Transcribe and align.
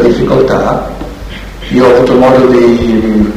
difficoltà, 0.00 0.88
io 1.68 1.86
ho 1.86 1.94
avuto 1.94 2.14
modo 2.14 2.46
di, 2.46 3.32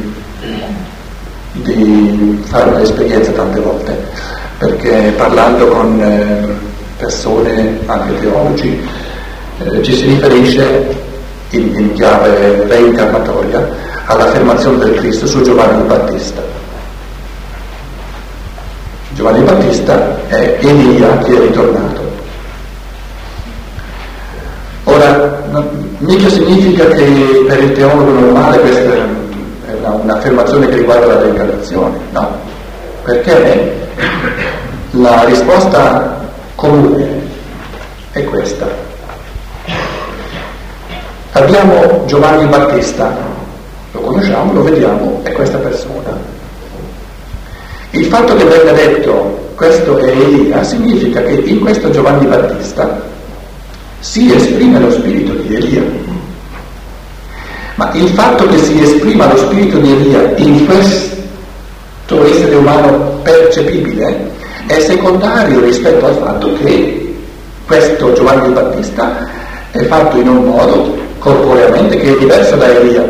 di 1.52 2.42
fare 2.44 2.70
un'esperienza 2.70 3.30
tante 3.32 3.60
volte, 3.60 3.96
perché 4.58 5.12
parlando 5.16 5.68
con 5.68 6.00
eh, 6.00 6.46
persone, 6.96 7.78
anche 7.86 8.20
teologi, 8.20 8.80
eh, 9.58 9.82
ci 9.82 9.94
si 9.94 10.06
riferisce 10.06 10.94
in, 11.50 11.74
in 11.76 11.92
chiave 11.92 12.66
reincarnatoria 12.66 13.68
all'affermazione 14.06 14.78
del 14.78 14.94
Cristo 14.94 15.26
su 15.26 15.42
Giovanni 15.42 15.82
Battista. 15.86 16.42
Giovanni 19.14 19.44
Battista 19.44 20.26
è 20.26 20.58
Elia 20.60 21.18
che 21.18 21.36
è 21.36 21.40
ritornato. 21.40 21.93
Mica 26.04 26.28
significa 26.28 26.86
che 26.86 27.44
per 27.46 27.62
il 27.62 27.72
teologo 27.72 28.12
normale 28.12 28.60
questa 28.60 28.92
è 28.92 29.72
una, 29.78 29.90
un'affermazione 29.90 30.68
che 30.68 30.76
riguarda 30.76 31.06
la 31.06 31.20
reincarnazione, 31.20 31.96
no, 32.10 32.38
perché 33.02 33.86
la 34.90 35.24
risposta 35.24 36.20
comune 36.54 37.22
è 38.12 38.24
questa. 38.24 38.66
Abbiamo 41.32 42.04
Giovanni 42.06 42.46
Battista, 42.46 43.12
lo 43.90 44.00
conosciamo, 44.00 44.52
lo 44.52 44.62
vediamo, 44.62 45.20
è 45.24 45.32
questa 45.32 45.58
persona. 45.58 46.32
Il 47.90 48.06
fatto 48.06 48.36
che 48.36 48.44
venga 48.44 48.72
detto 48.72 49.50
questo 49.54 49.98
è 49.98 50.08
Elia 50.08 50.62
significa 50.62 51.22
che 51.22 51.32
in 51.32 51.60
questo 51.60 51.90
Giovanni 51.90 52.26
Battista 52.26 53.03
si 54.04 54.30
esprime 54.32 54.78
lo 54.78 54.90
spirito 54.90 55.32
di 55.32 55.54
Elia. 55.54 55.82
Ma 57.76 57.90
il 57.94 58.08
fatto 58.10 58.46
che 58.46 58.58
si 58.58 58.80
esprima 58.80 59.32
lo 59.32 59.36
spirito 59.38 59.78
di 59.78 59.90
Elia 59.90 60.36
in 60.36 60.66
questo 60.66 62.24
essere 62.24 62.54
umano 62.54 63.18
percepibile 63.22 64.30
è 64.66 64.78
secondario 64.78 65.60
rispetto 65.60 66.06
al 66.06 66.16
fatto 66.16 66.52
che 66.62 67.16
questo 67.66 68.12
Giovanni 68.12 68.52
Battista 68.52 69.26
è 69.70 69.82
fatto 69.84 70.18
in 70.18 70.28
un 70.28 70.44
modo 70.44 70.96
corporeamente 71.18 71.96
che 71.96 72.14
è 72.14 72.18
diverso 72.18 72.56
da 72.56 72.72
Elia. 72.78 73.08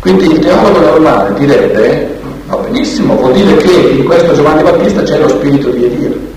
Quindi 0.00 0.24
il 0.24 0.38
teologo 0.38 0.80
normale 0.80 1.34
direbbe, 1.34 2.18
va 2.46 2.56
benissimo, 2.56 3.14
vuol 3.14 3.34
dire 3.34 3.56
che 3.56 3.72
in 3.72 4.04
questo 4.04 4.32
Giovanni 4.34 4.62
Battista 4.62 5.02
c'è 5.02 5.18
lo 5.18 5.28
spirito 5.28 5.68
di 5.68 5.84
Elia. 5.84 6.27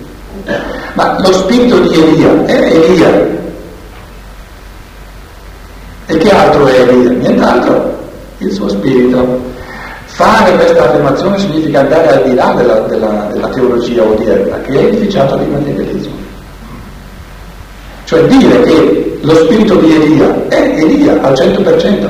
Ma 1.02 1.18
lo 1.20 1.34
spirito 1.34 1.80
di 1.80 2.00
Elia 2.00 2.46
è 2.46 2.74
Elia. 2.74 3.28
E 6.06 6.18
che 6.18 6.30
altro 6.30 6.68
è 6.68 6.80
Elia? 6.80 7.10
Nient'altro, 7.10 7.98
il 8.38 8.52
suo 8.52 8.70
spirito. 8.70 9.50
Fare 10.06 10.56
questa 10.58 10.84
affermazione 10.84 11.40
significa 11.40 11.80
andare 11.80 12.08
al 12.08 12.30
di 12.30 12.36
là 12.36 12.54
della, 12.56 12.80
della, 12.82 13.30
della 13.32 13.48
teologia 13.48 14.04
odierna, 14.04 14.62
che 14.62 14.74
è 14.74 14.84
edificiata 14.84 15.38
di 15.38 15.50
materialismo. 15.50 16.14
Cioè 18.04 18.24
dire 18.26 18.62
che 18.62 19.20
lo 19.22 19.36
spirito 19.36 19.76
di 19.78 19.96
Elia 19.96 20.48
è 20.50 20.76
Elia 20.78 21.20
al 21.20 21.34
100%. 21.34 22.10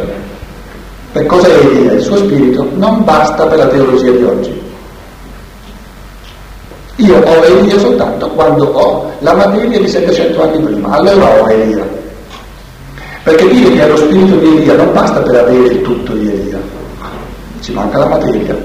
Per 1.14 1.26
cosa 1.28 1.48
è 1.48 1.66
Elia? 1.66 1.94
Il 1.94 2.02
suo 2.02 2.18
spirito 2.18 2.68
non 2.74 3.06
basta 3.06 3.46
per 3.46 3.58
la 3.58 3.68
teologia 3.68 4.12
di 4.12 4.24
oggi. 4.24 4.71
Io 6.98 7.18
ho 7.18 7.44
Elia 7.44 7.80
soltanto 7.80 8.28
quando 8.30 8.66
ho 8.66 9.12
la 9.20 9.34
materia 9.34 9.80
di 9.80 9.88
700 9.88 10.44
anni 10.44 10.60
prima, 10.60 10.90
allora 10.90 11.42
ho 11.42 11.50
Elia. 11.50 11.88
Perché 13.24 13.48
dire 13.48 13.72
che 13.72 13.82
è 13.84 13.88
lo 13.88 13.98
spirito 13.98 14.36
di 14.36 14.58
Elia 14.58 14.76
non 14.76 14.94
basta 14.94 15.20
per 15.22 15.36
avere 15.36 15.74
il 15.74 15.82
tutto 15.82 16.14
di 16.14 16.28
Elia, 16.28 16.60
ci 17.62 17.72
manca 17.72 17.98
la 17.98 18.08
materia. 18.08 18.56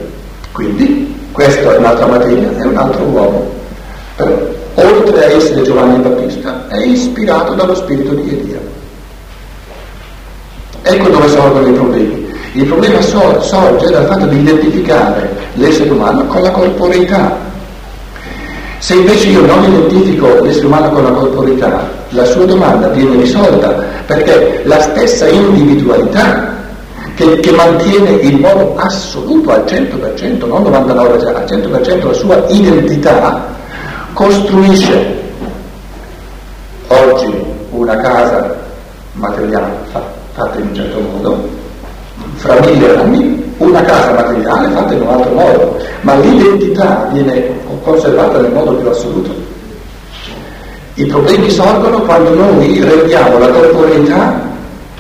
Quindi 0.53 1.15
questo 1.33 1.71
è 1.71 1.77
un'altra 1.77 2.07
materia, 2.07 2.51
è 2.57 2.65
un 2.65 2.77
altro 2.77 3.03
uomo. 3.05 3.51
Però, 4.17 4.33
oltre 4.75 5.25
a 5.25 5.31
essere 5.37 5.63
Giovanni 5.63 5.99
Battista, 5.99 6.67
è 6.69 6.83
ispirato 6.83 7.55
dallo 7.55 7.75
spirito 7.75 8.15
di 8.15 8.29
Elia. 8.29 8.59
Ecco 10.83 11.09
dove 11.09 11.29
sorgono 11.29 11.67
i 11.67 11.73
problemi. 11.73 12.35
Il 12.53 12.65
problema 12.65 13.01
sorge 13.03 13.91
dal 13.91 14.07
fatto 14.07 14.27
di 14.27 14.39
identificare 14.39 15.31
l'essere 15.55 15.91
umano 15.91 16.25
con 16.27 16.41
la 16.41 16.51
corporeità. 16.51 17.37
Se 18.79 18.95
invece 18.95 19.29
io 19.29 19.45
non 19.45 19.65
identifico 19.65 20.41
l'essere 20.43 20.67
umano 20.67 20.91
con 20.91 21.03
la 21.03 21.11
corporeità, 21.11 21.89
la 22.11 22.25
sua 22.25 22.45
domanda 22.45 22.89
viene 22.89 23.17
risolta 23.17 23.69
perché 24.07 24.63
la 24.65 24.81
stessa 24.81 25.27
individualità 25.29 26.55
che, 27.15 27.41
che 27.41 27.51
mantiene 27.53 28.11
in 28.11 28.39
modo 28.39 28.75
assoluto 28.77 29.51
al 29.51 29.65
100%, 29.67 30.47
non 30.47 30.63
99%, 30.63 31.35
al 31.35 31.45
100% 31.45 32.07
la 32.07 32.13
sua 32.13 32.45
identità, 32.49 33.47
costruisce 34.13 35.25
oggi 36.89 37.35
una 37.71 37.97
casa 37.97 38.55
materiale 39.13 39.73
fatta 39.91 40.59
in 40.59 40.69
un 40.69 40.75
certo 40.75 41.01
modo, 41.01 41.49
fra 42.35 42.61
mille 42.61 42.97
anni 42.97 43.46
una 43.59 43.83
casa 43.83 44.13
materiale 44.13 44.69
fatta 44.75 44.95
in 44.95 45.01
un 45.01 45.09
altro 45.09 45.33
modo, 45.33 45.79
ma 46.03 46.15
l'identità 46.17 47.09
viene 47.13 47.51
conservata 47.83 48.41
nel 48.41 48.53
modo 48.53 48.75
più 48.75 48.89
assoluto. 48.89 49.31
I 50.95 51.07
problemi 51.07 51.51
sorgono 51.51 52.01
quando 52.01 52.35
noi 52.35 52.81
rendiamo 52.81 53.39
la 53.39 53.49
corporeità 53.49 54.41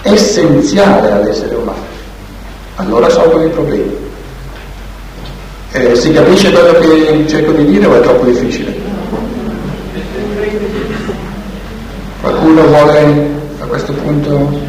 essenziale 0.03 1.11
all'essere 1.11 1.55
umano. 1.55 1.84
Allora 2.77 3.09
sorgono 3.09 3.44
i 3.44 3.49
problemi. 3.49 3.97
Eh, 5.73 5.94
si 5.94 6.12
capisce 6.12 6.53
quello 6.53 6.78
che 6.78 7.25
cerco 7.27 7.53
di 7.53 7.67
dire 7.67 7.87
o 7.87 7.94
è 7.94 8.00
troppo 8.00 8.25
difficile? 8.25 8.75
Qualcuno 12.21 12.62
vuole 12.62 13.28
a 13.59 13.65
questo 13.67 13.93
punto 13.93 14.66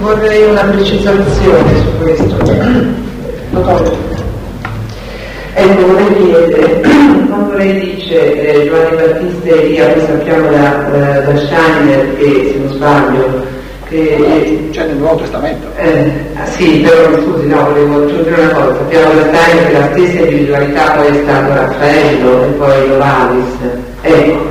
vorrei 0.00 0.42
una 0.44 0.62
precisazione 0.62 1.76
su 1.76 1.98
questo. 1.98 2.88
Ecco, 5.52 5.86
vorrei 5.86 6.14
chiedere, 6.14 6.80
quando 7.28 7.56
lei 7.56 7.94
dice 7.94 8.62
eh, 8.62 8.64
Giovanni 8.64 8.96
Battista 8.96 9.48
e 9.48 9.64
Elia, 9.64 9.88
noi 9.88 10.06
sappiamo 10.06 10.50
da, 10.50 10.88
da, 10.90 11.20
da 11.20 11.36
Scheiner 11.36 12.16
che, 12.16 12.50
se 12.52 12.58
non 12.58 12.72
sbaglio, 12.72 13.44
che... 13.88 14.68
C'è 14.70 14.86
nel 14.86 14.96
Nuovo 14.96 15.16
Testamento. 15.16 15.66
Eh, 15.76 16.10
ah, 16.34 16.46
sì, 16.46 16.78
però 16.78 17.18
scusi, 17.18 17.46
no, 17.46 17.64
volevo 17.64 18.04
aggiungere 18.04 18.42
una 18.42 18.52
cosa, 18.52 18.76
sappiamo 18.76 19.12
da 19.12 19.34
Scheiner 19.34 19.66
che 19.66 19.72
la 19.72 19.88
stessa 19.92 20.18
individualità 20.20 20.90
poi 20.92 21.06
è 21.08 21.22
stato 21.22 21.52
Raffaello 21.52 22.42
e 22.44 22.46
poi 22.46 22.88
Lovalis. 22.88 23.54
Ecco, 24.02 24.46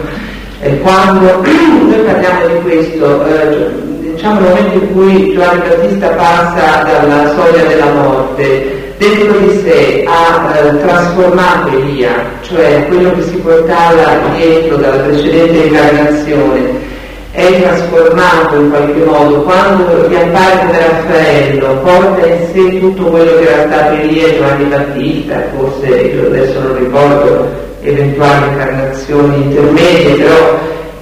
e 0.62 0.80
quando 0.80 1.42
noi 1.42 2.00
parliamo 2.06 2.48
di 2.48 2.62
questo, 2.62 3.26
eh, 3.26 3.89
diciamo 4.19 4.41
nel 4.41 4.50
momento 4.50 4.74
in 4.74 4.94
cui 4.94 5.31
Giovanni 5.31 5.62
Battista 5.69 6.09
passa 6.09 6.84
dalla 6.84 7.34
soglia 7.35 7.63
della 7.63 7.91
morte, 7.94 8.94
dentro 8.97 9.38
di 9.38 9.62
sé 9.63 10.03
ha 10.06 10.57
eh, 10.57 10.78
trasformato 10.80 11.69
Elia, 11.69 12.25
cioè 12.41 12.85
quello 12.90 13.13
che 13.13 13.22
si 13.24 13.35
portava 13.38 14.19
dietro 14.35 14.75
dalla 14.75 15.04
precedente 15.04 15.68
incarnazione, 15.68 16.88
è 17.31 17.62
trasformato 17.62 18.56
in 18.57 18.69
qualche 18.69 19.06
modo, 19.06 19.42
quando 19.44 20.10
gli 20.10 20.16
appare 20.16 20.65
come 20.65 20.80
Raffaello, 20.80 21.68
porta 21.81 22.27
in 22.27 22.48
sé 22.51 22.80
tutto 22.81 23.04
quello 23.04 23.38
che 23.38 23.50
era 23.50 23.72
stato 23.72 24.01
Elia 24.01 24.27
e 24.27 24.36
Giovanni 24.36 24.65
Battista, 24.65 25.44
forse 25.56 25.88
io 25.88 26.25
adesso 26.25 26.60
non 26.60 26.77
ricordo 26.77 27.48
eventuali 27.83 28.48
incarnazioni 28.50 29.44
intermedie, 29.44 30.15
però 30.15 30.60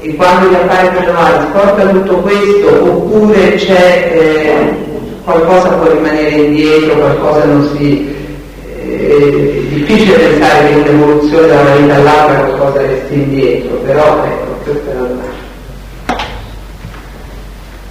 e 0.07 0.15
quando 0.15 0.49
gli 0.49 0.55
appare 0.55 0.89
manuale 0.91 1.45
porta 1.51 1.85
tutto 1.89 2.15
questo 2.19 2.67
oppure 2.81 3.55
c'è 3.55 4.09
eh, 4.13 4.85
qualcosa 5.25 5.67
può 5.67 5.91
rimanere 5.91 6.29
indietro, 6.29 6.95
qualcosa 6.95 7.43
non 7.43 7.69
si... 7.75 8.15
Eh, 8.73 9.67
è 9.69 9.73
difficile 9.73 10.17
pensare 10.17 10.67
che 10.67 10.71
in 10.71 10.79
un'evoluzione 10.79 11.47
da 11.47 11.59
una 11.59 11.75
vita 11.75 11.95
all'altra 11.95 12.39
qualcosa 12.45 12.81
resti 12.85 13.13
indietro, 13.15 13.75
però 13.79 14.23
ecco, 14.23 14.55
questa 14.63 14.91
è 14.91 14.93
domanda. 14.93 15.23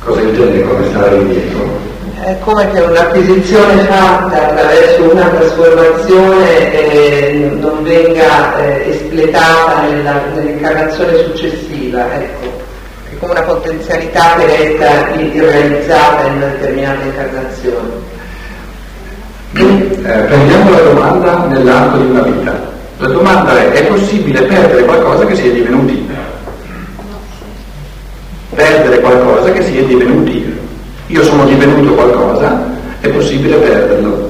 Cosa 0.02 0.20
intende 0.22 0.62
come 0.62 0.86
stare 0.86 1.16
indietro? 1.16 1.85
È 2.26 2.36
come 2.40 2.68
che 2.72 2.80
un'acquisizione 2.80 3.84
fatta 3.84 4.48
attraverso 4.48 5.12
una 5.12 5.28
trasformazione 5.28 6.72
eh, 6.72 7.50
non 7.56 7.84
venga 7.84 8.58
eh, 8.58 8.90
espletata 8.90 9.82
nella, 9.82 10.20
nell'incarnazione 10.34 11.18
successiva, 11.18 12.12
ecco. 12.16 12.46
È 13.12 13.16
come 13.20 13.30
una 13.30 13.42
potenzialità 13.42 14.34
che 14.38 14.44
resta 14.44 15.08
irrealizzata 15.14 16.26
in 16.26 16.32
una 16.34 16.46
determinata 16.46 17.04
incarnazione. 17.04 17.90
Eh, 19.52 20.24
prendiamo 20.26 20.70
la 20.70 20.80
domanda 20.80 21.44
nell'arco 21.46 21.96
di 21.98 22.10
una 22.10 22.22
vita. 22.22 22.60
La 22.96 23.08
domanda 23.08 23.56
è, 23.56 23.70
è 23.70 23.84
possibile 23.84 24.42
perdere 24.42 24.84
qualcosa 24.84 25.26
che 25.26 25.36
si 25.36 25.48
è 25.48 25.52
divenuti? 25.52 26.10
Perdere 28.52 28.98
qualcosa 28.98 29.52
che 29.52 29.62
si 29.62 29.78
è 29.78 29.84
divenuti. 29.84 30.55
Io 31.08 31.22
sono 31.22 31.44
divenuto 31.44 31.94
qualcosa, 31.94 32.64
è 32.98 33.08
possibile 33.10 33.56
perderlo. 33.58 34.28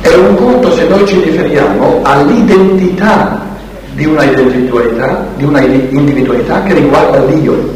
È 0.00 0.14
un 0.14 0.34
conto 0.36 0.74
se 0.74 0.88
noi 0.88 1.06
ci 1.06 1.20
riferiamo 1.20 2.00
all'identità 2.02 3.44
di 3.92 4.06
una 4.06 4.24
individualità, 4.24 5.26
di 5.36 5.44
una 5.44 5.60
individualità 5.60 6.62
che 6.62 6.72
riguarda 6.72 7.24
l'io. 7.24 7.74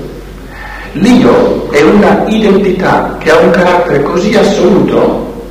L'io 0.93 1.71
è 1.71 1.83
una 1.83 2.25
identità 2.27 3.17
che 3.19 3.31
ha 3.31 3.39
un 3.39 3.51
carattere 3.51 4.03
così 4.03 4.35
assoluto 4.35 5.45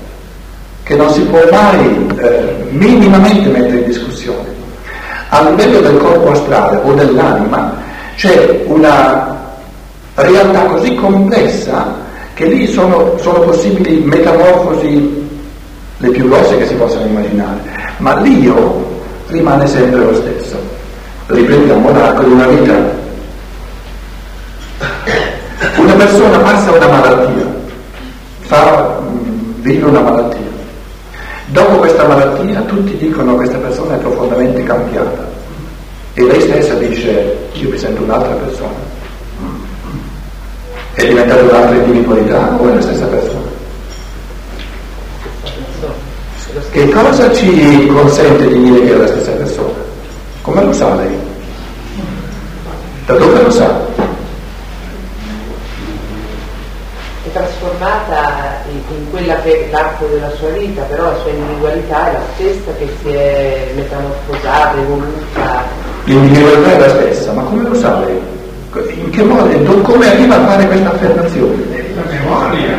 che 0.81 0.95
non 0.95 1.09
si 1.11 1.21
può 1.21 1.39
mai 1.51 2.07
eh, 2.17 2.67
minimamente 2.71 3.47
mettere 3.49 3.77
in 3.77 3.85
discussione. 3.85 4.58
A 5.29 5.47
livello 5.47 5.79
del 5.81 5.97
corpo 5.97 6.31
astrale 6.31 6.79
o 6.83 6.93
dell'anima 6.93 7.75
c'è 8.15 8.63
una 8.65 9.37
realtà 10.15 10.63
così 10.65 10.95
complessa 10.95 11.95
che 12.33 12.45
lì 12.45 12.67
sono, 12.67 13.17
sono 13.19 13.39
possibili 13.41 14.01
metamorfosi 14.01 15.27
le 15.97 16.09
più 16.09 16.27
grosse 16.27 16.57
che 16.57 16.65
si 16.65 16.73
possano 16.75 17.05
immaginare, 17.05 17.59
ma 17.97 18.19
l'io 18.19 19.01
rimane 19.27 19.67
sempre 19.67 19.99
lo 19.99 20.15
stesso. 20.15 20.57
Riprendiamo 21.27 21.91
l'arco 21.91 22.23
di 22.23 22.31
una 22.31 22.47
vita. 22.47 22.73
Una 25.75 25.93
persona 25.93 26.37
passa 26.39 26.71
una 26.71 26.87
malattia, 26.87 27.45
fa, 28.39 28.99
vive 29.57 29.85
una 29.85 29.99
malattia. 29.99 30.58
Dopo 31.51 31.77
questa 31.77 32.05
malattia 32.05 32.61
tutti 32.61 32.95
dicono 32.97 33.33
questa 33.33 33.57
persona 33.57 33.95
è 33.95 33.97
profondamente 33.97 34.61
cambiata 34.61 35.27
e 36.13 36.23
lei 36.23 36.41
stessa 36.41 36.75
dice 36.75 37.37
io 37.53 37.69
mi 37.69 37.77
sento 37.77 38.03
un'altra 38.03 38.33
persona. 38.33 38.75
È 40.93 41.07
diventata 41.07 41.41
un'altra 41.41 41.75
individualità 41.75 42.55
o 42.55 42.69
è 42.69 42.73
la 42.75 42.81
stessa 42.81 43.05
persona? 43.05 43.47
Che 46.71 46.89
cosa 46.89 47.33
ci 47.33 47.87
consente 47.87 48.47
di 48.47 48.63
dire 48.63 48.85
che 48.85 48.93
è 48.93 48.97
la 48.97 49.07
stessa 49.07 49.31
persona? 49.31 49.77
Come 50.41 50.63
lo 50.63 50.73
sa 50.73 50.93
lei? 50.95 51.17
Da 53.05 53.13
dove 53.15 53.41
lo 53.41 53.49
sa? 53.49 53.87
È 57.23 57.31
trasformata 57.31 58.58
in, 58.71 59.09
quella 59.09 59.35
che 59.41 59.67
è 59.67 59.71
l'arco 59.71 60.05
della 60.05 60.31
sua 60.37 60.49
vita, 60.49 60.81
però 60.83 61.05
la 61.05 61.17
sua 61.21 61.31
individualità 61.31 62.09
è 62.09 62.13
la 62.13 62.21
stessa 62.33 62.71
che 62.77 62.87
si 63.01 63.09
è 63.09 63.71
metamorfosata, 63.75 64.77
evoluta. 64.79 65.63
L'individualità 66.05 66.71
è 66.71 66.79
la 66.79 66.89
stessa, 66.89 67.31
ma 67.33 67.41
come 67.43 67.63
lo 67.63 67.75
sa 67.75 67.99
lei? 67.99 68.19
In 69.03 69.09
che 69.09 69.23
modo? 69.23 69.81
Come 69.81 70.11
arriva 70.11 70.35
a 70.35 70.45
fare 70.45 70.67
questa 70.67 70.91
affermazione? 70.91 71.55
La 71.95 72.03
memoria, 72.11 72.77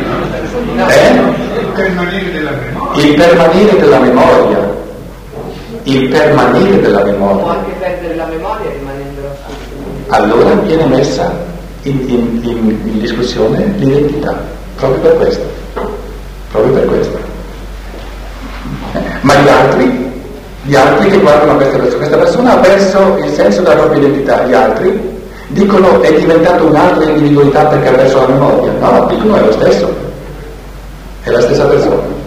no? 0.75 0.87
Eh? 0.87 1.49
permanere 1.73 2.31
della 2.31 2.51
memoria. 2.51 3.01
Il 3.03 3.15
permanere 3.15 3.79
della 3.79 3.99
memoria. 3.99 4.79
Il 5.83 6.09
permanere 6.09 6.81
della 6.81 7.03
memoria. 7.03 7.43
Può 7.43 7.49
anche 7.49 7.71
perdere 7.79 8.15
la 8.15 8.25
memoria 8.25 8.69
rimanendo 8.71 9.21
la 9.21 9.35
stessa. 9.35 10.15
Allora 10.15 10.53
viene 10.55 10.85
messa 10.85 11.33
in, 11.83 11.99
in, 12.07 12.39
in, 12.43 12.79
in 12.83 12.99
discussione 12.99 13.73
l'identità, 13.77 14.37
proprio 14.75 15.01
per 15.01 15.15
questo. 15.17 15.43
Proprio 16.51 16.73
per 16.73 16.85
questo. 16.85 17.19
Ma 19.21 19.35
gli 19.35 19.47
altri, 19.47 20.11
gli 20.63 20.75
altri 20.75 21.09
che 21.09 21.17
guardano 21.19 21.55
questa 21.55 21.77
persona, 21.77 21.97
questa 21.97 22.17
persona 22.17 22.53
ha 22.53 22.57
perso 22.57 23.17
il 23.23 23.33
senso 23.33 23.61
della 23.61 23.75
propria 23.75 23.99
identità, 23.99 24.43
gli 24.43 24.53
altri 24.53 25.19
dicono 25.47 26.01
è 26.01 26.13
diventato 26.13 26.65
un'altra 26.65 27.03
individualità 27.03 27.65
perché 27.65 27.89
ha 27.89 27.93
perso 27.93 28.19
la 28.19 28.27
memoria. 28.27 28.71
No, 28.79 29.05
dicono 29.09 29.35
è 29.35 29.41
lo 29.41 29.51
stesso 29.51 30.09
è 31.23 31.29
la 31.29 31.41
stessa 31.41 31.65
persona. 31.65 32.20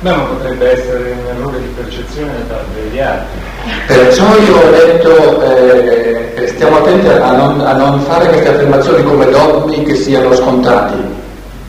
Beh, 0.00 0.10
ma 0.10 0.22
potrebbe 0.24 0.72
essere 0.72 1.16
un 1.18 1.26
errore 1.26 1.58
di 1.58 1.68
percezione 1.74 2.30
da 2.46 2.54
parte 2.54 2.82
degli 2.82 3.00
altri. 3.00 3.40
Perciò 3.86 4.24
io 4.36 4.56
ho 4.56 4.70
detto, 4.70 5.42
eh, 5.42 6.46
stiamo 6.48 6.76
attenti 6.78 7.08
a 7.08 7.32
non, 7.32 7.60
a 7.62 7.72
non, 7.72 8.00
fare 8.00 8.28
queste 8.28 8.48
affermazioni 8.48 9.02
come 9.04 9.30
dogmi 9.30 9.84
che 9.84 9.94
siano 9.94 10.34
scontati, 10.34 10.96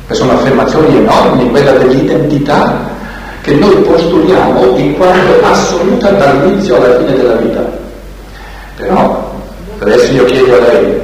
che 0.08 0.14
sono 0.14 0.34
affermazioni 0.34 0.98
enormi, 0.98 1.50
quella 1.50 1.72
dell'identità 1.72 2.96
che 3.42 3.54
noi 3.54 3.76
postuliamo 3.76 4.76
in 4.76 4.98
quanto 4.98 5.46
assoluta 5.46 6.10
dall'inizio 6.10 6.76
alla 6.76 6.98
fine 6.98 7.16
della 7.16 7.36
vita. 7.36 7.66
Però, 8.76 9.36
adesso 9.80 10.12
io 10.12 10.26
chiedo 10.26 10.54
a 10.54 10.60
lei, 10.60 11.00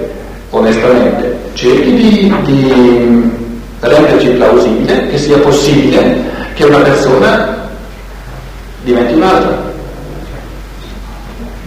onestamente, 0.49 1.37
cerchi 1.53 1.93
di, 1.93 2.35
di 2.43 3.31
renderci 3.79 4.27
plausibile 4.31 5.07
che 5.07 5.17
sia 5.17 5.37
possibile 5.37 6.41
che 6.53 6.63
una 6.65 6.79
persona 6.79 7.69
diventi 8.83 9.13
un'altra. 9.13 9.71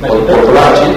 Può 0.00 0.17
trovarci? 0.25 0.94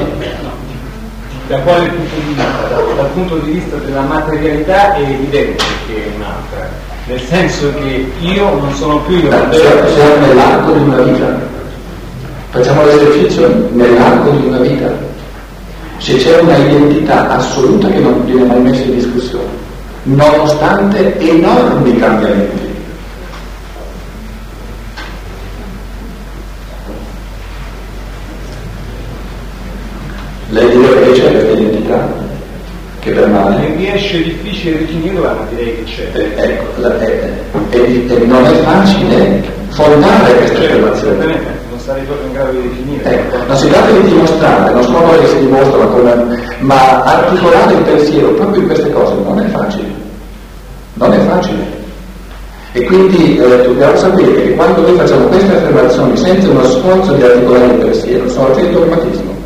Da 1.47 1.57
quale 1.59 1.87
punto 1.87 2.15
di 2.15 2.27
vista? 2.27 2.43
Dal, 2.69 2.95
dal 2.95 3.07
punto 3.07 3.37
di 3.37 3.51
vista 3.51 3.75
della 3.77 4.01
materialità 4.01 4.93
è 4.93 5.01
evidente 5.01 5.63
che 5.87 5.95
è 5.95 6.15
un'altra, 6.15 6.69
nel 7.05 7.21
senso 7.21 7.73
che 7.79 8.11
io 8.19 8.55
non 8.59 8.73
sono 8.75 8.99
più 8.99 9.17
io. 9.17 9.29
Siamo, 9.31 9.87
siamo 9.87 10.25
nell'arco 10.25 10.71
di 10.73 10.83
una 10.83 11.01
vita. 11.01 11.39
Facciamo 12.51 12.85
l'esercizio 12.85 13.69
nell'arco 13.71 14.29
di 14.31 14.47
una 14.47 14.59
vita. 14.59 14.91
Se 15.97 16.15
c'è 16.17 16.39
una 16.39 16.57
identità 16.57 17.29
assoluta 17.29 17.89
che 17.89 17.99
non 17.99 18.25
viene 18.25 18.43
mai 18.43 18.59
messa 18.61 18.83
in 18.83 18.95
discussione 18.95 19.67
nonostante 20.03 21.17
enormi 21.19 21.97
cambiamenti. 21.97 22.67
Lei 30.49 30.69
dirà 30.69 31.01
che 31.01 31.11
c'è 31.11 31.31
questa 31.31 31.51
identità 31.51 32.07
che 32.99 33.11
permane? 33.11 33.67
Mi 33.67 33.75
riesce 33.75 34.23
difficile 34.59 34.79
definirla, 34.79 35.33
ma 35.33 35.45
direi 35.49 35.75
che 35.75 35.83
c'è. 35.83 36.09
Eh, 36.13 36.33
ecco, 36.35 36.81
la, 36.81 36.99
eh, 37.01 37.31
eh, 37.71 38.25
non 38.25 38.45
è 38.45 38.53
facile 38.63 39.43
fondare 39.69 40.33
questa 40.35 40.55
certo, 40.55 40.85
affermazione. 40.87 41.57
Non 41.69 41.79
sarei 41.79 42.03
proprio 42.03 42.27
in 42.27 42.33
grado 42.33 42.51
di 42.51 42.67
definire. 42.67 43.03
Ecco, 43.03 43.37
non 43.47 43.57
si 43.57 43.69
tratta 43.69 43.91
di 43.91 44.07
dimostrare, 44.07 44.73
non 44.73 44.93
cose 44.93 45.19
che 45.19 45.27
si 45.27 45.39
dimostrano, 45.39 45.87
come, 45.89 46.41
ma 46.59 47.03
articolare 47.03 47.73
il 47.73 47.81
pensiero 47.81 48.27
proprio 48.33 48.61
in 48.61 48.67
queste 48.67 48.91
cose 48.91 49.13
non 49.23 49.39
è 49.39 49.47
facile. 49.47 49.87
Non 50.95 51.13
è 51.13 51.17
facile. 51.19 51.77
E 52.71 52.83
quindi 52.83 53.37
eh, 53.37 53.63
dobbiamo 53.63 53.95
sapere 53.95 54.31
che 54.31 54.53
quando 54.53 54.81
noi 54.81 54.95
facciamo 54.95 55.25
queste 55.25 55.55
affermazioni 55.55 56.17
senza 56.17 56.49
uno 56.49 56.63
sforzo 56.63 57.13
di 57.13 57.23
articolare 57.23 57.65
il 57.65 57.79
pensiero, 57.79 58.25
oggi 58.41 58.59
il 58.59 58.71
dogmatismo. 58.71 59.37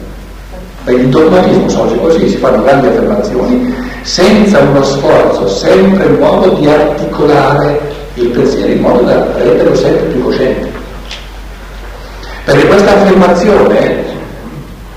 Perché 0.84 1.02
il 1.02 1.08
dogmatismo 1.08 1.82
oggi 1.82 1.98
così, 2.00 2.28
si 2.28 2.38
fanno 2.38 2.62
grandi 2.64 2.88
affermazioni 2.88 3.74
senza 4.04 4.60
uno 4.60 4.84
sforzo 4.84 5.48
sempre 5.48 6.08
nuovo 6.10 6.50
di 6.50 6.68
articolare 6.68 7.80
il 8.16 8.28
pensiero 8.30 8.72
in 8.72 8.82
modo 8.82 9.02
da 9.04 9.26
renderlo 9.38 9.76
sempre 9.76 10.06
più 10.08 10.24
cosciente. 10.24 10.72
Perché 12.44 12.68
questa 12.68 12.94
affermazione 12.94 14.04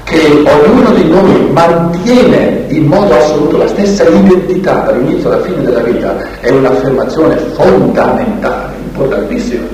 che 0.02 0.44
ognuno 0.44 0.90
di 0.90 1.08
noi 1.08 1.50
mantiene 1.52 2.64
in 2.68 2.84
modo 2.84 3.16
assoluto 3.16 3.56
la 3.56 3.68
stessa 3.68 4.04
identità 4.08 4.80
dall'inizio 4.80 5.32
alla 5.32 5.42
fine 5.42 5.62
della 5.62 5.80
vita 5.80 6.16
è 6.40 6.50
un'affermazione 6.50 7.36
fondamentale, 7.54 8.74
importantissima. 8.84 9.64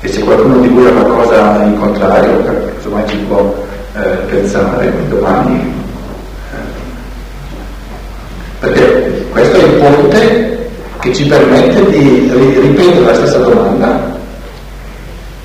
E 0.00 0.08
se 0.08 0.20
qualcuno 0.20 0.58
di 0.58 0.68
voi 0.68 0.86
ha 0.86 0.90
qualcosa 0.92 1.62
in 1.62 1.78
contrario, 1.78 2.44
insomma 2.76 3.04
ci 3.06 3.16
può 3.28 3.54
pensare 4.36 4.92
domani. 5.08 5.74
Perché 8.60 9.24
questo 9.30 9.56
è 9.56 9.62
il 9.64 9.72
ponte 9.72 10.68
che 11.00 11.14
ci 11.14 11.26
permette 11.26 11.90
di 11.90 12.30
ripetere 12.60 13.00
la 13.00 13.14
stessa 13.14 13.38
domanda 13.38 14.14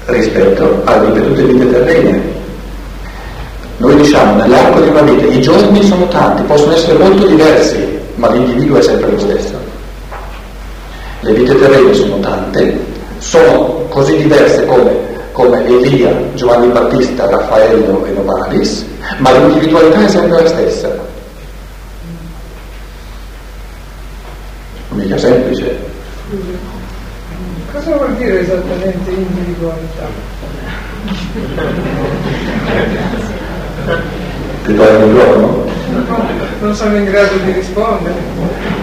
rispetto 0.05 0.81
alle 0.85 1.13
ripetute 1.13 1.43
vite 1.43 1.71
terrene. 1.71 2.39
Noi 3.77 3.95
diciamo 3.95 4.35
nell'arco 4.35 4.81
di 4.81 4.89
una 4.89 5.01
vita 5.01 5.25
i 5.25 5.41
giorni 5.41 5.83
sono 5.83 6.07
tanti, 6.07 6.43
possono 6.43 6.73
essere 6.73 6.97
molto 6.97 7.25
diversi, 7.25 7.99
ma 8.15 8.29
l'individuo 8.29 8.77
è 8.77 8.81
sempre 8.81 9.11
lo 9.11 9.19
stesso. 9.19 9.53
Le 11.21 11.33
vite 11.33 11.57
terrene 11.57 11.93
sono 11.93 12.19
tante, 12.19 12.79
sono 13.19 13.85
così 13.89 14.17
diverse 14.17 14.65
come, 14.65 15.10
come 15.41 15.65
Elia, 15.65 16.15
Giovanni 16.35 16.67
Battista, 16.67 17.27
Raffaello 17.27 18.05
e 18.05 18.11
Novalis, 18.11 18.85
ma 19.17 19.31
l'individualità 19.31 20.05
è 20.05 20.07
sempre 20.07 20.43
la 20.43 20.47
stessa. 20.47 20.89
Mica 24.89 25.17
semplice. 25.17 25.79
Cosa 27.71 27.95
vuol 27.95 28.13
dire 28.17 28.41
esattamente 28.41 29.09
individualità? 29.09 30.05
Ti 34.65 34.75
do 34.75 34.83
il 34.83 34.99
microfono? 35.07 35.65
Non 36.59 36.75
sono 36.75 36.97
in 36.97 37.05
grado 37.05 37.35
di 37.43 37.51
rispondere. 37.53 38.15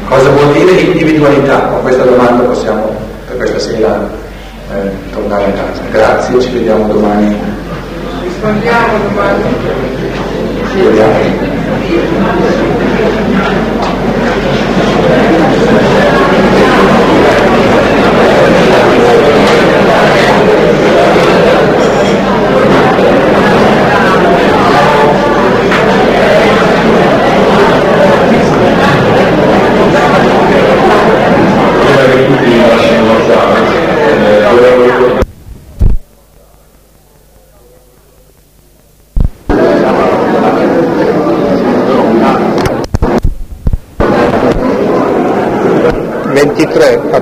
Cosa 0.08 0.28
vuol 0.30 0.52
dire 0.54 0.72
individualità? 0.80 1.60
Con 1.68 1.82
questa 1.82 2.02
domanda 2.02 2.42
possiamo 2.42 2.96
per 3.26 3.36
questa 3.36 3.58
sera 3.60 4.26
eh, 4.72 4.90
tornare 5.12 5.44
a 5.44 5.52
casa. 5.52 5.82
Grazie, 5.90 6.40
ci 6.40 6.50
vediamo 6.52 6.86
domani. 6.86 7.36
Rispondiamo 8.22 8.98
domani. 9.08 9.42
Ci 10.70 10.80
vediamo. 10.80 11.46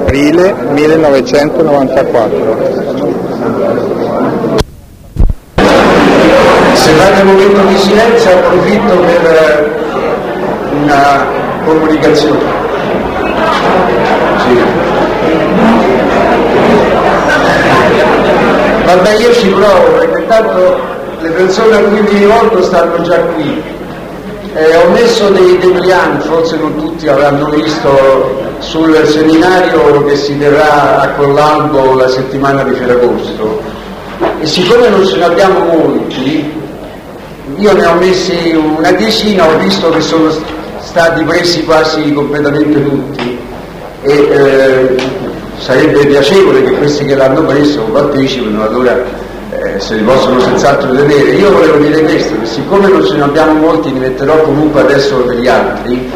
Aprile 0.06 0.54
1994. 0.70 2.56
Se 6.74 6.90
fate 6.92 7.20
un 7.22 7.26
momento 7.26 7.60
di 7.62 7.76
silenzio 7.76 8.30
approfitto 8.30 8.98
per 8.98 9.24
eh, 9.26 9.74
una 10.82 11.26
comunicazione. 11.64 12.38
Sì. 14.38 14.62
Vabbè 18.84 19.12
io 19.14 19.32
ci 19.34 19.48
provo 19.48 19.82
perché 19.98 20.20
intanto 20.20 20.78
le 21.20 21.30
persone 21.30 21.74
a 21.74 21.80
cui 21.80 22.00
mi 22.00 22.18
rivolgo 22.20 22.62
stanno 22.62 23.02
già 23.02 23.18
qui. 23.34 23.60
Eh, 24.54 24.76
ho 24.76 24.88
messo 24.90 25.28
dei 25.30 25.58
debriani, 25.58 26.20
forse 26.20 26.56
non 26.56 26.76
tutti 26.76 27.08
avranno 27.08 27.50
visto 27.50 28.45
sul 28.58 29.06
seminario 29.06 30.04
che 30.04 30.16
si 30.16 30.36
terrà 30.38 31.00
a 31.00 31.08
Collalbo 31.10 31.94
la 31.94 32.08
settimana 32.08 32.62
di 32.62 32.74
Ferragosto 32.74 33.60
e 34.40 34.46
siccome 34.46 34.88
non 34.88 35.04
ce 35.06 35.16
ne 35.16 35.24
abbiamo 35.24 35.60
molti, 35.60 36.52
io 37.56 37.72
ne 37.72 37.86
ho 37.86 37.94
messi 37.94 38.54
una 38.54 38.92
decina, 38.92 39.46
ho 39.46 39.58
visto 39.58 39.90
che 39.90 40.00
sono 40.00 40.30
stati 40.80 41.22
presi 41.24 41.64
quasi 41.64 42.12
completamente 42.12 42.82
tutti 42.82 43.38
e 44.02 44.12
eh, 44.12 44.96
sarebbe 45.58 46.06
piacevole 46.06 46.62
che 46.62 46.72
questi 46.72 47.04
che 47.04 47.14
l'hanno 47.14 47.42
preso 47.42 47.82
partecipino, 47.82 48.62
allora 48.62 48.96
eh, 49.50 49.80
se 49.80 49.96
li 49.96 50.02
possono 50.02 50.40
senz'altro 50.40 50.92
vedere. 50.92 51.30
Io 51.30 51.50
volevo 51.50 51.78
dire 51.78 52.02
questo, 52.02 52.38
che 52.40 52.46
siccome 52.46 52.88
non 52.88 53.04
ce 53.04 53.14
ne 53.14 53.22
abbiamo 53.22 53.54
molti, 53.54 53.90
ne 53.90 54.00
metterò 54.00 54.40
comunque 54.42 54.80
adesso 54.80 55.22
degli 55.22 55.48
altri, 55.48 56.10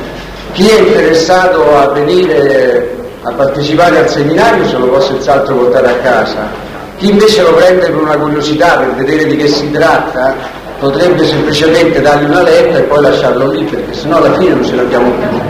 chi 0.52 0.68
è 0.68 0.80
interessato 0.80 1.76
a 1.76 1.88
venire 1.88 2.96
a 3.22 3.32
partecipare 3.32 3.98
al 3.98 4.08
seminario 4.08 4.66
se 4.66 4.76
lo 4.76 4.86
può 4.86 5.00
senz'altro 5.00 5.54
portare 5.54 5.88
a 5.88 5.94
casa. 5.96 6.68
Chi 6.96 7.10
invece 7.10 7.42
lo 7.42 7.54
prende 7.54 7.86
per 7.86 7.96
una 7.96 8.16
curiosità, 8.16 8.76
per 8.76 8.94
vedere 8.94 9.26
di 9.26 9.36
che 9.36 9.48
si 9.48 9.70
tratta, 9.70 10.34
potrebbe 10.78 11.26
semplicemente 11.26 12.00
dargli 12.00 12.24
una 12.24 12.42
lettera 12.42 12.78
e 12.78 12.82
poi 12.82 13.02
lasciarlo 13.02 13.50
lì, 13.52 13.62
perché 13.64 13.94
sennò 13.94 14.16
alla 14.16 14.36
fine 14.38 14.54
non 14.54 14.64
ce 14.64 14.74
l'abbiamo 14.74 15.10
più. 15.10 15.40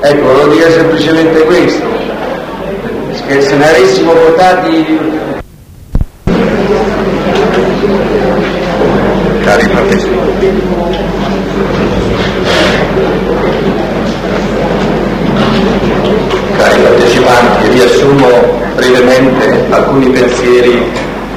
Ecco, 0.00 0.26
volevo 0.26 0.52
dire 0.52 0.72
semplicemente 0.72 1.44
questo, 1.44 1.86
che 3.26 3.40
se 3.42 3.56
ne 3.56 3.68
avessimo 3.68 4.12
portati 4.12 4.98
cari 9.44 9.68
partecipanti. 9.68 10.89
Cari 16.70 16.82
partecipanti, 16.82 17.68
riassumo 17.68 18.28
brevemente 18.76 19.66
alcuni 19.70 20.08
pensieri 20.10 20.80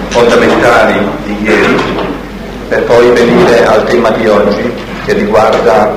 fondamentali 0.10 1.00
di 1.26 1.38
ieri 1.42 1.76
per 2.68 2.84
poi 2.84 3.10
venire 3.10 3.66
al 3.66 3.84
tema 3.86 4.12
di 4.12 4.28
oggi 4.28 4.72
che 5.06 5.14
riguarda 5.14 5.94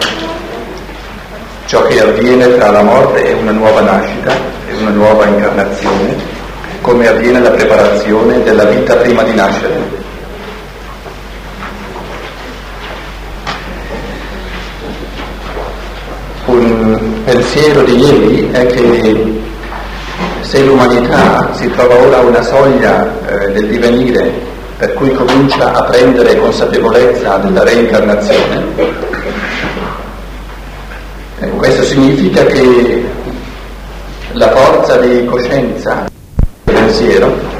ciò 1.66 1.82
che 1.82 2.00
avviene 2.00 2.56
tra 2.56 2.70
la 2.70 2.82
morte 2.82 3.26
e 3.26 3.32
una 3.34 3.52
nuova 3.52 3.80
nascita 3.80 4.32
e 4.68 4.74
una 4.80 4.90
nuova 4.90 5.26
incarnazione, 5.26 6.16
come 6.80 7.06
avviene 7.06 7.40
la 7.40 7.50
preparazione 7.50 8.42
della 8.42 8.64
vita 8.64 8.96
prima 8.96 9.22
di 9.22 9.34
nascere. 9.34 9.95
Un 16.86 17.24
pensiero 17.24 17.82
di 17.82 17.96
ieri 17.96 18.50
è 18.52 18.66
che 18.66 19.42
se 20.40 20.62
l'umanità 20.62 21.50
si 21.54 21.68
trova 21.70 21.96
ora 21.96 22.18
a 22.18 22.20
una 22.20 22.42
soglia 22.42 23.10
eh, 23.26 23.50
del 23.52 23.66
divenire 23.66 24.32
per 24.76 24.92
cui 24.94 25.12
comincia 25.12 25.72
a 25.72 25.82
prendere 25.84 26.36
consapevolezza 26.36 27.38
della 27.38 27.64
reincarnazione, 27.64 28.62
eh, 31.40 31.48
questo 31.50 31.82
significa 31.82 32.44
che 32.44 33.04
la 34.32 34.50
forza 34.50 34.98
di 34.98 35.24
coscienza 35.24 36.04
del 36.64 36.74
pensiero 36.74 37.54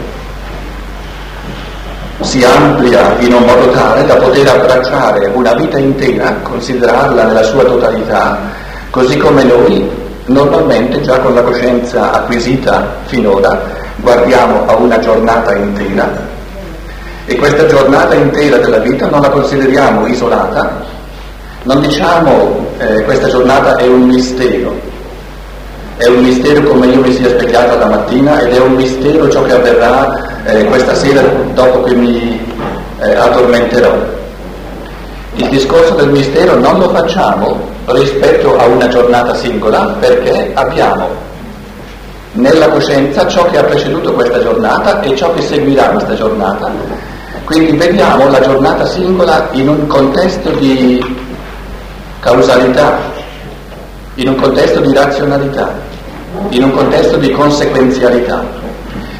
si 2.21 2.45
amplia 2.45 3.17
in 3.19 3.33
un 3.33 3.45
modo 3.45 3.71
tale 3.71 4.05
da 4.05 4.17
poter 4.17 4.47
abbracciare 4.49 5.31
una 5.33 5.55
vita 5.55 5.79
intera, 5.79 6.35
considerarla 6.43 7.25
nella 7.25 7.43
sua 7.43 7.65
totalità 7.65 8.65
così 8.97 9.19
come 9.19 9.45
noi 9.45 9.87
normalmente 10.25 11.03
già 11.03 11.19
con 11.19 11.35
la 11.35 11.43
coscienza 11.43 12.13
acquisita 12.13 12.95
finora 13.05 13.61
guardiamo 13.97 14.65
a 14.67 14.75
una 14.77 14.99
giornata 15.01 15.55
intera 15.55 16.11
e 17.27 17.37
questa 17.37 17.67
giornata 17.67 18.15
intera 18.15 18.57
della 18.57 18.79
vita 18.79 19.11
non 19.11 19.21
la 19.21 19.29
consideriamo 19.29 20.07
isolata, 20.07 20.81
non 21.65 21.83
diciamo 21.83 22.69
eh, 22.79 23.03
questa 23.03 23.29
giornata 23.29 23.77
è 23.77 23.87
un 23.87 24.01
mistero, 24.07 24.73
è 25.99 26.07
un 26.07 26.23
mistero 26.23 26.63
come 26.63 26.87
io 26.87 27.03
mi 27.03 27.13
sia 27.13 27.29
svegliata 27.29 27.77
la 27.77 27.87
mattina 27.87 28.41
ed 28.41 28.55
è 28.55 28.61
un 28.61 28.77
mistero 28.77 29.29
ciò 29.29 29.43
che 29.43 29.53
avverrà 29.53 30.43
eh, 30.47 30.65
questa 30.65 30.95
sera 30.95 31.21
dopo 31.53 31.83
che 31.83 31.95
mi 31.95 32.41
eh, 33.01 33.15
addormenterò. 33.15 33.95
Il 35.35 35.49
discorso 35.51 35.93
del 35.97 36.09
mistero 36.09 36.59
non 36.59 36.79
lo 36.79 36.89
facciamo 36.89 37.75
rispetto 37.87 38.59
a 38.59 38.67
una 38.67 38.89
giornata 38.89 39.35
singola 39.35 39.97
perché 40.01 40.51
abbiamo 40.55 41.09
nella 42.33 42.69
coscienza 42.69 43.27
ciò 43.29 43.45
che 43.47 43.59
ha 43.59 43.65
preceduto 43.65 44.13
questa 44.13 44.41
giornata 44.41 45.01
e 45.01 45.15
ciò 45.17 45.33
che 45.33 45.43
seguirà 45.43 45.91
questa 45.91 46.15
giornata. 46.15 46.71
Quindi 47.45 47.77
vediamo 47.77 48.29
la 48.29 48.41
giornata 48.41 48.85
singola 48.87 49.49
in 49.53 49.69
un 49.69 49.87
contesto 49.87 50.51
di 50.51 51.01
causalità, 52.21 52.99
in 54.15 54.29
un 54.29 54.35
contesto 54.35 54.81
di 54.81 54.93
razionalità, 54.93 55.73
in 56.51 56.65
un 56.65 56.73
contesto 56.73 57.17
di 57.17 57.31
conseguenzialità. 57.31 58.45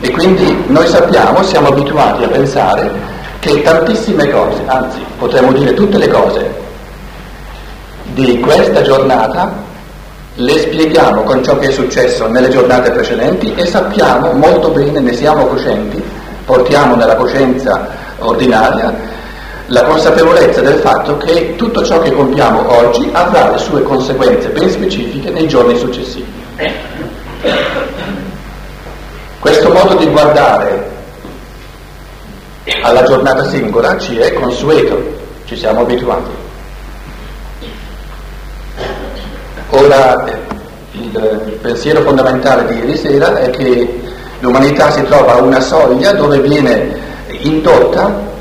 E 0.01 0.11
quindi 0.11 0.65
noi 0.67 0.87
sappiamo, 0.89 1.43
siamo 1.43 1.69
abituati 1.69 2.25
a 2.25 2.29
pensare 2.29 2.91
che 3.39 3.63
tantissime 3.63 4.29
cose, 4.29 4.61
anzi 4.67 4.99
potremmo 5.19 5.53
dire 5.53 5.73
tutte 5.73 5.99
le 5.99 6.09
cose 6.09 6.65
di 8.17 8.41
questa 8.41 8.81
giornata 8.81 9.53
le 10.37 10.59
spieghiamo 10.59 11.23
con 11.23 11.45
ciò 11.45 11.59
che 11.59 11.69
è 11.69 11.71
successo 11.71 12.27
nelle 12.27 12.49
giornate 12.49 12.91
precedenti 12.91 13.53
e 13.55 13.67
sappiamo 13.67 14.33
molto 14.33 14.71
bene, 14.71 15.01
ne 15.01 15.13
siamo 15.13 15.45
coscienti, 15.45 16.03
portiamo 16.47 16.95
nella 16.95 17.17
coscienza 17.17 17.87
ordinaria 18.19 18.95
la 19.67 19.83
consapevolezza 19.83 20.63
del 20.63 20.79
fatto 20.79 21.19
che 21.19 21.57
tutto 21.57 21.85
ciò 21.85 22.01
che 22.01 22.11
compiamo 22.11 22.75
oggi 22.75 23.07
avrà 23.13 23.51
le 23.51 23.59
sue 23.59 23.83
conseguenze 23.83 24.49
ben 24.49 24.71
specifiche 24.71 25.29
nei 25.29 25.47
giorni 25.47 25.77
successivi. 25.77 26.33
Questo 29.39 29.71
modo 29.71 29.95
di 29.95 30.07
guardare 30.07 30.91
alla 32.83 33.03
giornata 33.03 33.45
singola 33.45 33.99
ci 33.99 34.17
è 34.17 34.33
consueto, 34.33 35.03
ci 35.45 35.55
siamo 35.57 35.81
abituati. 35.81 36.45
Ora 39.71 40.25
eh, 40.25 40.39
il, 40.93 41.43
il 41.47 41.59
pensiero 41.61 42.03
fondamentale 42.03 42.67
di 42.67 42.79
ieri 42.79 42.97
sera 42.97 43.37
è 43.39 43.51
che 43.51 44.01
l'umanità 44.41 44.91
si 44.91 45.03
trova 45.03 45.35
a 45.35 45.43
una 45.43 45.61
soglia 45.61 46.13
dove 46.13 46.41
viene 46.41 46.97
indotta 47.41 48.35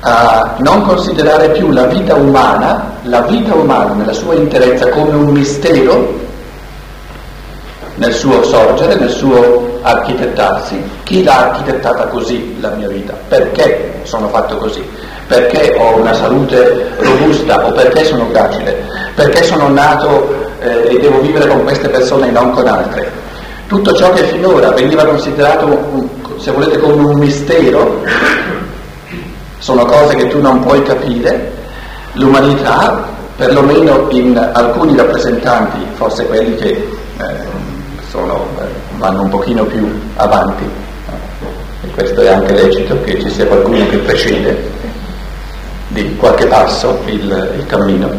a 0.00 0.56
non 0.58 0.82
considerare 0.82 1.50
più 1.50 1.70
la 1.70 1.86
vita 1.86 2.14
umana, 2.14 2.92
la 3.02 3.22
vita 3.22 3.54
umana 3.54 3.94
nella 3.94 4.12
sua 4.12 4.34
interezza 4.34 4.88
come 4.88 5.14
un 5.14 5.26
mistero 5.26 6.18
nel 7.96 8.14
suo 8.14 8.42
sorgere, 8.42 8.94
nel 8.94 9.10
suo 9.10 9.78
architettarsi. 9.82 10.82
Chi 11.02 11.22
l'ha 11.22 11.50
architettata 11.50 12.06
così 12.06 12.56
la 12.60 12.70
mia 12.70 12.88
vita? 12.88 13.14
Perché 13.28 14.00
sono 14.04 14.28
fatto 14.28 14.56
così? 14.56 14.82
Perché 15.30 15.76
ho 15.78 15.96
una 16.00 16.12
salute 16.12 16.88
robusta 16.98 17.64
o 17.64 17.70
perché 17.70 18.02
sono 18.02 18.26
gracile? 18.32 18.84
Perché 19.14 19.44
sono 19.44 19.68
nato 19.68 20.34
eh, 20.60 20.88
e 20.88 20.98
devo 20.98 21.20
vivere 21.20 21.46
con 21.46 21.62
queste 21.62 21.88
persone 21.88 22.26
e 22.26 22.30
non 22.32 22.50
con 22.50 22.66
altre? 22.66 23.08
Tutto 23.68 23.94
ciò 23.94 24.10
che 24.10 24.24
finora 24.24 24.72
veniva 24.72 25.04
considerato, 25.04 26.08
se 26.36 26.50
volete, 26.50 26.80
come 26.80 27.04
un 27.04 27.18
mistero, 27.20 28.02
sono 29.58 29.84
cose 29.84 30.16
che 30.16 30.26
tu 30.26 30.40
non 30.40 30.58
puoi 30.58 30.82
capire, 30.82 31.52
l'umanità, 32.14 33.00
perlomeno 33.36 34.08
in 34.10 34.36
alcuni 34.36 34.96
rappresentanti, 34.96 35.78
forse 35.94 36.26
quelli 36.26 36.56
che 36.56 36.70
eh, 36.70 37.24
sono, 38.10 38.48
eh, 38.58 38.64
vanno 38.98 39.22
un 39.22 39.28
pochino 39.28 39.62
più 39.62 39.88
avanti, 40.16 40.68
e 41.84 41.90
questo 41.94 42.20
è 42.20 42.30
anche 42.30 42.52
lecito 42.52 43.00
che 43.04 43.20
ci 43.20 43.30
sia 43.30 43.46
qualcuno 43.46 43.86
che 43.86 43.98
precede 43.98 44.78
di 45.90 46.16
qualche 46.16 46.46
passo 46.46 47.00
il, 47.06 47.54
il 47.58 47.66
cammino. 47.66 48.10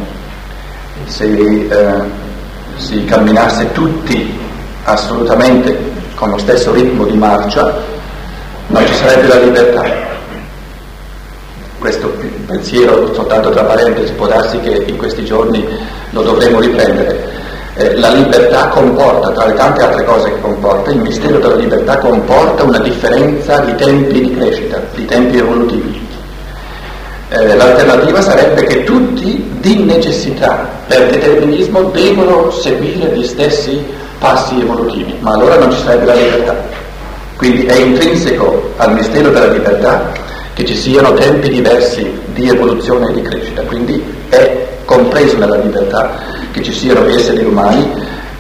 Se 1.06 1.26
eh, 1.26 2.02
si 2.78 3.04
camminasse 3.06 3.72
tutti 3.74 4.40
assolutamente 4.84 5.78
con 6.16 6.30
lo 6.30 6.38
stesso 6.38 6.72
ritmo 6.72 7.06
di 7.06 7.18
marcia, 7.18 7.74
non 8.68 8.86
ci 8.86 8.94
sarebbe 8.94 9.28
la 9.28 9.40
libertà 9.40 10.10
questo 11.82 12.14
pensiero, 12.46 13.12
soltanto 13.12 13.50
tra 13.50 13.64
parentesi, 13.64 14.14
può 14.14 14.28
darsi 14.28 14.60
che 14.60 14.84
in 14.86 14.98
questi 14.98 15.26
giorni 15.26 15.68
lo 16.12 16.22
dovremo 16.22 16.60
riprendere. 16.60 17.40
Eh, 17.74 17.98
la 17.98 18.14
libertà 18.14 18.68
comporta, 18.68 19.32
tra 19.32 19.48
le 19.48 19.54
tante 19.56 19.82
altre 19.82 20.04
cose 20.04 20.30
che 20.30 20.40
comporta, 20.42 20.92
il 20.92 21.00
mistero 21.00 21.40
della 21.40 21.56
libertà 21.56 21.98
comporta 21.98 22.64
una 22.64 22.78
differenza 22.78 23.60
di 23.62 23.76
tempi 23.76 24.22
di 24.22 24.36
crescita, 24.36 24.80
di 24.94 25.06
tempi 25.06 25.38
evolutivi. 25.38 26.01
Eh, 27.34 27.56
l'alternativa 27.56 28.22
sarebbe 28.22 28.66
che 28.66 28.84
tutti, 28.84 29.50
di 29.62 29.86
necessità, 29.86 30.68
per 30.86 31.10
determinismo, 31.12 31.84
devono 31.84 32.52
seguire 32.52 33.16
gli 33.16 33.26
stessi 33.26 33.82
passi 34.20 34.60
evolutivi, 34.60 35.16
ma 35.22 35.32
allora 35.32 35.56
non 35.56 35.72
ci 35.72 35.80
sarebbe 35.82 36.08
la 36.08 36.14
libertà. 36.14 36.56
Quindi 37.38 37.64
è 37.68 37.76
intrinseco 37.76 38.74
al 38.76 38.94
mistero 38.96 39.30
della 39.30 39.48
libertà 39.48 40.12
che 40.54 40.66
ci 40.66 40.76
siano 40.76 41.14
tempi 41.14 41.48
diversi 41.48 42.20
di 42.34 42.50
evoluzione 42.50 43.10
e 43.10 43.14
di 43.14 43.22
crescita, 43.22 43.62
quindi 43.62 44.04
è 44.28 44.68
compreso 44.84 45.38
nella 45.38 45.56
libertà 45.56 46.12
che 46.52 46.62
ci 46.62 46.74
siano 46.74 47.08
esseri 47.08 47.46
umani 47.46 47.90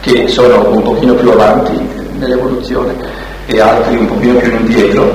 che 0.01 0.27
sono 0.27 0.69
un 0.69 0.81
pochino 0.81 1.13
più 1.13 1.29
avanti 1.29 1.79
nell'evoluzione 2.17 2.93
e 3.45 3.57
altri 3.61 3.95
un 3.95 4.07
pochino 4.07 4.37
più 4.37 4.51
indietro, 4.51 5.13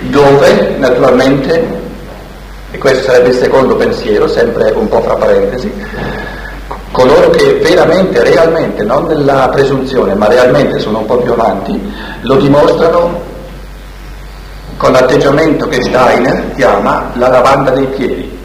dove 0.00 0.74
naturalmente, 0.78 1.82
e 2.74 2.78
questo 2.78 3.04
sarebbe 3.04 3.28
il 3.28 3.36
secondo 3.36 3.76
pensiero, 3.76 4.26
sempre 4.26 4.72
un 4.72 4.88
po' 4.88 5.00
fra 5.00 5.14
parentesi, 5.14 5.72
coloro 6.90 7.30
che 7.30 7.60
veramente, 7.62 8.20
realmente, 8.24 8.82
non 8.82 9.04
nella 9.06 9.48
presunzione, 9.52 10.14
ma 10.14 10.26
realmente 10.26 10.80
sono 10.80 10.98
un 10.98 11.06
po' 11.06 11.18
più 11.18 11.30
avanti, 11.30 11.80
lo 12.22 12.34
dimostrano 12.34 13.20
con 14.76 14.90
l'atteggiamento 14.90 15.68
che 15.68 15.82
Steiner 15.82 16.50
chiama 16.56 17.12
la 17.14 17.28
lavanda 17.28 17.70
dei 17.70 17.86
piedi. 17.86 18.38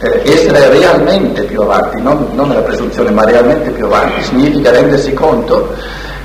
Eh, 0.00 0.22
essere 0.26 0.68
realmente 0.68 1.44
più 1.44 1.62
avanti, 1.62 2.02
non, 2.02 2.28
non 2.34 2.48
nella 2.48 2.60
presunzione, 2.60 3.10
ma 3.10 3.24
realmente 3.24 3.70
più 3.70 3.86
avanti, 3.86 4.22
significa 4.22 4.70
rendersi 4.70 5.14
conto 5.14 5.72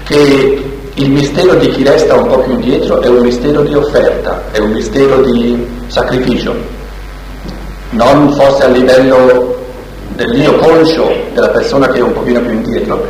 che 0.03 0.81
il 0.95 1.11
mistero 1.11 1.53
di 1.53 1.69
chi 1.69 1.81
resta 1.81 2.15
un 2.15 2.27
po' 2.27 2.39
più 2.39 2.51
indietro 2.51 2.99
è 2.99 3.07
un 3.07 3.21
mistero 3.21 3.61
di 3.61 3.73
offerta, 3.73 4.43
è 4.51 4.57
un 4.57 4.71
mistero 4.71 5.21
di 5.21 5.65
sacrificio, 5.87 6.78
non 7.91 8.31
forse 8.33 8.63
a 8.63 8.67
livello 8.67 9.57
dell'io 10.09 10.55
conscio 10.57 11.09
della 11.33 11.49
persona 11.49 11.87
che 11.87 11.99
è 11.99 12.01
un 12.01 12.13
pochino 12.13 12.41
più 12.41 12.51
indietro, 12.51 13.05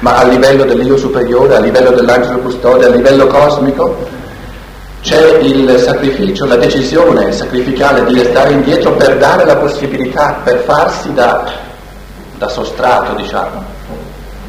ma 0.00 0.16
a 0.16 0.24
livello 0.24 0.64
dell'io 0.64 0.96
superiore, 0.96 1.56
a 1.56 1.60
livello 1.60 1.90
dell'angelo 1.90 2.38
custode, 2.38 2.86
a 2.86 2.88
livello 2.88 3.26
cosmico, 3.26 4.08
c'è 5.02 5.38
il 5.38 5.78
sacrificio, 5.78 6.46
la 6.46 6.56
decisione 6.56 7.32
sacrificale 7.32 8.04
di 8.04 8.14
restare 8.14 8.52
indietro 8.52 8.92
per 8.92 9.16
dare 9.16 9.44
la 9.44 9.56
possibilità, 9.56 10.40
per 10.44 10.58
farsi 10.58 11.12
da, 11.12 11.44
da 12.38 12.48
sostrato, 12.48 13.14
diciamo, 13.14 13.64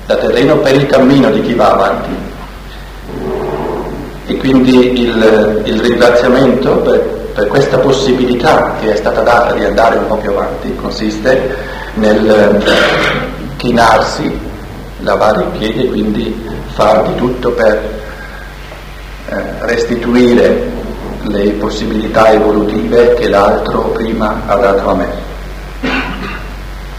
da 0.06 0.16
terreno 0.16 0.58
per 0.58 0.76
il 0.76 0.86
cammino 0.86 1.32
di 1.32 1.42
chi 1.42 1.54
va 1.56 1.72
avanti. 1.72 2.32
E 4.26 4.38
quindi 4.38 5.02
il, 5.02 5.62
il 5.66 5.82
ringraziamento 5.82 6.78
per, 6.78 7.23
per, 7.34 7.48
questa 7.48 7.78
possibilità 7.80 8.76
che 8.80 8.94
è 8.94 8.96
stata 8.96 9.22
data 9.22 9.54
di 9.54 9.64
andare 9.64 9.98
un 9.98 10.08
po' 10.08 10.18
più 10.18 10.32
avanti 10.32 10.76
consiste 10.76 11.56
nel 11.96 12.64
chinarsi, 13.58 14.40
lavare 15.00 15.42
i 15.42 15.58
piedi 15.58 15.84
e 15.84 15.90
quindi 15.90 16.50
far 16.74 17.04
di 17.04 17.16
tutto 17.16 17.52
per 17.52 17.82
eh, 19.30 19.36
restituire 19.60 20.72
le 21.28 21.52
possibilità 21.52 22.32
evolutive 22.32 23.14
che 23.14 23.30
l'altro 23.30 23.90
prima 23.90 24.42
ha 24.46 24.56
dato 24.56 24.90
a 24.90 24.96
me. 24.96 25.08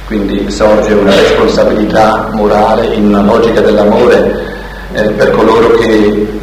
Quindi 0.07 0.51
sorge 0.51 0.93
una 0.93 1.15
responsabilità 1.15 2.29
morale 2.33 2.95
in 2.95 3.07
una 3.07 3.23
logica 3.23 3.61
dell'amore 3.61 4.53
eh, 4.93 5.09
per 5.11 5.31
coloro 5.31 5.71
che 5.73 6.41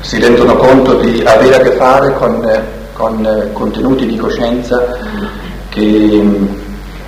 si 0.00 0.18
rendono 0.18 0.56
conto 0.56 0.94
di 0.94 1.22
avere 1.24 1.56
a 1.56 1.58
che 1.60 1.72
fare 1.72 2.14
con, 2.14 2.42
eh, 2.48 2.79
con 3.00 3.50
contenuti 3.54 4.04
di 4.04 4.16
coscienza 4.16 4.98
che 5.70 5.80
mh, 5.80 6.48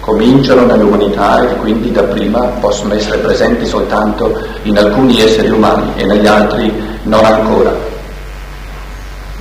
cominciano 0.00 0.64
nell'umanità 0.64 1.46
e 1.46 1.56
quindi 1.56 1.92
da 1.92 2.04
prima 2.04 2.40
possono 2.60 2.94
essere 2.94 3.18
presenti 3.18 3.66
soltanto 3.66 4.40
in 4.62 4.78
alcuni 4.78 5.20
esseri 5.20 5.50
umani 5.50 5.92
e 5.96 6.06
negli 6.06 6.26
altri 6.26 6.72
non 7.02 7.22
ancora. 7.24 7.72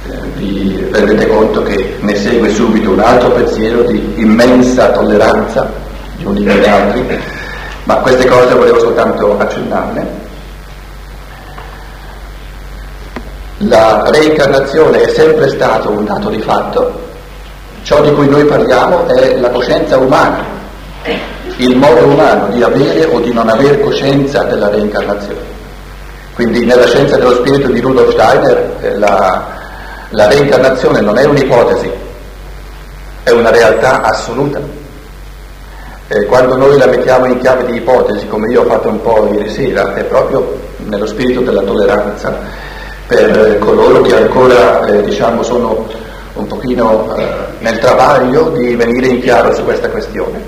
Eh, 0.09 0.17
vi 0.35 0.87
rendete 0.91 1.27
conto 1.27 1.63
che 1.63 1.95
ne 2.01 2.15
segue 2.15 2.49
subito 2.49 2.89
un 2.89 2.99
altro 2.99 3.29
pensiero 3.31 3.83
di 3.83 4.15
immensa 4.15 4.89
tolleranza 4.91 5.71
gli 6.17 6.25
uni 6.25 6.43
con 6.43 6.55
gli 6.55 6.65
altri, 6.65 7.19
ma 7.85 7.95
queste 7.95 8.27
cose 8.27 8.53
volevo 8.55 8.79
soltanto 8.79 9.37
accennarne. 9.39 10.20
La 13.67 14.09
reincarnazione 14.09 15.01
è 15.01 15.09
sempre 15.09 15.49
stato 15.49 15.89
un 15.91 16.05
dato 16.05 16.29
di 16.29 16.39
fatto, 16.39 17.09
Ciò 17.83 17.99
di 18.01 18.13
cui 18.13 18.29
noi 18.29 18.45
parliamo 18.45 19.07
è 19.07 19.37
la 19.37 19.49
coscienza 19.49 19.97
umana, 19.97 20.45
il 21.57 21.75
modo 21.75 22.05
umano 22.05 22.47
di 22.49 22.61
avere 22.61 23.05
o 23.05 23.19
di 23.19 23.33
non 23.33 23.49
avere 23.49 23.79
coscienza 23.79 24.43
della 24.43 24.69
reincarnazione. 24.69 25.39
Quindi 26.35 26.63
nella 26.63 26.85
scienza 26.85 27.17
dello 27.17 27.33
spirito 27.35 27.69
di 27.69 27.79
Rudolf 27.79 28.11
Steiner 28.11 28.77
eh, 28.81 28.97
la, 28.97 29.45
la 30.09 30.27
reincarnazione 30.27 31.01
non 31.01 31.17
è 31.17 31.25
un'ipotesi, 31.25 31.91
è 33.23 33.31
una 33.31 33.49
realtà 33.49 34.03
assoluta. 34.03 34.59
E 36.07 36.25
quando 36.25 36.55
noi 36.57 36.77
la 36.77 36.85
mettiamo 36.85 37.25
in 37.25 37.39
chiave 37.39 37.65
di 37.65 37.77
ipotesi, 37.77 38.27
come 38.27 38.49
io 38.51 38.61
ho 38.61 38.65
fatto 38.65 38.89
un 38.89 39.01
po' 39.01 39.27
ieri 39.33 39.49
sera, 39.49 39.95
è 39.95 40.03
proprio 40.03 40.59
nello 40.77 41.07
spirito 41.07 41.41
della 41.41 41.61
tolleranza 41.61 42.69
per 43.11 43.57
coloro 43.59 43.99
che 43.99 44.15
ancora 44.15 44.85
eh, 44.85 45.01
diciamo, 45.01 45.43
sono 45.43 45.85
un 46.33 46.47
pochino 46.47 47.13
eh, 47.17 47.27
nel 47.59 47.77
travaglio 47.79 48.51
di 48.51 48.73
venire 48.73 49.07
in 49.07 49.19
chiaro 49.19 49.53
su 49.53 49.65
questa 49.65 49.89
questione. 49.89 50.39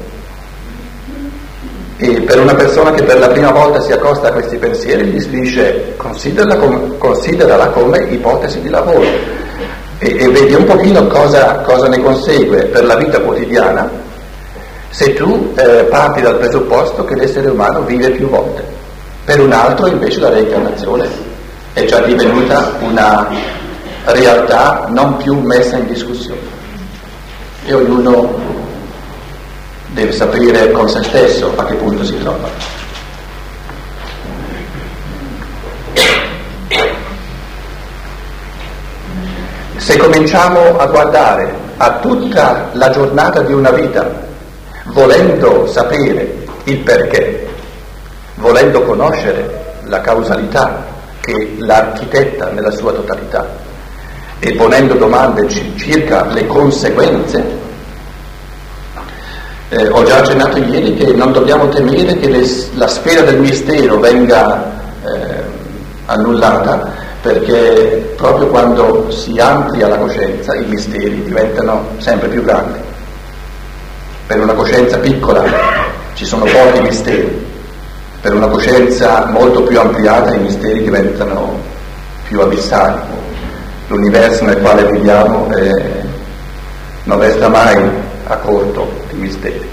E 1.98 2.22
per 2.22 2.40
una 2.40 2.56
persona 2.56 2.92
che 2.92 3.04
per 3.04 3.20
la 3.20 3.28
prima 3.28 3.52
volta 3.52 3.82
si 3.82 3.92
accosta 3.92 4.30
a 4.30 4.32
questi 4.32 4.56
pensieri 4.56 5.08
gli 5.08 5.20
si 5.20 5.30
dice 5.30 5.94
considerala 5.98 6.56
come, 6.56 6.98
considerala 6.98 7.68
come 7.68 7.98
ipotesi 8.10 8.62
di 8.62 8.70
lavoro 8.70 9.04
e, 9.98 10.16
e, 10.18 10.28
vedi 10.30 10.54
un 10.54 10.64
pochino 10.64 11.06
cosa, 11.08 11.60
cosa, 11.66 11.88
ne 11.88 12.02
consegue 12.02 12.64
per 12.64 12.86
la 12.86 12.96
vita 12.96 13.20
quotidiana 13.20 13.90
se 14.90 15.14
tu 15.14 15.54
eh, 15.56 15.84
parti 15.90 16.22
dal 16.22 16.38
presupposto 16.38 17.04
che 17.04 17.16
l'essere 17.16 17.50
umano 17.50 17.82
vive 17.82 18.10
più 18.12 18.30
volte. 18.30 18.64
Per 19.26 19.40
un 19.42 19.52
altro 19.52 19.88
invece 19.88 20.20
la 20.22 20.30
reincarnazione 20.30 21.32
è 21.74 21.86
già 21.86 22.02
divenuta 22.02 22.72
una 22.82 23.28
realtà 24.06 24.86
non 24.90 25.18
più 25.18 25.40
messa 25.40 25.78
in 25.78 25.88
discussione. 25.88 26.42
E 27.66 27.74
ognuno 27.74 28.36
deve 29.88 30.12
sapere 30.12 30.72
con 30.72 30.88
se 30.88 31.04
stesso 31.04 31.52
a 31.56 31.66
che 31.66 31.74
punto 31.76 32.04
si 32.04 32.18
trova. 32.20 32.48
Se 39.78 39.98
cominciamo 39.98 40.78
a 40.78 40.86
guardare 40.86 41.54
a 41.78 42.00
tutta 42.00 42.70
la 42.74 42.90
giornata 42.92 43.42
di 43.42 43.52
una 43.52 43.72
vita, 43.72 44.10
volendo 44.86 45.68
sapere 45.68 46.46
il 46.66 46.78
perché, 46.80 47.48
volendo 48.36 48.84
conoscere 48.84 49.76
la 49.86 50.00
causalità 50.02 50.93
che 51.24 51.56
l'architetta 51.60 52.50
nella 52.50 52.72
sua 52.72 52.92
totalità 52.92 53.48
e 54.40 54.54
ponendo 54.56 54.96
domande 54.96 55.48
circa 55.48 56.26
le 56.26 56.46
conseguenze, 56.48 57.62
eh, 59.70 59.88
ho 59.88 60.04
già 60.04 60.18
accennato 60.18 60.58
ieri 60.58 60.96
che 60.96 61.14
non 61.14 61.32
dobbiamo 61.32 61.70
temere 61.70 62.18
che 62.18 62.30
le, 62.30 62.46
la 62.74 62.88
sfera 62.88 63.22
del 63.22 63.40
mistero 63.40 64.00
venga 64.00 64.70
eh, 65.02 65.44
annullata 66.08 66.92
perché 67.22 68.14
proprio 68.18 68.48
quando 68.48 69.10
si 69.10 69.40
amplia 69.40 69.88
la 69.88 69.98
coscienza 69.98 70.54
i 70.56 70.66
misteri 70.66 71.24
diventano 71.24 71.88
sempre 72.00 72.28
più 72.28 72.44
grandi. 72.44 72.80
Per 74.28 74.42
una 74.42 74.54
coscienza 74.54 74.98
piccola 74.98 75.46
ci 76.16 76.26
sono 76.26 76.44
pochi 76.44 76.82
misteri, 76.82 77.53
per 78.24 78.34
una 78.34 78.48
coscienza 78.48 79.26
molto 79.32 79.64
più 79.64 79.78
ampliata 79.78 80.34
i 80.34 80.40
misteri 80.40 80.82
diventano 80.82 81.60
più 82.26 82.40
abissali. 82.40 82.98
L'universo 83.88 84.46
nel 84.46 84.62
quale 84.62 84.86
viviamo 84.86 85.54
eh, 85.54 85.84
non 87.04 87.20
resta 87.20 87.50
mai 87.50 87.78
a 88.28 88.38
corto 88.38 88.90
di 89.12 89.18
misteri. 89.18 89.70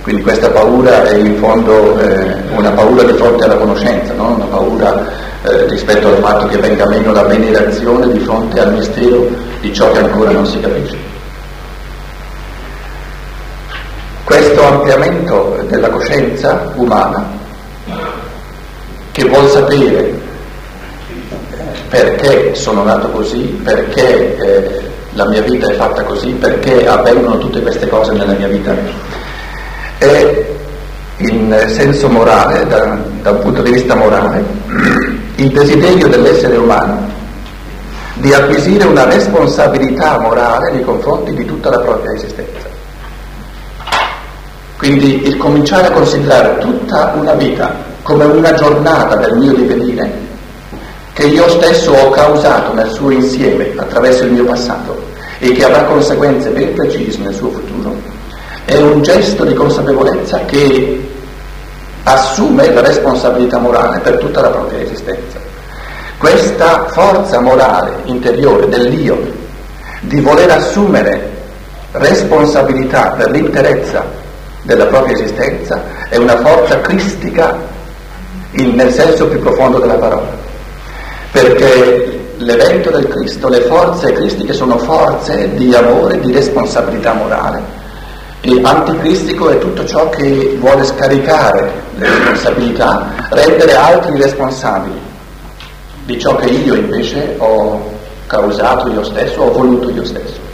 Quindi 0.00 0.22
questa 0.22 0.48
paura 0.48 1.04
è 1.04 1.14
in 1.16 1.36
fondo 1.36 1.98
eh, 2.00 2.34
una 2.56 2.70
paura 2.70 3.02
di 3.02 3.12
fronte 3.12 3.44
alla 3.44 3.56
conoscenza, 3.56 4.14
non 4.14 4.32
una 4.32 4.46
paura 4.46 5.06
eh, 5.42 5.66
rispetto 5.66 6.08
al 6.08 6.16
fatto 6.16 6.46
che 6.46 6.56
venga 6.56 6.88
meno 6.88 7.12
la 7.12 7.24
venerazione 7.24 8.10
di 8.10 8.20
fronte 8.20 8.58
al 8.58 8.72
mistero 8.72 9.28
di 9.60 9.70
ciò 9.74 9.92
che 9.92 9.98
ancora 9.98 10.30
non 10.30 10.46
si 10.46 10.58
capisce. 10.60 11.11
Questo 14.24 14.64
ampliamento 14.64 15.58
della 15.68 15.90
coscienza 15.90 16.72
umana 16.76 17.26
che 19.10 19.24
vuol 19.24 19.48
sapere 19.48 20.20
perché 21.88 22.54
sono 22.54 22.84
nato 22.84 23.10
così, 23.10 23.60
perché 23.62 24.36
eh, 24.36 24.80
la 25.12 25.28
mia 25.28 25.42
vita 25.42 25.70
è 25.70 25.74
fatta 25.74 26.02
così, 26.04 26.30
perché 26.30 26.86
avvengono 26.86 27.36
tutte 27.38 27.60
queste 27.60 27.86
cose 27.88 28.12
nella 28.12 28.32
mia 28.32 28.48
vita, 28.48 28.74
è 29.98 30.46
in 31.18 31.64
senso 31.68 32.08
morale, 32.08 32.66
da, 32.66 32.96
da 33.20 33.30
un 33.32 33.38
punto 33.40 33.60
di 33.60 33.72
vista 33.72 33.94
morale, 33.94 34.42
il 35.36 35.48
desiderio 35.50 36.08
dell'essere 36.08 36.56
umano 36.56 37.10
di 38.14 38.32
acquisire 38.32 38.86
una 38.86 39.04
responsabilità 39.04 40.18
morale 40.18 40.72
nei 40.72 40.84
confronti 40.84 41.34
di 41.34 41.44
tutta 41.44 41.68
la 41.70 41.80
propria 41.80 42.12
esistenza. 42.12 42.71
Quindi 44.82 45.28
il 45.28 45.36
cominciare 45.36 45.86
a 45.86 45.90
considerare 45.92 46.58
tutta 46.58 47.12
una 47.16 47.34
vita 47.34 47.72
come 48.02 48.24
una 48.24 48.52
giornata 48.54 49.14
del 49.14 49.36
mio 49.36 49.52
divenire, 49.54 50.10
che 51.12 51.22
io 51.22 51.48
stesso 51.50 51.92
ho 51.92 52.10
causato 52.10 52.74
nel 52.74 52.90
suo 52.90 53.10
insieme 53.10 53.74
attraverso 53.76 54.24
il 54.24 54.32
mio 54.32 54.44
passato 54.44 55.00
e 55.38 55.52
che 55.52 55.64
avrà 55.64 55.84
conseguenze 55.84 56.48
ben 56.48 56.74
precise 56.74 57.20
nel 57.20 57.32
suo 57.32 57.50
futuro, 57.50 57.94
è 58.64 58.74
un 58.74 59.02
gesto 59.02 59.44
di 59.44 59.54
consapevolezza 59.54 60.40
che 60.46 61.08
assume 62.02 62.72
la 62.72 62.80
responsabilità 62.80 63.58
morale 63.58 64.00
per 64.00 64.18
tutta 64.18 64.40
la 64.40 64.48
propria 64.48 64.80
esistenza. 64.80 65.38
Questa 66.18 66.86
forza 66.88 67.40
morale 67.40 67.98
interiore 68.06 68.68
dell'io 68.68 69.16
di 70.00 70.18
voler 70.18 70.50
assumere 70.50 71.30
responsabilità 71.92 73.10
per 73.10 73.30
l'interezza 73.30 74.21
della 74.62 74.86
propria 74.86 75.14
esistenza 75.14 75.82
è 76.08 76.16
una 76.16 76.36
forza 76.36 76.80
cristica 76.80 77.58
in, 78.52 78.74
nel 78.74 78.92
senso 78.92 79.26
più 79.26 79.40
profondo 79.40 79.78
della 79.78 79.94
parola, 79.94 80.30
perché 81.30 82.34
l'evento 82.36 82.90
del 82.90 83.08
Cristo, 83.08 83.48
le 83.48 83.60
forze 83.62 84.12
cristiche 84.12 84.52
sono 84.52 84.78
forze 84.78 85.54
di 85.54 85.74
amore, 85.74 86.20
di 86.20 86.32
responsabilità 86.32 87.12
morale 87.14 87.80
e 88.40 88.60
anticristico 88.62 89.50
è 89.50 89.58
tutto 89.58 89.84
ciò 89.84 90.08
che 90.10 90.56
vuole 90.58 90.84
scaricare 90.84 91.70
le 91.94 92.08
responsabilità, 92.08 93.28
rendere 93.30 93.74
altri 93.74 94.20
responsabili 94.20 95.00
di 96.04 96.18
ciò 96.18 96.34
che 96.34 96.46
io 96.46 96.74
invece 96.74 97.36
ho 97.38 97.80
causato 98.26 98.88
io 98.88 99.04
stesso, 99.04 99.42
ho 99.42 99.52
voluto 99.52 99.90
io 99.90 100.04
stesso. 100.04 100.51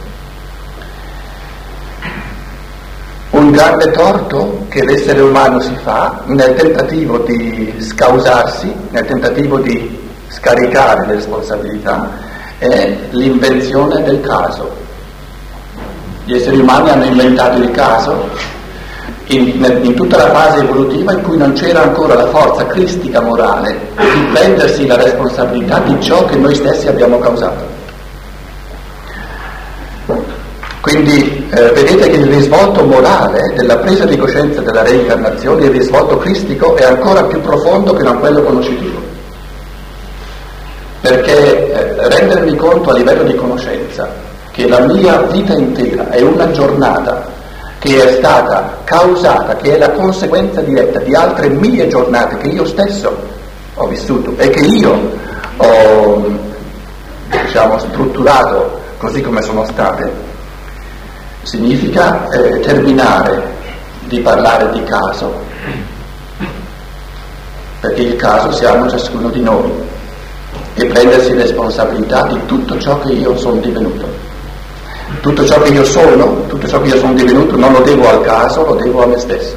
Grande 3.51 3.91
torto 3.91 4.65
che 4.69 4.83
l'essere 4.85 5.21
umano 5.21 5.59
si 5.59 5.75
fa 5.83 6.21
nel 6.25 6.53
tentativo 6.53 7.17
di 7.19 7.73
scausarsi, 7.79 8.73
nel 8.91 9.05
tentativo 9.05 9.57
di 9.57 10.07
scaricare 10.27 11.07
le 11.07 11.15
responsabilità, 11.15 12.11
è 12.59 12.95
l'invenzione 13.09 14.03
del 14.03 14.21
caso, 14.21 14.71
gli 16.25 16.35
esseri 16.35 16.59
umani 16.59 16.89
hanno 16.89 17.05
inventato 17.05 17.57
il 17.57 17.71
caso 17.71 18.29
in, 19.27 19.79
in, 19.83 19.95
tutta 19.95 20.17
la 20.17 20.31
fase 20.31 20.63
evolutiva 20.63 21.13
in 21.13 21.21
cui 21.23 21.37
non 21.37 21.53
c'era 21.53 21.83
ancora 21.83 22.13
la 22.13 22.27
forza 22.27 22.65
cristica 22.67 23.21
morale 23.21 23.89
di 23.95 24.27
prendersi 24.31 24.85
la 24.85 24.95
responsabilità 24.95 25.79
di 25.79 25.99
ciò 26.01 26.25
che 26.25 26.35
noi 26.35 26.53
stessi 26.53 26.87
abbiamo 26.87 27.17
causato. 27.19 27.77
Quindi 30.81 31.28
eh, 31.51 31.71
vedete 31.71 32.09
che 32.09 32.17
il 32.17 32.27
risvolto 32.27 32.85
morale 32.85 33.53
della 33.55 33.77
presa 33.77 34.05
di 34.05 34.17
coscienza 34.17 34.61
della 34.61 34.83
reincarnazione, 34.83 35.65
il 35.65 35.71
risvolto 35.71 36.17
cristico, 36.17 36.75
è 36.75 36.83
ancora 36.83 37.23
più 37.23 37.41
profondo 37.41 37.93
che 37.93 38.03
non 38.03 38.19
quello 38.19 38.43
conoscitivo. 38.43 38.99
Perché 41.01 41.71
eh, 41.71 42.07
rendermi 42.09 42.55
conto 42.55 42.91
a 42.91 42.93
livello 42.93 43.23
di 43.23 43.33
conoscenza 43.33 44.09
che 44.51 44.67
la 44.67 44.81
mia 44.81 45.21
vita 45.23 45.53
intera 45.53 46.09
è 46.09 46.21
una 46.21 46.51
giornata 46.51 47.25
che 47.79 48.03
è 48.03 48.11
stata 48.17 48.77
causata, 48.83 49.55
che 49.55 49.75
è 49.75 49.77
la 49.77 49.91
conseguenza 49.91 50.61
diretta 50.61 50.99
di 50.99 51.15
altre 51.15 51.47
mille 51.47 51.87
giornate 51.87 52.37
che 52.37 52.49
io 52.49 52.65
stesso 52.65 53.15
ho 53.73 53.87
vissuto 53.87 54.35
e 54.37 54.49
che 54.49 54.59
io 54.59 55.11
ho 55.57 56.29
diciamo, 57.29 57.79
strutturato 57.79 58.81
così 58.97 59.21
come 59.21 59.41
sono 59.41 59.65
state, 59.65 60.11
significa 61.49 62.29
eh, 62.29 62.59
terminare 62.59 63.41
di 64.01 64.19
parlare 64.19 64.69
di 64.71 64.83
caso, 64.83 65.33
perché 67.79 68.01
il 68.01 68.15
caso 68.17 68.51
siamo 68.51 68.87
ciascuno 68.87 69.29
di 69.29 69.41
noi 69.41 69.71
e 70.75 70.85
prendersi 70.85 71.33
responsabilità 71.33 72.27
di 72.27 72.39
tutto 72.45 72.77
ciò 72.77 72.99
che 72.99 73.13
io 73.13 73.35
sono 73.35 73.59
divenuto. 73.61 74.05
Tutto 75.21 75.43
ciò 75.43 75.59
che 75.61 75.71
io 75.71 75.83
sono, 75.83 76.45
tutto 76.45 76.67
ciò 76.67 76.79
che 76.81 76.89
io 76.89 76.97
sono 76.97 77.13
divenuto, 77.13 77.57
non 77.57 77.71
lo 77.71 77.79
devo 77.79 78.07
al 78.07 78.21
caso, 78.21 78.63
lo 78.63 78.75
devo 78.75 79.03
a 79.03 79.07
me 79.07 79.17
stesso. 79.17 79.55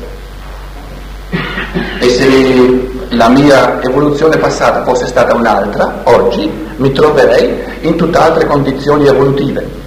E 1.98 2.08
se 2.08 2.90
la 3.10 3.28
mia 3.28 3.82
evoluzione 3.82 4.38
passata 4.38 4.82
fosse 4.82 5.06
stata 5.06 5.34
un'altra, 5.34 6.00
oggi 6.04 6.50
mi 6.76 6.90
troverei 6.90 7.52
in 7.82 7.96
tutt'altre 7.96 8.46
condizioni 8.46 9.06
evolutive. 9.06 9.81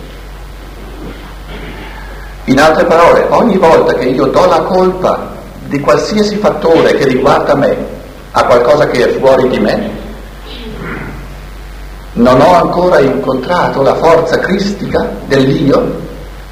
In 2.46 2.60
altre 2.60 2.86
parole, 2.86 3.26
ogni 3.30 3.58
volta 3.58 3.94
che 3.94 4.06
io 4.06 4.26
do 4.26 4.46
la 4.46 4.60
colpa 4.62 5.32
di 5.66 5.80
qualsiasi 5.80 6.36
fattore 6.38 6.94
che 6.94 7.06
riguarda 7.06 7.56
me 7.56 7.76
a 8.32 8.46
qualcosa 8.46 8.88
che 8.88 9.04
è 9.04 9.20
fuori 9.20 9.50
di 9.50 9.60
me, 9.60 9.90
non 12.14 12.40
ho 12.40 12.54
ancora 12.54 13.00
incontrato 13.00 13.82
la 13.82 13.96
forza 13.96 14.38
cristica 14.38 15.10
dell'io, 15.26 16.04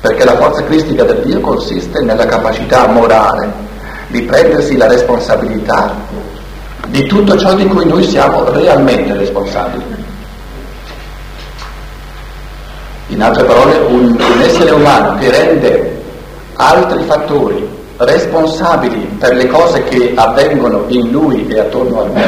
perché 0.01 0.25
la 0.25 0.35
forza 0.35 0.63
cristica 0.63 1.03
dell'io 1.03 1.39
consiste 1.41 2.01
nella 2.01 2.25
capacità 2.25 2.87
morale 2.87 3.51
di 4.07 4.23
prendersi 4.23 4.75
la 4.75 4.87
responsabilità 4.87 5.93
di 6.87 7.05
tutto 7.05 7.37
ciò 7.37 7.53
di 7.53 7.67
cui 7.67 7.85
noi 7.85 8.03
siamo 8.03 8.49
realmente 8.49 9.13
responsabili. 9.13 10.02
In 13.13 13.21
altre 13.21 13.43
parole, 13.43 13.77
un, 13.77 14.05
un 14.05 14.41
essere 14.41 14.71
umano 14.71 15.19
che 15.19 15.29
rende 15.29 16.01
altri 16.55 17.03
fattori 17.03 17.69
responsabili 17.97 19.07
per 19.19 19.35
le 19.35 19.45
cose 19.45 19.83
che 19.83 20.13
avvengono 20.15 20.85
in 20.87 21.11
lui 21.11 21.47
e 21.47 21.59
attorno 21.59 22.01
a 22.01 22.05
lui 22.05 22.21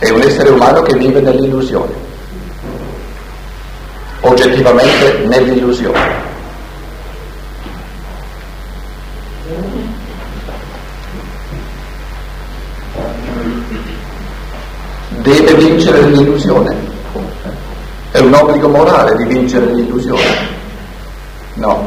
è 0.00 0.10
un 0.10 0.20
essere 0.20 0.50
umano 0.50 0.82
che 0.82 0.94
vive 0.96 1.20
nell'illusione, 1.22 1.94
oggettivamente 4.20 5.24
nell'illusione. 5.26 6.30
Deve 15.22 15.54
vincere 15.54 16.02
l'illusione. 16.02 16.81
Obbligo 18.34 18.68
morale 18.68 19.14
di 19.16 19.24
vincere 19.24 19.66
l'illusione. 19.66 20.50
No, 21.54 21.86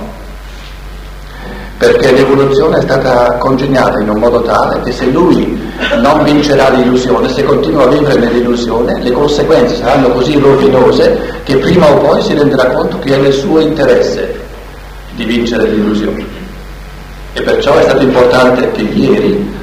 perché 1.78 2.14
l'evoluzione 2.14 2.78
è 2.78 2.82
stata 2.82 3.34
congegnata 3.38 4.00
in 4.00 4.10
un 4.10 4.18
modo 4.18 4.42
tale 4.42 4.82
che 4.82 4.94
se 4.94 5.06
lui 5.08 5.62
non 6.02 6.24
vincerà 6.24 6.70
l'illusione, 6.70 7.28
se 7.30 7.44
continua 7.44 7.84
a 7.84 7.88
vivere 7.88 8.18
nell'illusione, 8.18 8.98
le 9.02 9.12
conseguenze 9.12 9.76
saranno 9.76 10.10
così 10.10 10.40
rovinose 10.40 11.42
che 11.44 11.58
prima 11.58 11.92
o 11.92 11.98
poi 11.98 12.22
si 12.22 12.34
renderà 12.34 12.68
conto 12.68 12.98
che 13.00 13.16
è 13.16 13.18
nel 13.18 13.34
suo 13.34 13.60
interesse 13.60 14.40
di 15.16 15.26
vincere 15.26 15.68
l'illusione. 15.68 16.26
E 17.34 17.42
perciò 17.42 17.76
è 17.76 17.84
stato 17.84 18.04
importante 18.04 18.72
che 18.72 18.82
ieri, 18.82 19.54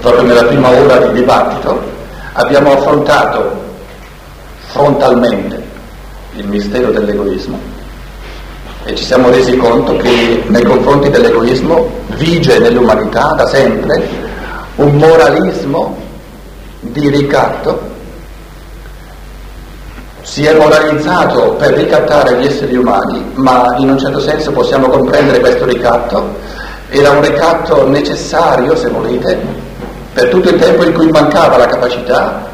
proprio 0.00 0.22
nella 0.22 0.44
prima 0.44 0.70
ora 0.70 0.96
di 0.96 1.20
dibattito, 1.20 1.78
abbiamo 2.32 2.72
affrontato 2.72 3.60
frontalmente 4.68 5.61
il 6.34 6.48
mistero 6.48 6.90
dell'egoismo. 6.90 7.58
E 8.84 8.94
ci 8.94 9.04
siamo 9.04 9.30
resi 9.30 9.56
conto 9.56 9.96
che 9.96 10.42
nei 10.46 10.62
confronti 10.62 11.08
dell'egoismo 11.10 11.88
vige 12.16 12.58
nell'umanità 12.58 13.32
da 13.34 13.46
sempre 13.46 14.08
un 14.76 14.96
moralismo 14.96 15.96
di 16.80 17.08
ricatto, 17.08 17.90
si 20.22 20.44
è 20.44 20.56
moralizzato 20.56 21.52
per 21.52 21.74
ricattare 21.74 22.38
gli 22.38 22.46
esseri 22.46 22.76
umani, 22.76 23.22
ma 23.34 23.74
in 23.78 23.90
un 23.90 23.98
certo 23.98 24.18
senso 24.18 24.50
possiamo 24.52 24.88
comprendere 24.88 25.40
questo 25.40 25.64
ricatto, 25.64 26.36
era 26.88 27.10
un 27.10 27.22
ricatto 27.22 27.86
necessario, 27.88 28.74
se 28.74 28.88
volete, 28.88 29.38
per 30.12 30.28
tutto 30.28 30.48
il 30.48 30.60
tempo 30.60 30.84
in 30.84 30.92
cui 30.92 31.08
mancava 31.08 31.56
la 31.56 31.66
capacità 31.66 32.50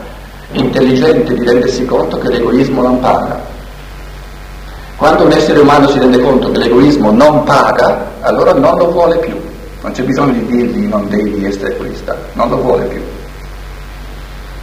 intelligente 0.52 1.34
di 1.34 1.44
rendersi 1.44 1.84
conto 1.84 2.18
che 2.18 2.28
l'egoismo 2.28 2.82
non 2.82 3.00
paga 3.00 3.47
quando 4.98 5.26
un 5.26 5.30
essere 5.30 5.60
umano 5.60 5.86
si 5.86 5.96
rende 6.00 6.18
conto 6.18 6.50
che 6.50 6.58
l'egoismo 6.58 7.12
non 7.12 7.44
paga, 7.44 8.14
allora 8.18 8.52
non 8.52 8.76
lo 8.76 8.90
vuole 8.90 9.16
più. 9.18 9.32
Non 9.80 9.92
c'è 9.92 10.02
bisogno 10.02 10.32
di 10.32 10.46
dirgli 10.46 10.88
non 10.88 11.08
devi 11.08 11.44
essere 11.44 11.76
egoista, 11.76 12.16
non 12.32 12.48
lo 12.48 12.56
vuole 12.56 12.84
più. 12.86 13.00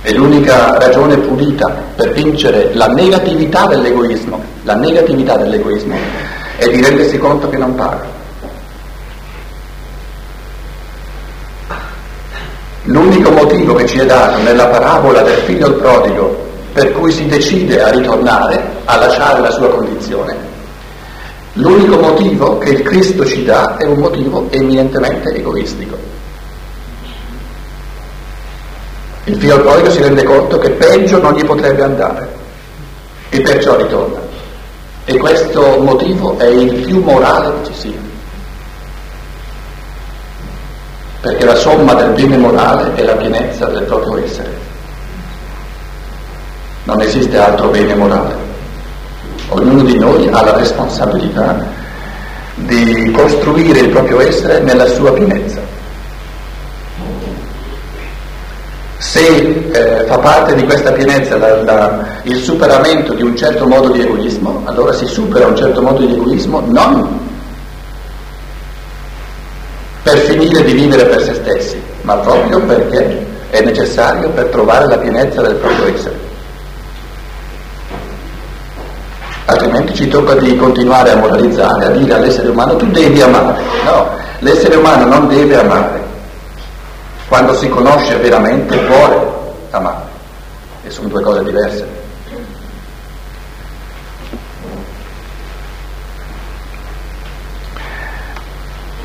E 0.02 0.14
l'unica 0.14 0.78
ragione 0.78 1.16
pulita 1.20 1.74
per 1.96 2.12
vincere 2.12 2.74
la 2.74 2.88
negatività 2.88 3.66
dell'egoismo, 3.68 4.44
la 4.64 4.76
negatività 4.76 5.38
dell'egoismo, 5.38 5.96
è 6.58 6.68
di 6.68 6.82
rendersi 6.82 7.18
conto 7.18 7.50
che 7.50 7.58
non 7.58 7.74
paga. 7.74 8.06
L'unico 12.84 13.32
motivo 13.32 13.74
che 13.74 13.86
ci 13.88 14.00
è 14.00 14.06
dato 14.06 14.42
nella 14.42 14.68
parabola 14.68 15.22
del 15.22 15.38
figlio 15.38 15.72
prodigo 15.76 16.46
per 16.76 16.92
cui 16.92 17.10
si 17.10 17.26
decide 17.26 17.82
a 17.82 17.90
ritornare, 17.90 18.62
a 18.84 18.98
lasciare 18.98 19.40
la 19.40 19.52
sua 19.52 19.70
condizione. 19.70 20.36
L'unico 21.54 21.98
motivo 22.02 22.58
che 22.58 22.72
il 22.72 22.82
Cristo 22.82 23.26
ci 23.26 23.46
dà 23.46 23.78
è 23.78 23.86
un 23.86 24.00
motivo 24.00 24.48
eminentemente 24.50 25.34
egoistico. 25.34 25.98
Il 29.24 29.38
figlio 29.38 29.62
prodigo 29.62 29.90
si 29.90 30.02
rende 30.02 30.24
conto 30.24 30.58
che 30.58 30.72
peggio 30.72 31.22
non 31.22 31.36
gli 31.36 31.46
potrebbe 31.46 31.82
andare 31.82 32.36
e 33.30 33.40
perciò 33.40 33.78
ritorna. 33.78 34.20
E 35.06 35.18
questo 35.18 35.78
motivo 35.80 36.38
è 36.40 36.48
il 36.48 36.74
più 36.86 37.00
morale 37.02 37.54
che 37.62 37.72
ci 37.72 37.80
sia. 37.80 38.00
Perché 41.22 41.46
la 41.46 41.56
somma 41.56 41.94
del 41.94 42.10
bene 42.10 42.36
morale 42.36 42.94
è 42.96 43.04
la 43.04 43.16
pienezza 43.16 43.68
del 43.68 43.84
proprio 43.84 44.22
essere 44.22 44.65
non 46.86 47.02
esiste 47.02 47.38
altro 47.38 47.70
bene 47.70 47.96
morale. 47.96 48.36
Ognuno 49.50 49.84
di 49.84 49.98
noi 49.98 50.28
ha 50.32 50.44
la 50.44 50.56
responsabilità 50.56 51.64
di 52.56 53.12
costruire 53.12 53.80
il 53.80 53.90
proprio 53.90 54.22
essere 54.22 54.60
nella 54.60 54.88
sua 54.88 55.12
pienezza. 55.14 55.62
Se 58.98 59.20
eh, 59.20 60.06
fa 60.06 60.18
parte 60.20 60.56
di 60.56 60.64
questa 60.64 60.92
pienezza 60.92 61.38
la, 61.38 61.64
la, 61.64 62.06
il 62.24 62.38
superamento 62.38 63.14
di 63.14 63.24
un 63.24 63.36
certo 63.36 63.68
modo 63.68 63.90
di 63.90 64.02
egoismo, 64.02 64.62
allora 64.66 64.94
si 64.94 65.06
supera 65.06 65.48
un 65.48 65.56
certo 65.56 65.82
modo 65.82 66.06
di 66.06 66.14
egoismo 66.14 66.64
non 66.66 67.20
per 70.02 70.18
finire 70.20 70.64
di 70.64 70.74
vivere 70.74 71.06
per 71.06 71.22
se 71.22 71.34
stessi, 71.34 71.82
ma 72.02 72.16
proprio 72.18 72.60
perché 72.62 73.26
è 73.50 73.62
necessario 73.62 74.30
per 74.30 74.46
trovare 74.48 74.88
la 74.88 74.98
pienezza 74.98 75.42
del 75.42 75.56
proprio 75.56 75.94
essere 75.94 76.25
altrimenti 79.46 79.94
ci 79.94 80.08
tocca 80.08 80.34
di 80.36 80.56
continuare 80.56 81.12
a 81.12 81.18
moralizzare, 81.18 81.86
a 81.86 81.90
dire 81.90 82.14
all'essere 82.14 82.50
umano 82.50 82.76
tu 82.76 82.88
devi 82.88 83.22
amare. 83.22 83.62
No, 83.84 84.10
l'essere 84.40 84.76
umano 84.76 85.06
non 85.06 85.28
deve 85.28 85.58
amare. 85.58 86.04
Quando 87.28 87.54
si 87.54 87.70
conosce 87.70 88.18
veramente 88.18 88.78
vuole 88.86 89.34
amare. 89.72 90.14
E 90.84 90.90
sono 90.90 91.08
due 91.08 91.22
cose 91.22 91.44
diverse. 91.44 92.04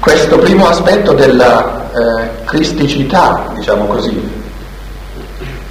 Questo 0.00 0.38
primo 0.38 0.66
aspetto 0.66 1.12
della 1.12 1.90
eh, 1.92 2.44
cristicità, 2.44 3.50
diciamo 3.54 3.84
così, 3.84 4.42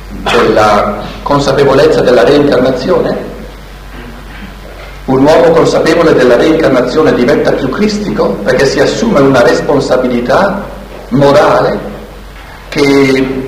della 0.09 0.97
consapevolezza 1.23 2.01
della 2.01 2.23
reincarnazione, 2.23 3.37
un 5.09 5.23
uomo 5.23 5.49
consapevole 5.49 6.13
della 6.13 6.35
reincarnazione 6.35 7.15
diventa 7.15 7.51
più 7.53 7.67
cristico 7.69 8.37
perché 8.43 8.67
si 8.67 8.79
assume 8.79 9.19
una 9.19 9.41
responsabilità 9.41 10.63
morale 11.09 11.79
che 12.69 13.47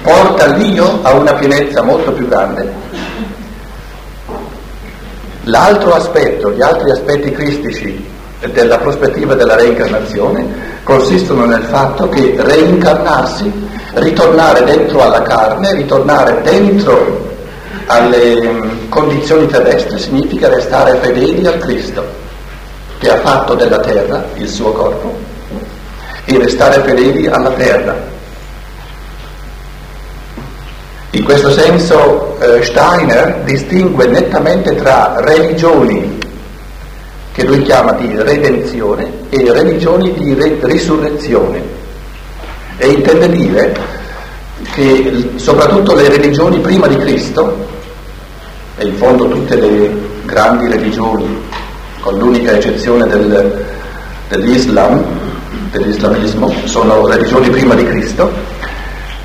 porta 0.00 0.46
l'io 0.46 1.00
a 1.02 1.12
una 1.12 1.34
pienezza 1.34 1.82
molto 1.82 2.12
più 2.12 2.26
grande. 2.26 2.72
L'altro 5.42 5.92
aspetto, 5.92 6.52
gli 6.52 6.62
altri 6.62 6.90
aspetti 6.90 7.32
cristici 7.32 8.06
della 8.50 8.78
prospettiva 8.78 9.34
della 9.34 9.56
reincarnazione 9.56 10.46
consistono 10.84 11.44
nel 11.44 11.64
fatto 11.64 12.08
che 12.08 12.34
reincarnarsi, 12.38 13.52
ritornare 13.92 14.64
dentro 14.64 15.02
alla 15.02 15.20
carne, 15.20 15.74
ritornare 15.74 16.40
dentro 16.42 17.27
alle 17.88 18.40
mm, 18.40 18.88
condizioni 18.88 19.46
terrestri 19.46 19.98
significa 19.98 20.48
restare 20.48 20.98
fedeli 21.00 21.46
al 21.46 21.58
Cristo 21.58 22.04
che 22.98 23.10
ha 23.10 23.18
fatto 23.20 23.54
della 23.54 23.80
terra 23.80 24.24
il 24.36 24.48
suo 24.48 24.72
corpo 24.72 25.16
e 26.24 26.38
restare 26.38 26.82
fedeli 26.82 27.26
alla 27.26 27.50
terra. 27.50 28.16
In 31.12 31.24
questo 31.24 31.50
senso 31.50 32.38
eh, 32.40 32.62
Steiner 32.62 33.40
distingue 33.44 34.06
nettamente 34.06 34.74
tra 34.74 35.14
religioni 35.18 36.18
che 37.32 37.44
lui 37.44 37.62
chiama 37.62 37.92
di 37.92 38.14
redenzione 38.14 39.10
e 39.30 39.52
religioni 39.52 40.12
di 40.12 40.34
re- 40.34 40.58
risurrezione 40.60 41.62
e 42.76 42.88
intende 42.88 43.28
dire 43.30 43.76
che 44.74 45.30
soprattutto 45.36 45.94
le 45.94 46.08
religioni 46.08 46.58
prima 46.58 46.86
di 46.88 46.96
Cristo 46.96 47.76
e 48.78 48.86
in 48.86 48.94
fondo 48.94 49.28
tutte 49.28 49.56
le 49.56 49.90
grandi 50.24 50.68
religioni, 50.68 51.42
con 52.00 52.16
l'unica 52.16 52.52
eccezione 52.52 53.06
del, 53.06 53.64
dell'Islam, 54.28 55.04
dell'islamismo, 55.72 56.52
sono 56.64 57.06
religioni 57.06 57.50
prima 57.50 57.74
di 57.74 57.84
Cristo, 57.84 58.30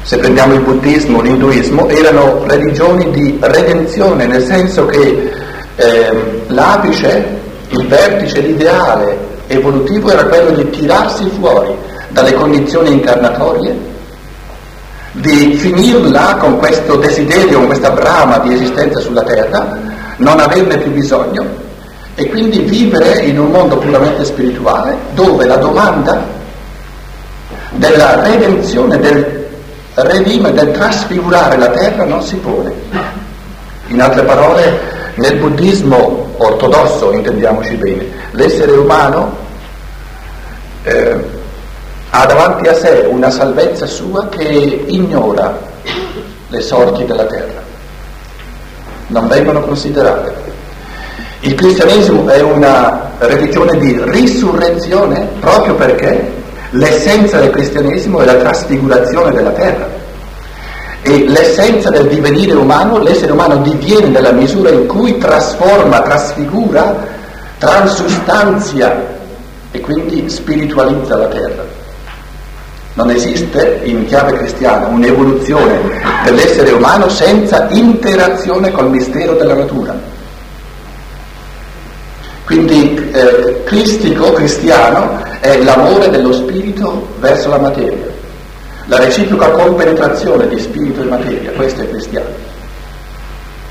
se 0.01 0.17
prendiamo 0.17 0.55
il 0.55 0.61
buddismo, 0.61 1.21
l'induismo, 1.21 1.87
erano 1.87 2.43
religioni 2.45 3.09
di 3.11 3.37
redenzione, 3.39 4.25
nel 4.25 4.43
senso 4.43 4.85
che 4.87 5.31
eh, 5.75 6.43
l'apice, 6.47 7.39
il 7.69 7.87
vertice, 7.87 8.41
l'ideale 8.41 9.31
evolutivo 9.47 10.11
era 10.11 10.25
quello 10.25 10.49
di 10.51 10.69
tirarsi 10.71 11.29
fuori 11.39 11.73
dalle 12.09 12.33
condizioni 12.33 12.91
incarnatorie 12.91 13.91
di 15.13 15.55
finirla 15.55 16.37
con 16.39 16.57
questo 16.57 16.95
desiderio, 16.95 17.59
con 17.59 17.67
questa 17.67 17.91
brama 17.91 18.39
di 18.39 18.53
esistenza 18.53 18.99
sulla 18.99 19.23
terra, 19.23 19.77
non 20.17 20.39
averne 20.39 20.77
più 20.77 20.91
bisogno 20.91 21.45
e 22.15 22.29
quindi 22.29 22.59
vivere 22.59 23.19
in 23.19 23.39
un 23.39 23.51
mondo 23.51 23.77
puramente 23.77 24.23
spirituale 24.25 24.95
dove 25.13 25.45
la 25.45 25.57
domanda 25.57 26.25
della 27.71 28.21
redenzione, 28.21 28.99
del 28.99 29.47
redime, 29.95 30.51
del 30.51 30.71
trasfigurare 30.71 31.57
la 31.57 31.69
terra 31.69 32.05
non 32.05 32.21
si 32.21 32.35
pone. 32.37 32.73
In 33.87 34.01
altre 34.01 34.23
parole, 34.23 34.79
nel 35.15 35.37
buddismo 35.37 36.33
ortodosso, 36.37 37.11
intendiamoci 37.11 37.75
bene, 37.75 38.07
l'essere 38.31 38.71
umano 38.71 39.37
eh, 40.83 41.41
ha 42.15 42.27
davanti 42.27 42.67
a 42.67 42.75
sé 42.75 43.07
una 43.09 43.31
salvezza 43.31 43.87
sua 43.87 44.27
che 44.27 44.83
ignora 44.85 45.57
le 46.47 46.61
sorti 46.61 47.05
della 47.05 47.25
terra, 47.25 47.59
non 49.07 49.27
vengono 49.27 49.61
considerate. 49.61 50.31
Il 51.39 51.55
cristianesimo 51.55 52.29
è 52.29 52.39
una 52.39 53.09
religione 53.17 53.79
di 53.79 53.99
risurrezione 53.99 55.27
proprio 55.39 55.73
perché 55.73 56.31
l'essenza 56.69 57.39
del 57.39 57.49
cristianesimo 57.49 58.21
è 58.21 58.25
la 58.25 58.35
trasfigurazione 58.35 59.31
della 59.31 59.51
terra. 59.51 59.89
E 61.01 61.27
l'essenza 61.27 61.89
del 61.89 62.07
divenire 62.09 62.53
umano, 62.53 62.99
l'essere 62.99 63.31
umano 63.31 63.57
diviene 63.57 64.09
nella 64.09 64.31
misura 64.31 64.69
in 64.69 64.85
cui 64.85 65.17
trasforma, 65.17 66.01
trasfigura, 66.01 66.95
transustanzia 67.57 69.03
e 69.71 69.79
quindi 69.79 70.29
spiritualizza 70.29 71.17
la 71.17 71.27
terra. 71.27 71.72
Non 72.95 73.09
esiste 73.09 73.81
in 73.83 74.05
chiave 74.05 74.37
cristiana 74.37 74.87
un'evoluzione 74.87 75.79
dell'essere 76.23 76.71
umano 76.71 77.09
senza 77.09 77.67
interazione 77.71 78.71
col 78.71 78.89
mistero 78.89 79.33
della 79.33 79.55
natura. 79.55 79.95
Quindi 82.45 83.09
eh, 83.13 83.63
cristico, 83.63 84.33
cristiano, 84.33 85.23
è 85.39 85.57
l'amore 85.63 86.09
dello 86.09 86.33
spirito 86.33 87.07
verso 87.19 87.49
la 87.49 87.57
materia, 87.57 88.05
la 88.85 88.99
reciproca 88.99 89.49
compenetrazione 89.49 90.47
di 90.47 90.59
spirito 90.59 91.01
e 91.01 91.05
materia, 91.05 91.51
questo 91.51 91.81
è 91.81 91.89
cristiano. 91.89 92.27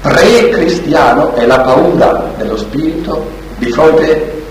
Pre-cristiano 0.00 1.34
è 1.36 1.46
la 1.46 1.60
paura 1.60 2.32
dello 2.36 2.56
spirito 2.56 3.30
di 3.58 3.70
fronte 3.70 4.42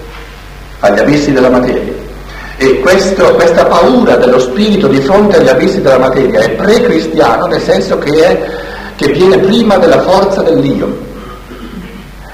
agli 0.80 1.00
abissi 1.00 1.34
della 1.34 1.50
materia. 1.50 2.01
E 2.62 2.80
questo, 2.80 3.34
questa 3.34 3.65
paura 3.65 4.17
dello 4.17 4.38
spirito 4.38 4.88
di 4.88 5.02
fronte 5.02 5.38
agli 5.38 5.47
abissi 5.47 5.82
della 5.82 5.97
materia 5.97 6.41
è 6.41 6.52
pre-cristiano 6.52 7.47
nel 7.47 7.60
senso 7.60 7.97
che, 7.97 8.12
è, 8.24 8.50
che 8.97 9.12
viene 9.13 9.39
prima 9.39 9.78
della 9.78 10.00
forza 10.02 10.43
dell'io. 10.43 10.95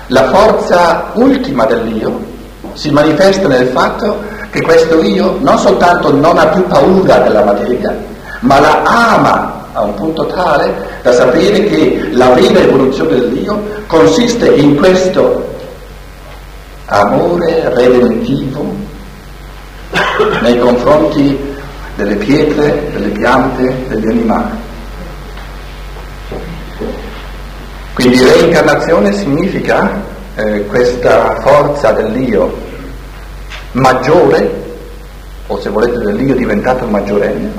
La 0.08 0.26
forza 0.26 1.12
ultima 1.14 1.64
dell'io 1.64 2.20
si 2.74 2.92
manifesta 2.92 3.48
nel 3.48 3.68
fatto 3.68 4.22
che 4.50 4.62
questo 4.64 5.02
io 5.02 5.38
non 5.40 5.58
soltanto 5.60 6.12
non 6.12 6.38
ha 6.38 6.48
più 6.48 6.68
paura 6.68 7.20
della 7.20 7.46
materia, 7.46 7.98
ma 8.42 8.60
la 8.60 8.82
ama 8.84 9.68
a 9.72 9.82
un 9.84 9.94
punto 9.94 10.26
tale 10.26 10.74
da 11.04 11.14
sapere 11.14 11.64
che 11.64 12.10
la 12.12 12.32
vera 12.32 12.60
evoluzione 12.60 13.12
dell'io 13.12 13.64
consiste 13.88 14.50
in 14.50 14.76
questo 14.76 15.56
amore 16.88 17.74
redentivo 17.74 18.88
nei 20.42 20.60
confronti 20.60 21.56
delle 21.96 22.16
pietre, 22.16 22.90
delle 22.92 23.10
piante, 23.10 23.86
degli 23.88 24.08
animali. 24.08 24.66
Quindi 27.94 28.24
reincarnazione 28.24 29.12
significa 29.12 30.00
eh, 30.36 30.66
questa 30.68 31.40
forza 31.42 31.92
dell'io 31.94 32.56
maggiore, 33.72 34.66
o 35.48 35.60
se 35.60 35.70
volete 35.70 35.98
dell'io 35.98 36.36
diventato 36.36 36.86
maggiorenne, 36.86 37.52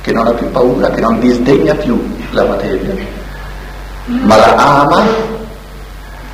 che 0.00 0.12
non 0.12 0.26
ha 0.26 0.32
più 0.32 0.50
paura, 0.50 0.90
che 0.90 1.00
non 1.00 1.20
disdegna 1.20 1.74
più 1.74 2.02
la 2.30 2.44
materia, 2.44 2.92
ma 4.06 4.36
la 4.36 4.54
ama 4.56 5.06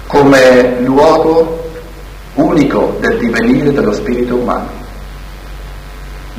come 0.07 0.81
luogo 0.81 1.71
unico 2.35 2.97
del 3.01 3.19
divenire 3.19 3.73
dello 3.73 3.93
spirito 3.93 4.37
umano. 4.37 4.80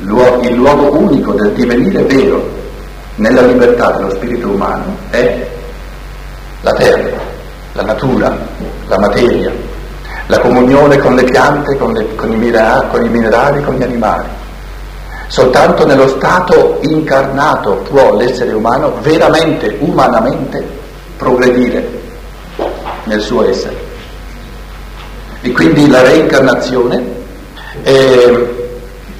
Il 0.02 0.54
luogo 0.56 0.98
unico 0.98 1.32
del 1.34 1.52
divenire 1.52 2.02
vero 2.02 2.44
nella 3.16 3.42
libertà 3.42 3.92
dello 3.92 4.10
spirito 4.10 4.48
umano 4.48 4.96
è 5.10 5.48
la 6.62 6.72
terra, 6.72 7.20
la 7.72 7.82
natura, 7.82 8.36
la 8.88 8.98
materia, 8.98 9.52
la 10.26 10.40
comunione 10.40 10.98
con 10.98 11.14
le 11.14 11.22
piante, 11.22 11.76
con, 11.76 11.92
le, 11.92 12.16
con, 12.16 12.32
i, 12.32 12.36
minerali, 12.36 12.88
con 12.90 13.04
i 13.04 13.08
minerali, 13.08 13.62
con 13.62 13.74
gli 13.76 13.82
animali. 13.82 14.26
Soltanto 15.28 15.86
nello 15.86 16.08
stato 16.08 16.78
incarnato 16.82 17.84
può 17.88 18.16
l'essere 18.16 18.52
umano 18.52 18.94
veramente, 19.02 19.76
umanamente, 19.78 20.66
progredire 21.16 22.00
nel 23.04 23.20
suo 23.20 23.48
essere. 23.48 23.90
E 25.42 25.52
quindi 25.52 25.88
la 25.88 26.02
reincarnazione 26.02 27.20
è 27.82 28.60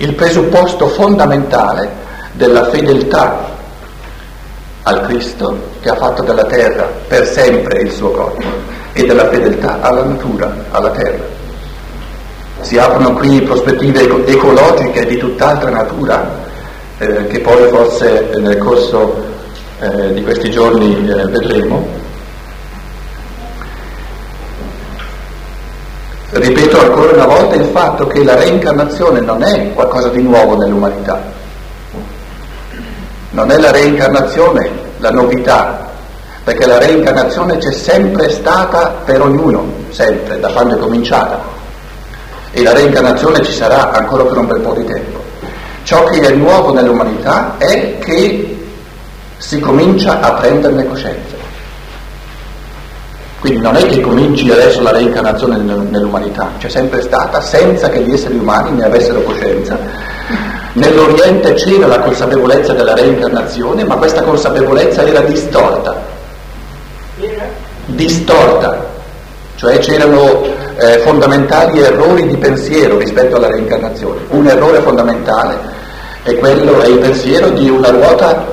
il 0.02 0.14
presupposto 0.14 0.88
fondamentale 0.88 1.88
della 2.32 2.68
fedeltà 2.70 3.50
al 4.82 5.02
Cristo 5.02 5.70
che 5.80 5.90
ha 5.90 5.94
fatto 5.94 6.22
della 6.24 6.44
terra 6.44 6.90
per 7.06 7.24
sempre 7.24 7.82
il 7.82 7.92
suo 7.92 8.10
corpo 8.10 8.42
e 8.92 9.06
della 9.06 9.28
fedeltà 9.28 9.80
alla 9.80 10.02
natura, 10.02 10.52
alla 10.72 10.90
terra. 10.90 11.24
Si 12.62 12.78
aprono 12.78 13.12
qui 13.14 13.42
prospettive 13.42 14.26
ecologiche 14.26 15.06
di 15.06 15.18
tutt'altra 15.18 15.70
natura 15.70 16.40
eh, 16.98 17.26
che 17.28 17.38
poi 17.38 17.68
forse 17.68 18.28
nel 18.38 18.58
corso 18.58 19.24
eh, 19.78 20.14
di 20.14 20.22
questi 20.24 20.50
giorni 20.50 20.96
eh, 20.96 21.28
vedremo. 21.28 22.00
Ripeto 26.30 26.80
ancora 26.80 27.12
una 27.12 27.26
volta 27.26 27.41
il 27.56 27.64
fatto 27.66 28.06
che 28.06 28.24
la 28.24 28.34
reincarnazione 28.36 29.20
non 29.20 29.42
è 29.42 29.72
qualcosa 29.72 30.08
di 30.08 30.22
nuovo 30.22 30.56
nell'umanità, 30.56 31.20
non 33.30 33.50
è 33.50 33.58
la 33.58 33.70
reincarnazione 33.70 34.90
la 35.02 35.10
novità, 35.10 35.90
perché 36.44 36.64
la 36.64 36.78
reincarnazione 36.78 37.58
c'è 37.58 37.72
sempre 37.72 38.30
stata 38.30 38.94
per 39.04 39.20
ognuno, 39.20 39.66
sempre, 39.90 40.38
da 40.38 40.48
quando 40.50 40.76
è 40.76 40.78
cominciata, 40.78 41.40
e 42.52 42.62
la 42.62 42.72
reincarnazione 42.72 43.42
ci 43.42 43.52
sarà 43.52 43.90
ancora 43.90 44.24
per 44.24 44.36
un 44.36 44.46
bel 44.46 44.60
po' 44.60 44.74
di 44.74 44.84
tempo. 44.84 45.20
Ciò 45.82 46.04
che 46.04 46.20
è 46.20 46.30
nuovo 46.30 46.72
nell'umanità 46.72 47.56
è 47.58 47.98
che 47.98 48.64
si 49.38 49.58
comincia 49.58 50.20
a 50.20 50.32
prenderne 50.34 50.86
coscienza. 50.86 51.31
Quindi 53.42 53.60
non 53.60 53.74
è 53.74 53.84
che 53.86 54.00
cominci 54.00 54.48
adesso 54.52 54.80
la 54.82 54.92
reincarnazione 54.92 55.56
nell'umanità, 55.56 56.52
c'è 56.58 56.68
sempre 56.68 57.02
stata 57.02 57.40
senza 57.40 57.88
che 57.88 58.00
gli 58.00 58.12
esseri 58.12 58.36
umani 58.36 58.76
ne 58.76 58.84
avessero 58.84 59.20
coscienza. 59.22 59.76
Nell'Oriente 60.74 61.54
c'era 61.54 61.88
la 61.88 61.98
consapevolezza 61.98 62.72
della 62.72 62.94
reincarnazione, 62.94 63.82
ma 63.82 63.96
questa 63.96 64.22
consapevolezza 64.22 65.04
era 65.04 65.22
distorta. 65.22 66.00
Distorta, 67.86 68.86
cioè 69.56 69.76
c'erano 69.80 70.44
eh, 70.76 70.98
fondamentali 70.98 71.80
errori 71.80 72.28
di 72.28 72.36
pensiero 72.36 72.96
rispetto 72.96 73.38
alla 73.38 73.48
reincarnazione. 73.48 74.20
Un 74.28 74.46
errore 74.46 74.78
fondamentale 74.82 75.58
è 76.22 76.36
quello, 76.36 76.80
è 76.80 76.86
il 76.86 76.98
pensiero 76.98 77.48
di 77.48 77.68
una 77.68 77.90
ruota 77.90 78.46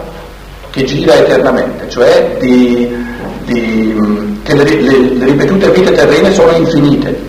che 0.72 0.84
gira 0.84 1.14
eternamente, 1.14 1.88
cioè 1.90 2.38
di, 2.40 3.06
di 3.46 4.19
che 4.50 4.56
le, 4.56 4.64
le, 4.64 5.00
le 5.14 5.26
ripetute 5.26 5.70
vite 5.70 5.92
terrene 5.92 6.34
sono 6.34 6.52
infinite. 6.56 7.28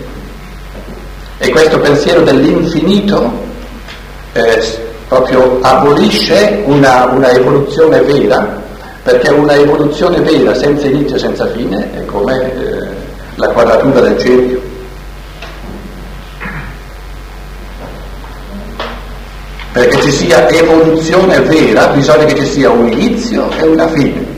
E 1.37 1.49
questo 1.49 1.79
pensiero 1.79 2.21
dell'infinito 2.21 3.31
eh, 4.33 4.79
proprio 5.07 5.59
abolisce 5.61 6.63
una, 6.65 7.05
una, 7.05 7.29
evoluzione 7.31 8.01
vera, 8.01 8.59
perché 9.03 9.31
una 9.31 9.53
evoluzione 9.53 10.19
vera 10.21 10.53
senza 10.55 10.87
inizio 10.87 11.15
e 11.15 11.19
senza 11.19 11.47
fine 11.47 11.91
è 11.93 12.05
come 12.05 12.53
eh, 12.53 12.87
la 13.35 13.47
quadratura 13.49 14.01
del 14.01 14.17
cerchio. 14.17 14.69
Perché 19.73 20.01
ci 20.01 20.11
sia 20.11 20.49
evoluzione 20.49 21.39
vera 21.41 21.87
bisogna 21.87 22.25
che 22.25 22.35
ci 22.35 22.45
sia 22.45 22.69
un 22.69 22.91
inizio 22.91 23.49
e 23.57 23.63
una 23.63 23.87
fine 23.87 24.30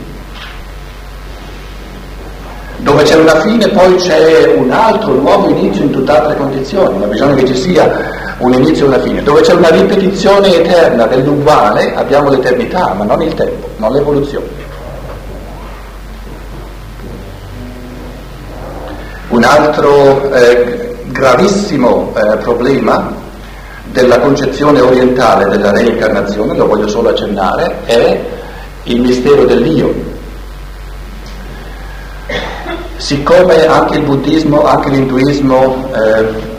dove 2.84 3.02
c'è 3.02 3.16
una 3.16 3.40
fine 3.40 3.66
poi 3.68 3.94
c'è 3.94 4.52
un 4.54 4.70
altro 4.70 5.14
nuovo 5.14 5.48
inizio 5.48 5.84
in 5.84 5.90
tutt'altre 5.90 6.36
condizioni, 6.36 6.98
ma 6.98 7.06
bisogna 7.06 7.34
che 7.34 7.46
ci 7.46 7.56
sia 7.56 7.90
un 8.38 8.52
inizio 8.52 8.84
e 8.84 8.88
una 8.88 9.00
fine. 9.00 9.22
Dove 9.22 9.40
c'è 9.40 9.54
una 9.54 9.70
ripetizione 9.70 10.54
eterna 10.54 11.06
dell'uguale 11.06 11.94
abbiamo 11.94 12.28
l'eternità, 12.28 12.92
ma 12.92 13.04
non 13.04 13.22
il 13.22 13.32
tempo, 13.32 13.68
non 13.78 13.90
l'evoluzione. 13.90 14.62
Un 19.28 19.42
altro 19.42 20.30
eh, 20.32 20.94
gravissimo 21.06 22.12
eh, 22.14 22.36
problema 22.36 23.12
della 23.92 24.20
concezione 24.20 24.82
orientale 24.82 25.48
della 25.48 25.70
reincarnazione, 25.70 26.54
lo 26.54 26.66
voglio 26.66 26.86
solo 26.86 27.08
accennare, 27.08 27.76
è 27.86 28.20
il 28.84 29.00
mistero 29.00 29.46
dell'io. 29.46 30.13
Siccome 32.96 33.66
anche 33.66 33.98
il 33.98 34.04
buddismo, 34.04 34.64
anche 34.64 34.90
l'induismo 34.90 35.90
eh, 35.94 36.52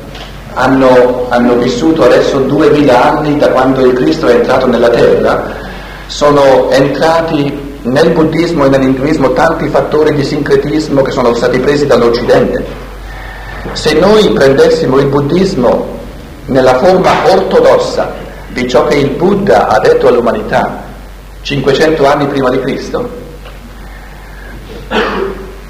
hanno, 0.53 1.25
hanno 1.29 1.55
vissuto 1.55 2.03
adesso 2.03 2.39
duemila 2.39 3.13
anni 3.13 3.37
da 3.37 3.49
quando 3.49 3.85
il 3.85 3.93
Cristo 3.93 4.27
è 4.27 4.35
entrato 4.35 4.67
nella 4.67 4.89
terra, 4.89 5.53
sono 6.07 6.69
entrati 6.71 7.77
nel 7.83 8.09
buddismo 8.11 8.65
e 8.65 8.69
nell'induismo 8.69 9.33
tanti 9.33 9.67
fattori 9.69 10.13
di 10.13 10.23
sincretismo 10.23 11.01
che 11.01 11.11
sono 11.11 11.33
stati 11.33 11.59
presi 11.59 11.85
dall'Occidente. 11.85 12.65
Se 13.73 13.93
noi 13.93 14.29
prendessimo 14.29 14.99
il 14.99 15.07
buddismo 15.07 15.93
nella 16.45 16.75
forma 16.75 17.11
ortodossa 17.31 18.13
di 18.49 18.67
ciò 18.69 18.85
che 18.85 18.95
il 18.95 19.09
Buddha 19.11 19.67
ha 19.67 19.79
detto 19.79 20.07
all'umanità 20.07 20.83
500 21.41 22.05
anni 22.05 22.27
prima 22.27 22.49
di 22.49 22.59
Cristo, 22.59 23.09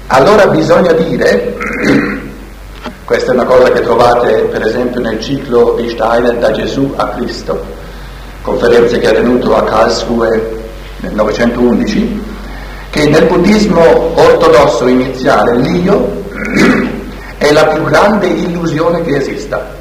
allora 0.08 0.46
bisogna 0.46 0.92
dire, 0.92 1.56
questa 3.04 3.32
è 3.32 3.34
una 3.34 3.44
cosa 3.44 3.72
che 3.72 3.80
trovate 3.80 4.42
per 4.50 4.64
esempio 4.64 5.00
nel 5.00 5.20
ciclo 5.20 5.74
di 5.76 5.88
Steiner 5.90 6.36
da 6.36 6.52
Gesù 6.52 6.92
a 6.96 7.08
Cristo, 7.08 7.64
conferenze 8.42 8.98
che 8.98 9.08
ha 9.08 9.12
tenuto 9.12 9.56
a 9.56 9.64
Karlsruhe 9.64 10.64
nel 10.98 11.12
911, 11.12 12.22
che 12.90 13.08
nel 13.08 13.26
buddismo 13.26 14.12
ortodosso 14.14 14.86
iniziale 14.86 15.56
l'io 15.56 16.22
è 17.38 17.50
la 17.50 17.66
più 17.66 17.82
grande 17.82 18.28
illusione 18.28 19.02
che 19.02 19.16
esista. 19.16 19.74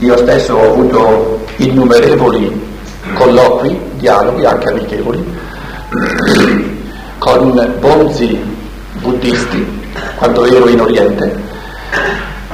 Io 0.00 0.16
stesso 0.18 0.54
ho 0.54 0.72
avuto 0.72 1.40
innumerevoli 1.56 2.74
colloqui, 3.14 3.80
dialoghi 3.94 4.44
anche 4.44 4.68
amichevoli, 4.68 5.24
con 7.18 7.74
bonzi 7.80 8.40
buddisti 9.00 9.84
quando 10.16 10.44
ero 10.44 10.68
in 10.68 10.80
Oriente 10.80 11.44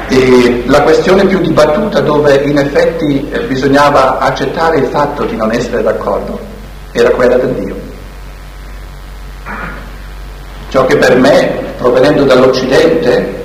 e 0.09 0.63
la 0.67 0.83
questione 0.83 1.25
più 1.27 1.41
dibattuta 1.41 2.01
dove 2.01 2.43
in 2.45 2.59
effetti 2.59 3.29
eh, 3.31 3.41
bisognava 3.45 4.19
accettare 4.19 4.79
il 4.79 4.87
fatto 4.87 5.25
di 5.25 5.37
non 5.37 5.53
essere 5.53 5.83
d'accordo 5.83 6.39
era 6.93 7.11
quella 7.11 7.37
del 7.37 7.55
Dio. 7.55 7.77
Ciò 10.69 10.85
che 10.87 10.97
per 10.97 11.17
me, 11.19 11.75
provenendo 11.79 12.25
dall'Occidente, 12.25 13.45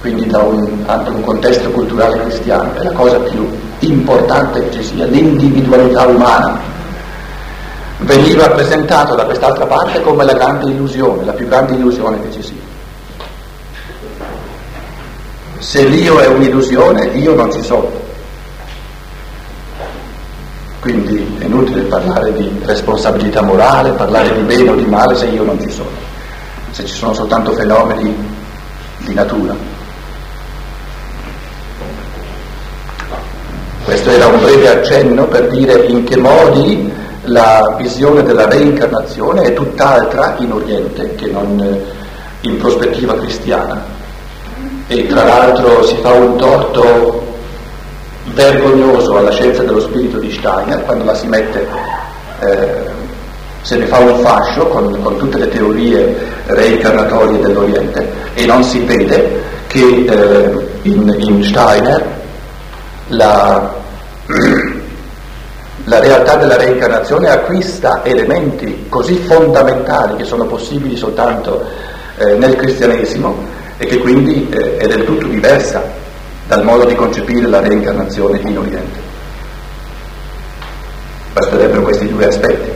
quindi 0.00 0.26
da 0.26 0.38
un, 0.38 0.84
anche 0.86 1.10
un 1.10 1.22
contesto 1.22 1.70
culturale 1.70 2.20
cristiano, 2.20 2.74
è 2.74 2.82
la 2.82 2.92
cosa 2.92 3.18
più 3.18 3.48
importante 3.80 4.68
che 4.68 4.76
ci 4.76 4.84
sia, 4.84 5.04
l'individualità 5.06 6.06
umana, 6.06 6.60
veniva 7.98 8.50
presentato 8.50 9.14
da 9.14 9.24
quest'altra 9.24 9.66
parte 9.66 10.00
come 10.02 10.24
la 10.24 10.34
grande 10.34 10.70
illusione, 10.70 11.24
la 11.24 11.32
più 11.32 11.46
grande 11.46 11.74
illusione 11.74 12.20
che 12.20 12.32
ci 12.32 12.42
sia. 12.42 12.74
Se 15.58 15.84
l'io 15.84 16.18
è 16.18 16.26
un'illusione, 16.26 17.06
io 17.14 17.34
non 17.34 17.50
ci 17.50 17.62
sono. 17.62 18.04
Quindi 20.80 21.36
è 21.40 21.44
inutile 21.44 21.82
parlare 21.82 22.32
di 22.32 22.60
responsabilità 22.64 23.42
morale, 23.42 23.90
parlare 23.92 24.32
di 24.34 24.42
bene 24.42 24.70
o 24.70 24.74
di 24.76 24.84
male 24.84 25.16
se 25.16 25.26
io 25.26 25.42
non 25.42 25.58
ci 25.60 25.70
sono, 25.70 25.90
se 26.70 26.84
ci 26.84 26.94
sono 26.94 27.12
soltanto 27.14 27.52
fenomeni 27.52 28.14
di 28.98 29.14
natura. 29.14 29.54
Questo 33.84 34.10
era 34.10 34.26
un 34.26 34.40
breve 34.40 34.68
accenno 34.68 35.26
per 35.26 35.48
dire 35.48 35.86
in 35.86 36.04
che 36.04 36.16
modi 36.16 36.92
la 37.26 37.76
visione 37.78 38.22
della 38.22 38.48
reincarnazione 38.48 39.42
è 39.42 39.52
tutt'altra 39.52 40.36
in 40.38 40.52
Oriente 40.52 41.14
che 41.14 41.26
non 41.26 41.80
in 42.40 42.56
prospettiva 42.58 43.14
cristiana. 43.14 43.82
E 44.88 45.06
tra 45.06 45.24
l'altro 45.24 45.82
si 45.82 45.96
fa 46.00 46.12
un 46.12 46.36
torto 46.36 47.24
vergognoso 48.34 49.16
alla 49.16 49.30
scienza 49.30 49.62
dello 49.62 49.80
spirito 49.80 50.18
di 50.18 50.30
Steiner 50.30 50.82
quando 50.84 51.04
la 51.04 51.14
si 51.14 51.26
mette, 51.26 51.66
eh, 52.40 52.84
se 53.62 53.76
ne 53.76 53.86
fa 53.86 53.98
un 53.98 54.20
fascio 54.20 54.66
con, 54.68 55.00
con, 55.02 55.16
tutte 55.16 55.38
le 55.38 55.48
teorie 55.48 56.16
reincarnatorie 56.46 57.40
dell'Oriente 57.40 58.08
e 58.34 58.46
non 58.46 58.62
si 58.62 58.80
vede 58.80 59.42
che 59.66 60.04
eh, 60.08 60.68
in, 60.82 61.14
in 61.18 61.42
Steiner 61.42 62.04
la, 63.08 63.74
la 65.88 66.00
realtà 66.00 66.34
della 66.34 66.56
reincarnazione 66.56 67.28
acquista 67.28 68.00
elementi 68.02 68.86
così 68.88 69.14
fondamentali 69.18 70.16
che 70.16 70.24
sono 70.24 70.44
possibili 70.46 70.96
soltanto 70.96 71.64
eh, 72.18 72.34
nel 72.34 72.56
cristianesimo 72.56 73.36
e 73.78 73.86
che 73.86 73.98
quindi 73.98 74.48
eh, 74.50 74.78
è 74.78 74.86
del 74.88 75.04
tutto 75.04 75.26
diversa 75.26 75.82
dal 76.48 76.64
modo 76.64 76.86
di 76.86 76.94
concepire 76.96 77.46
la 77.46 77.60
reincarnazione 77.60 78.40
in 78.40 78.58
Oriente. 78.58 78.98
Basterebbero 81.32 81.82
questi 81.82 82.08
due 82.08 82.26
aspetti, 82.26 82.70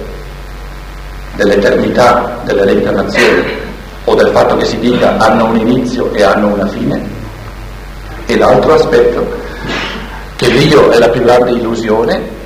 dell'eternità 1.35 2.41
della 2.45 2.65
reincarnazione 2.65 3.59
o 4.05 4.15
del 4.15 4.29
fatto 4.29 4.57
che 4.57 4.67
si 4.67 4.79
dica 4.79 5.17
hanno 5.17 5.47
un 5.47 5.57
inizio 5.57 6.13
e 6.13 6.23
hanno 6.23 6.49
una 6.49 6.67
fine, 6.67 7.03
e 8.27 8.37
l'altro 8.37 8.75
aspetto 8.75 9.27
che 10.37 10.51
Dio 10.51 10.91
è 10.91 10.99
la 10.99 11.09
più 11.09 11.23
grande 11.23 11.51
illusione, 11.53 12.39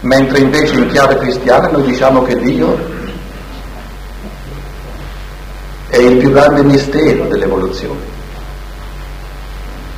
mentre 0.00 0.38
invece 0.38 0.74
in 0.74 0.88
chiave 0.88 1.16
cristiana 1.18 1.68
noi 1.68 1.82
diciamo 1.82 2.22
che 2.22 2.38
Dio 2.38 2.78
è 5.88 5.96
il 5.96 6.16
più 6.16 6.30
grande 6.30 6.62
mistero 6.62 7.24
dell'evoluzione, 7.26 8.00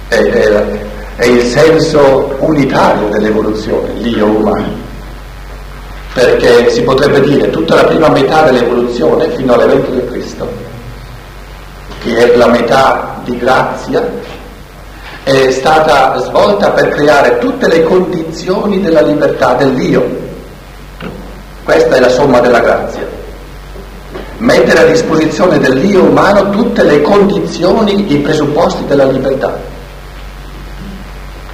è, 0.09 0.16
è, 0.16 0.80
è 1.16 1.24
il 1.26 1.42
senso 1.42 2.34
unitario 2.38 3.09
dell'evoluzione, 3.09 3.92
l'io 3.94 4.26
umano, 4.26 4.72
perché 6.14 6.70
si 6.70 6.82
potrebbe 6.82 7.20
dire 7.20 7.50
tutta 7.50 7.76
la 7.76 7.84
prima 7.84 8.09
metà 8.09 8.44
dell'evoluzione 8.44 9.30
fino 9.30 9.53
all'evento 9.53 9.90
del 9.90 10.09
Cristo, 10.09 10.50
che 12.03 12.16
è 12.32 12.36
la 12.36 12.48
metà 12.48 13.20
di 13.24 13.36
grazia 13.36 14.11
è 15.25 15.51
stata 15.51 16.18
svolta 16.18 16.70
per 16.70 16.89
creare 16.89 17.39
tutte 17.39 17.68
le 17.68 17.85
condizioni 17.85 18.81
della 18.81 19.03
libertà 19.03 19.55
dell'io. 19.55 20.05
Questa 21.62 21.97
è 21.97 22.01
la 22.01 22.09
somma 22.09 22.41
della 22.41 22.59
grazia. 22.59 23.07
Mettere 24.39 24.81
a 24.81 24.85
disposizione 24.87 25.61
dell'io 25.61 26.03
umano 26.03 26.51
tutte 26.51 26.83
le 26.83 27.01
condizioni, 27.03 28.12
i 28.12 28.18
presupposti 28.18 28.85
della 28.87 29.05
libertà. 29.05 29.57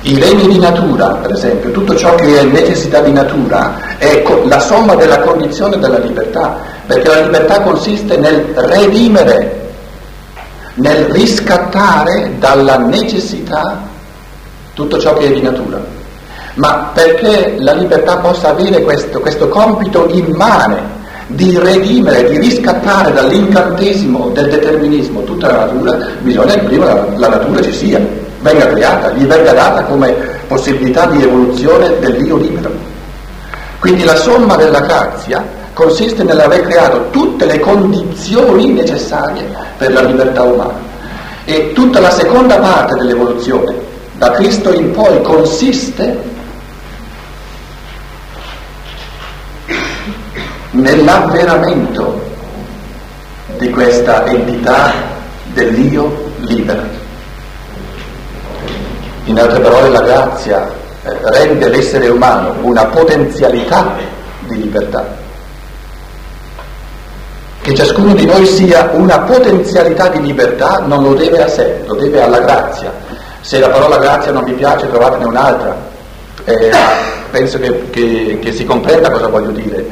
I 0.02 0.18
regni 0.18 0.46
di 0.48 0.58
natura, 0.58 1.08
per 1.14 1.32
esempio, 1.32 1.70
tutto 1.70 1.94
ciò 1.94 2.14
che 2.14 2.38
è 2.38 2.44
necessità 2.44 3.00
di 3.00 3.12
natura 3.12 3.98
è 3.98 4.22
la 4.44 4.60
somma 4.60 4.94
della 4.94 5.18
condizione 5.18 5.78
della 5.78 5.98
libertà, 5.98 6.56
perché 6.86 7.08
la 7.08 7.20
libertà 7.20 7.60
consiste 7.60 8.16
nel 8.16 8.52
redimere 8.54 9.57
nel 10.78 11.06
riscattare 11.06 12.34
dalla 12.38 12.78
necessità 12.78 13.82
tutto 14.74 14.98
ciò 14.98 15.14
che 15.14 15.26
è 15.26 15.32
di 15.32 15.42
natura. 15.42 15.80
Ma 16.54 16.90
perché 16.92 17.56
la 17.58 17.72
libertà 17.72 18.16
possa 18.18 18.50
avere 18.50 18.82
questo, 18.82 19.20
questo 19.20 19.48
compito 19.48 20.08
immane 20.10 20.96
di 21.28 21.58
redimere, 21.58 22.30
di 22.30 22.38
riscattare 22.38 23.12
dall'incantesimo 23.12 24.30
del 24.30 24.48
determinismo 24.48 25.22
tutta 25.24 25.48
la 25.48 25.66
natura, 25.66 25.98
bisogna 26.20 26.54
che 26.54 26.64
prima 26.64 26.86
la, 26.86 27.06
la 27.16 27.28
natura 27.28 27.60
ci 27.60 27.72
sia, 27.72 28.00
venga 28.40 28.66
creata, 28.68 29.10
gli 29.10 29.24
venga 29.24 29.52
data 29.52 29.82
come 29.84 30.12
possibilità 30.46 31.06
di 31.06 31.22
evoluzione 31.22 31.98
dell'io 31.98 32.36
libero. 32.36 32.70
Quindi 33.78 34.04
la 34.04 34.16
somma 34.16 34.56
della 34.56 34.80
grazia 34.80 35.57
consiste 35.78 36.24
nell'aver 36.24 36.62
creato 36.62 37.08
tutte 37.10 37.46
le 37.46 37.60
condizioni 37.60 38.72
necessarie 38.72 39.46
per 39.76 39.92
la 39.92 40.02
libertà 40.02 40.42
umana. 40.42 40.74
E 41.44 41.72
tutta 41.72 42.00
la 42.00 42.10
seconda 42.10 42.58
parte 42.58 42.96
dell'evoluzione, 42.96 43.76
da 44.14 44.32
Cristo 44.32 44.72
in 44.72 44.90
poi, 44.90 45.22
consiste 45.22 46.20
nell'avveramento 50.72 52.26
di 53.56 53.70
questa 53.70 54.26
entità 54.26 54.92
dell'io 55.52 56.32
libera. 56.38 56.82
In 59.26 59.38
altre 59.38 59.60
parole 59.60 59.90
la 59.90 60.02
grazia 60.02 60.68
eh, 61.04 61.18
rende 61.22 61.68
l'essere 61.68 62.08
umano 62.08 62.56
una 62.62 62.86
potenzialità 62.86 63.94
di 64.40 64.56
libertà 64.56 65.17
che 67.60 67.74
ciascuno 67.74 68.14
di 68.14 68.24
noi 68.24 68.46
sia 68.46 68.90
una 68.92 69.20
potenzialità 69.20 70.08
di 70.08 70.22
libertà 70.22 70.78
non 70.86 71.02
lo 71.02 71.14
deve 71.14 71.42
a 71.42 71.48
sé, 71.48 71.82
lo 71.86 71.94
deve 71.94 72.22
alla 72.22 72.40
grazia. 72.40 72.92
Se 73.40 73.58
la 73.58 73.68
parola 73.68 73.98
grazia 73.98 74.32
non 74.32 74.44
vi 74.44 74.52
piace 74.52 74.88
trovatene 74.88 75.24
un'altra, 75.24 75.76
eh, 76.44 76.70
penso 77.30 77.58
che, 77.58 77.90
che, 77.90 78.38
che, 78.40 78.52
si 78.52 78.64
comprenda 78.64 79.10
cosa 79.10 79.28
voglio 79.28 79.50
dire, 79.50 79.86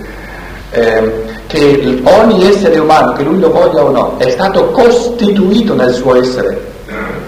eh, 0.71 1.25
che 1.47 2.01
ogni 2.05 2.49
essere 2.49 2.79
umano, 2.79 3.13
che 3.13 3.23
lui 3.23 3.39
lo 3.39 3.51
voglia 3.51 3.85
o 3.85 3.91
no, 3.91 4.17
è 4.19 4.31
stato 4.31 4.71
costituito 4.71 5.75
nel 5.75 5.93
suo 5.93 6.17
essere, 6.21 6.75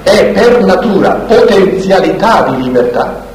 è 0.03 0.27
per 0.27 0.65
natura 0.65 1.11
potenzialità 1.27 2.43
di 2.51 2.63
libertà. 2.63 3.27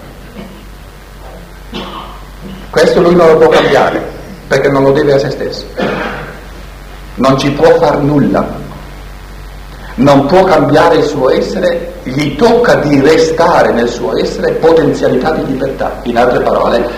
Questo 2.69 3.01
lui 3.01 3.15
non 3.15 3.27
lo 3.27 3.37
può 3.37 3.49
cambiare, 3.49 4.01
perché 4.47 4.67
non 4.69 4.83
lo 4.83 4.91
deve 4.91 5.13
a 5.13 5.19
se 5.19 5.29
stesso. 5.29 5.65
Non 7.15 7.37
ci 7.37 7.51
può 7.51 7.75
far 7.77 7.99
nulla 7.99 8.61
non 9.95 10.25
può 10.25 10.43
cambiare 10.43 10.97
il 10.97 11.03
suo 11.03 11.29
essere, 11.29 11.93
gli 12.03 12.35
tocca 12.35 12.75
di 12.75 12.99
restare 12.99 13.71
nel 13.73 13.89
suo 13.89 14.17
essere 14.17 14.53
potenzialità 14.53 15.31
di 15.33 15.45
libertà. 15.45 15.99
In 16.03 16.17
altre 16.17 16.39
parole, 16.39 16.89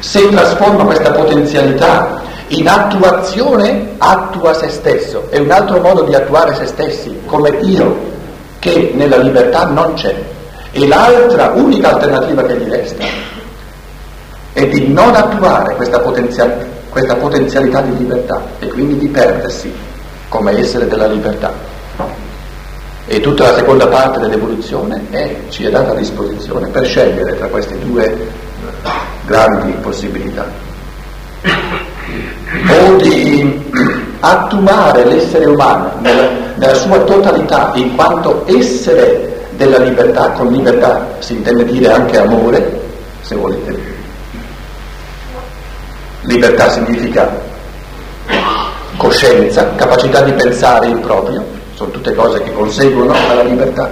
se 0.00 0.28
trasforma 0.28 0.84
questa 0.84 1.12
potenzialità 1.12 2.22
in 2.48 2.68
attuazione, 2.68 3.90
attua 3.98 4.52
se 4.54 4.68
stesso. 4.68 5.26
È 5.30 5.38
un 5.38 5.50
altro 5.50 5.80
modo 5.80 6.02
di 6.02 6.14
attuare 6.14 6.54
se 6.56 6.66
stessi, 6.66 7.20
come 7.24 7.50
io, 7.60 7.96
che 8.58 8.92
nella 8.94 9.18
libertà 9.18 9.66
non 9.66 9.94
c'è. 9.94 10.14
E 10.72 10.88
l'altra, 10.88 11.52
unica 11.54 11.94
alternativa 11.94 12.42
che 12.42 12.56
gli 12.56 12.68
resta 12.68 13.04
è 14.52 14.66
di 14.66 14.88
non 14.88 15.14
attuare 15.14 15.76
questa, 15.76 16.00
potenzial- 16.00 16.66
questa 16.90 17.14
potenzialità 17.14 17.80
di 17.80 17.96
libertà 17.96 18.42
e 18.58 18.66
quindi 18.68 18.98
di 18.98 19.08
perdersi 19.08 19.72
come 20.28 20.58
essere 20.58 20.86
della 20.86 21.06
libertà. 21.06 21.52
E 23.06 23.20
tutta 23.20 23.50
la 23.50 23.56
seconda 23.56 23.88
parte 23.88 24.20
dell'evoluzione 24.20 25.06
è, 25.10 25.36
ci 25.48 25.64
è 25.64 25.70
data 25.70 25.92
a 25.92 25.94
disposizione 25.94 26.68
per 26.68 26.84
scegliere 26.84 27.36
tra 27.36 27.48
queste 27.48 27.78
due 27.78 28.28
grandi 29.24 29.72
possibilità. 29.80 30.46
O 32.68 32.96
di 32.96 33.72
attuare 34.20 35.04
l'essere 35.06 35.46
umano 35.46 35.92
nella, 36.00 36.28
nella 36.56 36.74
sua 36.74 36.98
totalità 37.00 37.72
in 37.74 37.94
quanto 37.96 38.44
essere 38.46 39.48
della 39.52 39.78
libertà, 39.78 40.30
con 40.30 40.48
libertà 40.48 41.06
si 41.18 41.34
intende 41.34 41.64
dire 41.64 41.92
anche 41.92 42.18
amore, 42.18 42.80
se 43.22 43.34
volete. 43.34 43.99
Libertà 46.22 46.68
significa 46.70 47.30
coscienza, 48.96 49.74
capacità 49.76 50.20
di 50.20 50.32
pensare 50.32 50.86
in 50.86 51.00
proprio, 51.00 51.42
sono 51.74 51.90
tutte 51.90 52.14
cose 52.14 52.42
che 52.42 52.52
conseguono 52.52 53.14
alla 53.14 53.42
libertà. 53.42 53.90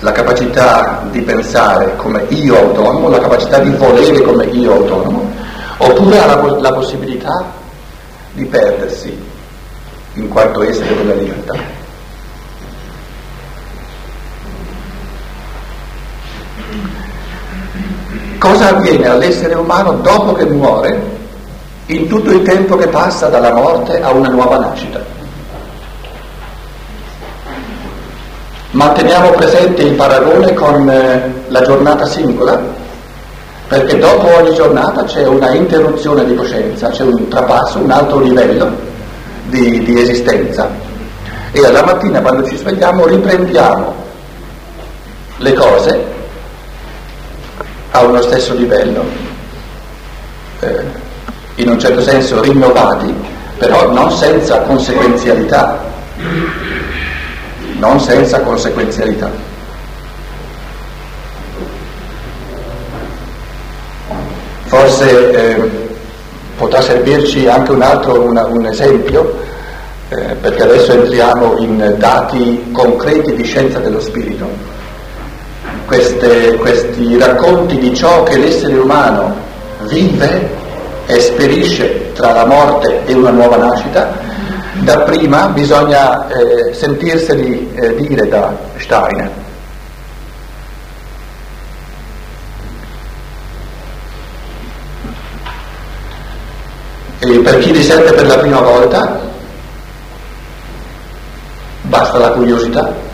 La 0.00 0.12
capacità 0.12 1.04
di 1.10 1.20
pensare 1.22 1.96
come 1.96 2.24
io 2.28 2.56
autonomo, 2.56 3.08
la 3.08 3.18
capacità 3.18 3.58
di 3.58 3.70
volere 3.70 4.20
come 4.20 4.44
io 4.46 4.72
autonomo, 4.72 5.30
oppure 5.78 6.16
la, 6.16 6.58
la 6.60 6.72
possibilità 6.72 7.44
di 8.32 8.44
perdersi 8.44 9.30
in 10.14 10.28
quanto 10.28 10.62
essere 10.62 10.94
della 10.96 11.14
libertà. 11.14 11.81
Cosa 18.42 18.70
avviene 18.70 19.06
all'essere 19.08 19.54
umano 19.54 19.92
dopo 20.02 20.32
che 20.32 20.44
muore 20.46 21.00
in 21.86 22.08
tutto 22.08 22.32
il 22.32 22.42
tempo 22.42 22.76
che 22.76 22.88
passa 22.88 23.28
dalla 23.28 23.52
morte 23.52 24.02
a 24.02 24.10
una 24.10 24.30
nuova 24.30 24.58
nascita? 24.58 25.00
Manteniamo 28.72 29.30
presente 29.30 29.82
il 29.82 29.94
paragone 29.94 30.54
con 30.54 30.90
eh, 30.90 31.32
la 31.46 31.62
giornata 31.62 32.04
singola, 32.06 32.60
perché 33.68 33.98
dopo 33.98 34.34
ogni 34.34 34.52
giornata 34.54 35.04
c'è 35.04 35.24
una 35.24 35.54
interruzione 35.54 36.24
di 36.24 36.34
coscienza, 36.34 36.88
c'è 36.88 37.04
un 37.04 37.28
trapasso, 37.28 37.78
un 37.78 37.92
altro 37.92 38.18
livello 38.18 38.72
di, 39.44 39.84
di 39.84 40.00
esistenza. 40.00 40.68
E 41.52 41.64
alla 41.64 41.84
mattina 41.84 42.20
quando 42.20 42.44
ci 42.48 42.56
svegliamo 42.56 43.06
riprendiamo 43.06 43.94
le 45.36 45.52
cose 45.52 46.20
a 47.92 48.02
uno 48.02 48.20
stesso 48.22 48.54
livello, 48.54 49.04
eh, 50.60 50.84
in 51.56 51.68
un 51.68 51.78
certo 51.78 52.02
senso 52.02 52.40
rinnovati, 52.42 53.14
però 53.56 53.90
non 53.92 54.10
senza 54.10 54.58
conseguenzialità 54.60 55.90
non 57.82 57.98
senza 57.98 58.40
conseguenzialità. 58.42 59.28
Forse 64.66 65.30
eh, 65.32 65.70
potrà 66.56 66.80
servirci 66.80 67.48
anche 67.48 67.72
un 67.72 67.82
altro 67.82 68.20
una, 68.20 68.46
un 68.46 68.66
esempio, 68.66 69.36
eh, 70.10 70.36
perché 70.40 70.62
adesso 70.62 70.92
entriamo 70.92 71.58
in 71.58 71.96
dati 71.98 72.70
concreti 72.70 73.34
di 73.34 73.42
scienza 73.42 73.80
dello 73.80 74.00
spirito. 74.00 74.71
Queste, 75.92 76.56
questi 76.56 77.18
racconti 77.18 77.76
di 77.76 77.94
ciò 77.94 78.22
che 78.22 78.38
l'essere 78.38 78.78
umano 78.78 79.36
vive, 79.80 80.48
esperisce 81.04 82.12
tra 82.14 82.32
la 82.32 82.46
morte 82.46 83.04
e 83.04 83.12
una 83.12 83.28
nuova 83.28 83.58
nascita, 83.58 84.10
Dapprima 84.80 85.48
bisogna 85.48 86.28
eh, 86.28 86.72
sentirseli 86.72 87.74
eh, 87.74 87.94
dire 87.96 88.26
da 88.26 88.56
Steiner. 88.78 89.30
E 97.18 97.38
per 97.40 97.58
chi 97.58 97.70
li 97.70 97.82
sente 97.82 98.14
per 98.14 98.26
la 98.26 98.38
prima 98.38 98.60
volta, 98.60 99.20
basta 101.82 102.16
la 102.16 102.30
curiosità. 102.30 103.10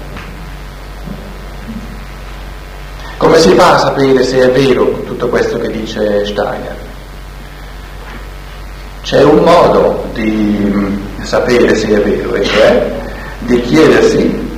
Come 3.19 3.41
si 3.41 3.53
fa 3.55 3.75
a 3.75 3.79
sapere 3.79 4.23
se 4.23 4.39
è 4.39 4.51
vero 4.53 5.03
tutto 5.05 5.27
questo 5.27 5.59
che 5.59 5.73
dice 5.73 6.25
Steiner? 6.25 6.77
C'è 9.03 9.25
un 9.25 9.43
modo 9.43 10.05
di 10.13 10.71
mm, 10.73 11.25
sapere 11.25 11.75
se 11.75 11.89
è 11.89 12.01
vero, 12.01 12.35
e 12.35 12.45
cioè 12.45 12.93
di 13.41 13.61
chiedersi, 13.63 14.49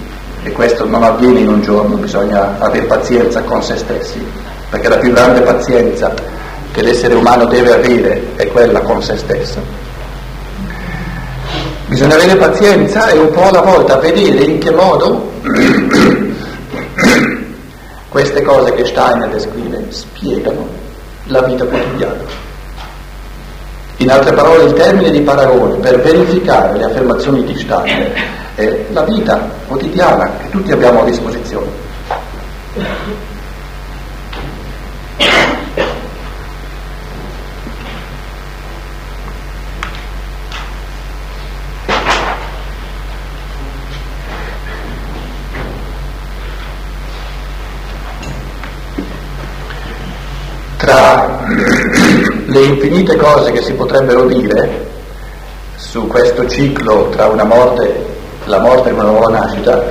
e 0.42 0.52
questo 0.52 0.84
non 0.84 1.02
avviene 1.02 1.40
in 1.40 1.48
un 1.48 1.62
giorno, 1.62 1.96
bisogna 1.96 2.58
avere 2.58 2.84
pazienza 2.84 3.40
con 3.40 3.62
se 3.62 3.78
stessi, 3.78 4.22
perché 4.68 4.88
la 4.90 4.98
più 4.98 5.10
grande 5.10 5.40
pazienza 5.40 6.12
che 6.70 6.82
l'essere 6.82 7.14
umano 7.14 7.46
deve 7.46 7.72
avere 7.72 8.32
è 8.36 8.46
quella 8.48 8.80
con 8.80 9.02
se 9.02 9.16
stesso. 9.16 9.58
Bisogna 11.86 12.14
avere 12.14 12.36
pazienza 12.36 13.08
e 13.08 13.16
un 13.16 13.30
po' 13.30 13.48
alla 13.48 13.62
volta 13.62 13.96
vedere 13.96 14.44
in 14.44 14.58
che 14.58 14.70
modo 14.70 15.32
queste 18.10 18.42
cose 18.42 18.74
che 18.74 18.84
Steiner 18.84 19.28
descrive 19.28 19.86
spiegano 19.88 20.68
la 21.26 21.42
vita 21.42 21.64
quotidiana. 21.64 22.48
In 23.98 24.10
altre 24.10 24.34
parole, 24.34 24.64
il 24.64 24.72
termine 24.72 25.10
di 25.10 25.20
paragone 25.20 25.76
per 25.76 26.00
verificare 26.00 26.76
le 26.76 26.84
affermazioni 26.84 27.44
di 27.44 27.56
Steiner 27.56 28.12
è 28.56 28.84
la 28.90 29.02
vita 29.02 29.48
quotidiana 29.66 30.30
che 30.42 30.50
tutti 30.50 30.72
abbiamo 30.72 31.02
a 31.02 31.04
disposizione. 31.04 31.88
Tra 50.78 51.38
le 52.60 52.66
infinite 52.66 53.16
cose 53.16 53.52
che 53.52 53.62
si 53.62 53.72
potrebbero 53.72 54.26
dire 54.26 54.88
su 55.76 56.06
questo 56.06 56.46
ciclo 56.46 57.08
tra 57.08 57.26
una 57.26 57.44
morte, 57.44 58.06
la 58.44 58.58
morte 58.58 58.90
e 58.90 58.92
una 58.92 59.04
nuova 59.04 59.30
nascita, 59.30 59.82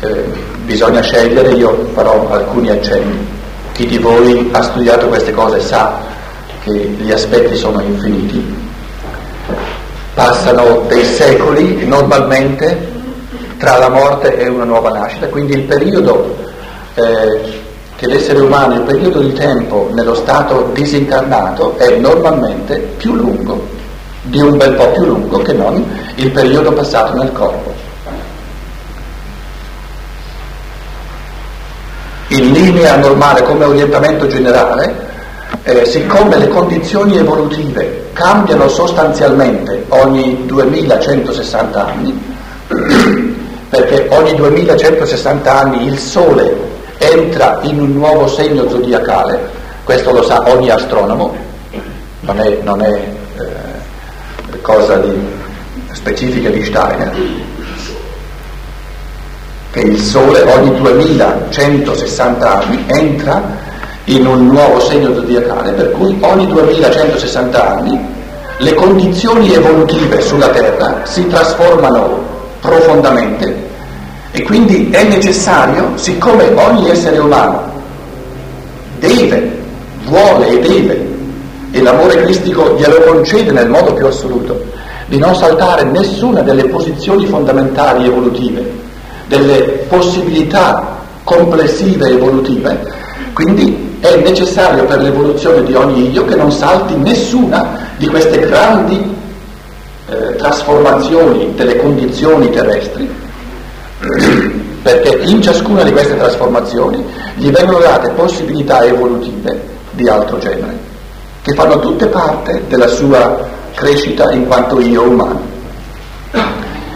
eh, 0.00 0.24
bisogna 0.64 1.02
scegliere, 1.02 1.50
io 1.52 1.90
farò 1.92 2.30
alcuni 2.30 2.70
accenni. 2.70 3.36
Chi 3.72 3.86
di 3.86 3.98
voi 3.98 4.48
ha 4.52 4.62
studiato 4.62 5.06
queste 5.08 5.32
cose 5.32 5.60
sa 5.60 6.00
che 6.64 6.72
gli 6.72 7.12
aspetti 7.12 7.54
sono 7.54 7.80
infiniti, 7.80 8.56
passano 10.14 10.84
dei 10.88 11.04
secoli 11.04 11.86
normalmente 11.86 12.96
tra 13.58 13.76
la 13.78 13.88
morte 13.90 14.36
e 14.36 14.48
una 14.48 14.64
nuova 14.64 14.90
nascita, 14.90 15.28
quindi 15.28 15.52
il 15.52 15.62
periodo 15.62 16.36
eh, 16.94 17.57
che 17.98 18.06
l'essere 18.06 18.38
umano, 18.38 18.74
il 18.74 18.82
periodo 18.82 19.18
di 19.18 19.32
tempo 19.32 19.90
nello 19.92 20.14
stato 20.14 20.70
disincarnato 20.72 21.76
è 21.78 21.96
normalmente 21.96 22.76
più 22.96 23.12
lungo, 23.16 23.66
di 24.22 24.40
un 24.40 24.56
bel 24.56 24.74
po' 24.74 24.92
più 24.92 25.04
lungo 25.04 25.38
che 25.38 25.52
non 25.52 25.84
il 26.14 26.30
periodo 26.30 26.72
passato 26.72 27.20
nel 27.20 27.32
corpo. 27.32 27.74
In 32.28 32.52
linea 32.52 32.94
normale, 32.98 33.42
come 33.42 33.64
orientamento 33.64 34.28
generale, 34.28 35.06
eh, 35.64 35.84
siccome 35.84 36.38
le 36.38 36.46
condizioni 36.46 37.16
evolutive 37.16 38.10
cambiano 38.12 38.68
sostanzialmente 38.68 39.86
ogni 39.88 40.46
2160 40.46 41.84
anni, 41.84 42.34
perché 43.68 44.06
ogni 44.10 44.36
2160 44.36 45.52
anni 45.52 45.86
il 45.86 45.98
Sole 45.98 46.67
entra 46.98 47.60
in 47.62 47.80
un 47.80 47.92
nuovo 47.92 48.26
segno 48.26 48.68
zodiacale, 48.68 49.48
questo 49.84 50.12
lo 50.12 50.22
sa 50.22 50.42
ogni 50.48 50.70
astronomo, 50.70 51.34
non 52.20 52.40
è, 52.40 52.58
non 52.62 52.82
è 52.82 52.92
eh, 53.38 54.60
cosa 54.60 54.96
di, 54.96 55.16
specifica 55.92 56.50
di 56.50 56.62
Steiner, 56.64 57.16
che 59.70 59.80
il 59.80 59.98
Sole 59.98 60.42
ogni 60.42 60.76
2160 60.76 62.58
anni 62.60 62.84
entra 62.86 63.42
in 64.04 64.26
un 64.26 64.48
nuovo 64.48 64.80
segno 64.80 65.14
zodiacale, 65.14 65.72
per 65.72 65.92
cui 65.92 66.16
ogni 66.20 66.46
2160 66.48 67.76
anni 67.76 68.16
le 68.58 68.74
condizioni 68.74 69.52
evolutive 69.52 70.20
sulla 70.20 70.48
Terra 70.48 71.02
si 71.04 71.26
trasformano 71.28 72.36
profondamente 72.60 73.67
e 74.38 74.42
quindi 74.44 74.88
è 74.90 75.02
necessario, 75.02 75.90
siccome 75.96 76.52
ogni 76.54 76.88
essere 76.88 77.18
umano 77.18 77.60
deve, 79.00 79.58
vuole 80.04 80.46
e 80.46 80.60
deve, 80.60 81.08
e 81.72 81.82
l'amore 81.82 82.22
cristico 82.22 82.76
glielo 82.78 83.00
concede 83.00 83.50
nel 83.50 83.68
modo 83.68 83.94
più 83.94 84.06
assoluto, 84.06 84.62
di 85.06 85.18
non 85.18 85.34
saltare 85.34 85.82
nessuna 85.82 86.42
delle 86.42 86.66
posizioni 86.66 87.26
fondamentali 87.26 88.06
evolutive, 88.06 88.70
delle 89.26 89.86
possibilità 89.88 90.98
complessive 91.24 92.08
evolutive, 92.08 92.78
quindi 93.32 93.96
è 93.98 94.14
necessario 94.18 94.84
per 94.84 95.00
l'evoluzione 95.00 95.64
di 95.64 95.74
ogni 95.74 96.12
io 96.12 96.24
che 96.26 96.36
non 96.36 96.52
salti 96.52 96.94
nessuna 96.94 97.88
di 97.96 98.06
queste 98.06 98.38
grandi 98.38 99.16
eh, 100.08 100.36
trasformazioni 100.36 101.54
delle 101.56 101.74
condizioni 101.74 102.50
terrestri, 102.50 103.26
perché 104.82 105.18
in 105.24 105.42
ciascuna 105.42 105.82
di 105.82 105.92
queste 105.92 106.16
trasformazioni 106.16 107.04
gli 107.34 107.50
vengono 107.50 107.78
date 107.78 108.10
possibilità 108.10 108.84
evolutive 108.84 109.76
di 109.92 110.08
altro 110.08 110.38
genere, 110.38 110.78
che 111.42 111.52
fanno 111.54 111.80
tutte 111.80 112.06
parte 112.06 112.62
della 112.68 112.86
sua 112.86 113.46
crescita 113.74 114.30
in 114.32 114.46
quanto 114.46 114.80
io 114.80 115.02
umano. 115.02 115.56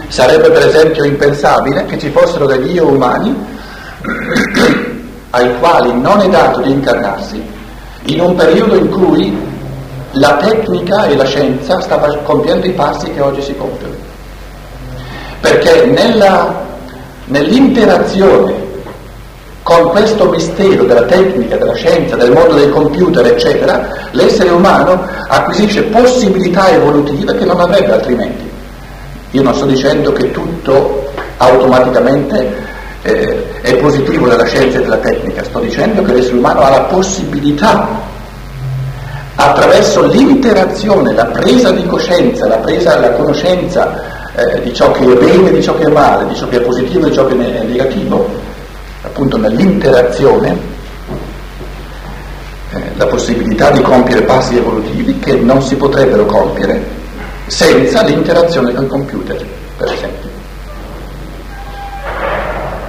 Sarebbe 0.09 0.51
per 0.51 0.67
esempio 0.67 1.05
impensabile 1.05 1.87
che 1.87 1.99
ci 1.99 2.11
fossero 2.11 2.47
degli 2.47 2.75
io 2.75 2.87
umani 2.87 3.35
ai 5.31 5.59
quali 5.59 5.99
non 5.99 6.21
è 6.21 6.29
dato 6.29 6.61
di 6.61 6.71
incarnarsi 6.71 7.43
in 8.05 8.21
un 8.21 8.35
periodo 8.35 8.77
in 8.77 8.91
cui 8.91 9.51
la 10.13 10.37
tecnica 10.37 11.07
e 11.07 11.17
la 11.17 11.25
scienza 11.25 11.81
stava 11.81 12.15
compiendo 12.19 12.67
i 12.67 12.73
passi 12.73 13.11
che 13.13 13.21
oggi 13.21 13.43
si 13.43 13.57
compiono. 13.57 13.95
Perché 15.41 15.87
nella, 15.87 16.62
nell'interazione 17.27 18.71
con 19.63 19.91
questo 19.91 20.29
mistero 20.29 20.85
della 20.85 21.05
tecnica, 21.05 21.57
della 21.57 21.75
scienza, 21.75 22.17
del 22.17 22.33
mondo 22.33 22.55
dei 22.55 22.69
computer, 22.69 23.25
eccetera, 23.25 23.89
l'essere 24.11 24.51
umano 24.51 25.07
acquisisce 25.29 25.85
possibilità 25.85 26.69
evolutive 26.71 27.37
che 27.37 27.45
non 27.45 27.61
avrebbe 27.61 27.93
altrimenti. 27.93 28.51
Io 29.31 29.43
non 29.43 29.55
sto 29.55 29.67
dicendo 29.67 30.13
che 30.13 30.31
tutto 30.33 31.11
automaticamente 31.37 32.55
eh, 33.03 33.61
è 33.63 33.77
positivo 33.77 34.29
della 34.29 34.45
scienza 34.45 34.79
e 34.79 34.83
della 34.83 34.99
tecnica, 34.99 35.45
sto 35.45 35.61
dicendo 35.61 36.03
che 36.03 36.13
l'essere 36.13 36.37
umano 36.37 36.61
ha 36.61 36.71
la 36.71 36.81
possibilità, 36.83 38.11
attraverso 39.35 40.03
l'interazione, 40.03 41.15
la 41.15 41.27
presa 41.27 41.71
di 41.71 41.87
coscienza, 41.87 42.47
la 42.47 42.59
presa 42.59 42.95
della 42.95 43.13
conoscenza 43.13 44.12
eh, 44.35 44.63
di 44.63 44.73
ciò 44.73 44.91
che 44.93 45.05
è 45.05 45.17
bene 45.17 45.51
di 45.51 45.63
ciò 45.63 45.75
che 45.77 45.85
è 45.85 45.91
male, 45.91 46.27
di 46.27 46.35
ciò 46.35 46.49
che 46.49 46.57
è 46.57 46.61
positivo 46.61 47.07
e 47.07 47.09
di 47.11 47.15
ciò 47.15 47.27
che 47.27 47.35
è 47.35 47.63
negativo, 47.65 48.29
appunto 49.03 49.37
nell'interazione, 49.37 50.57
eh, 52.71 52.81
la 52.97 53.07
possibilità 53.07 53.71
di 53.71 53.83
compiere 53.83 54.23
passi 54.23 54.57
evolutivi 54.57 55.19
che 55.19 55.35
non 55.35 55.61
si 55.61 55.77
potrebbero 55.77 56.25
compiere 56.25 57.01
senza 57.47 58.03
l'interazione 58.03 58.73
con 58.73 58.85
il 58.85 58.91
computer, 58.91 59.47
per 59.77 59.93
esempio. 59.93 60.31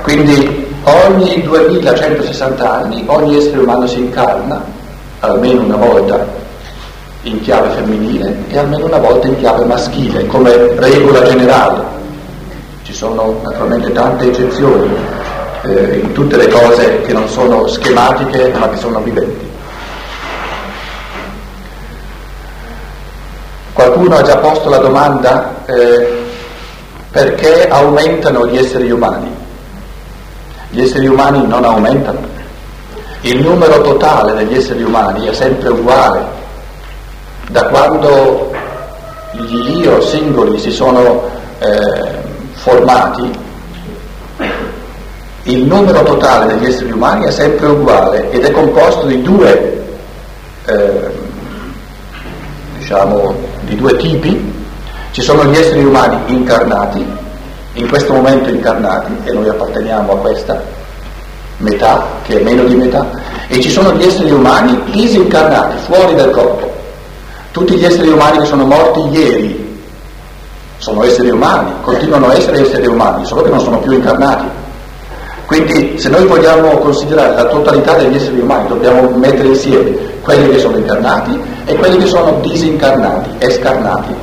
Quindi 0.03 0.67
ogni 0.83 1.41
2160 1.41 2.71
anni 2.71 3.03
ogni 3.07 3.37
essere 3.37 3.59
umano 3.59 3.87
si 3.87 3.99
incarna 3.99 4.63
almeno 5.19 5.61
una 5.63 5.77
volta 5.77 6.41
in 7.23 7.41
chiave 7.41 7.69
femminile 7.69 8.45
e 8.49 8.57
almeno 8.57 8.85
una 8.85 8.97
volta 8.97 9.27
in 9.27 9.37
chiave 9.37 9.63
maschile, 9.65 10.25
come 10.27 10.55
regola 10.75 11.23
generale. 11.23 11.81
Ci 12.83 12.93
sono 12.93 13.39
naturalmente 13.43 13.91
tante 13.91 14.27
eccezioni 14.27 14.93
eh, 15.63 15.99
in 16.03 16.11
tutte 16.11 16.35
le 16.35 16.47
cose 16.47 17.01
che 17.01 17.13
non 17.13 17.27
sono 17.27 17.67
schematiche 17.67 18.51
ma 18.57 18.69
che 18.69 18.77
sono 18.77 18.99
viventi. 18.99 19.51
Qualcuno 23.71 24.15
ha 24.17 24.21
già 24.21 24.37
posto 24.37 24.69
la 24.69 24.77
domanda 24.77 25.55
eh, 25.65 26.21
perché 27.09 27.67
aumentano 27.67 28.47
gli 28.47 28.57
esseri 28.57 28.91
umani? 28.91 29.31
Gli 30.69 30.81
esseri 30.81 31.07
umani 31.07 31.47
non 31.47 31.63
aumentano. 31.63 32.19
Il 33.21 33.41
numero 33.41 33.81
totale 33.81 34.33
degli 34.33 34.55
esseri 34.55 34.83
umani 34.83 35.27
è 35.27 35.33
sempre 35.33 35.69
uguale. 35.69 36.41
Da 37.53 37.65
quando 37.65 38.51
gli 39.33 39.77
io 39.83 40.01
singoli 40.01 40.57
si 40.57 40.71
sono 40.71 41.29
eh, 41.59 42.17
formati, 42.53 43.31
il 45.43 45.63
numero 45.63 46.01
totale 46.01 46.47
degli 46.47 46.65
esseri 46.65 46.91
umani 46.91 47.25
è 47.25 47.29
sempre 47.31 47.67
uguale 47.67 48.31
ed 48.31 48.43
è 48.43 48.49
composto 48.49 49.05
di 49.05 49.21
due, 49.21 49.85
eh, 50.65 51.11
diciamo, 52.79 53.35
di 53.65 53.75
due 53.75 53.97
tipi. 53.97 54.51
Ci 55.11 55.21
sono 55.21 55.45
gli 55.45 55.55
esseri 55.55 55.83
umani 55.83 56.33
incarnati, 56.33 57.05
in 57.73 57.87
questo 57.87 58.13
momento 58.13 58.49
incarnati, 58.49 59.15
e 59.25 59.31
noi 59.31 59.47
apparteniamo 59.47 60.13
a 60.13 60.17
questa 60.17 60.59
metà, 61.57 62.03
che 62.23 62.39
è 62.39 62.43
meno 62.43 62.63
di 62.63 62.73
metà, 62.73 63.07
e 63.47 63.61
ci 63.61 63.69
sono 63.69 63.93
gli 63.93 64.05
esseri 64.05 64.31
umani 64.31 64.81
disincarnati, 64.85 65.77
fuori 65.83 66.15
dal 66.15 66.31
corpo. 66.31 66.72
Tutti 67.53 67.75
gli 67.75 67.85
esseri 67.85 68.09
umani 68.09 68.39
che 68.39 68.45
sono 68.45 68.65
morti 68.65 68.99
ieri 69.15 69.79
sono 70.79 71.03
esseri 71.03 71.29
umani, 71.29 71.71
continuano 71.83 72.29
a 72.29 72.33
essere 72.33 72.61
esseri 72.61 72.87
umani, 72.87 73.23
solo 73.27 73.43
che 73.43 73.49
non 73.49 73.59
sono 73.59 73.77
più 73.77 73.91
incarnati. 73.91 74.45
Quindi 75.45 75.99
se 75.99 76.09
noi 76.09 76.25
vogliamo 76.25 76.79
considerare 76.79 77.35
la 77.35 77.45
totalità 77.45 77.93
degli 77.93 78.15
esseri 78.15 78.39
umani 78.39 78.69
dobbiamo 78.69 79.07
mettere 79.11 79.49
insieme 79.49 79.95
quelli 80.23 80.49
che 80.49 80.57
sono 80.57 80.77
incarnati 80.77 81.39
e 81.65 81.75
quelli 81.75 81.97
che 81.97 82.07
sono 82.07 82.39
disincarnati, 82.41 83.29
escarnati. 83.37 84.15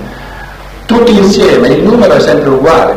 Tutti 0.86 1.16
insieme 1.16 1.68
il 1.68 1.84
numero 1.84 2.14
è 2.14 2.20
sempre 2.20 2.48
uguale, 2.48 2.96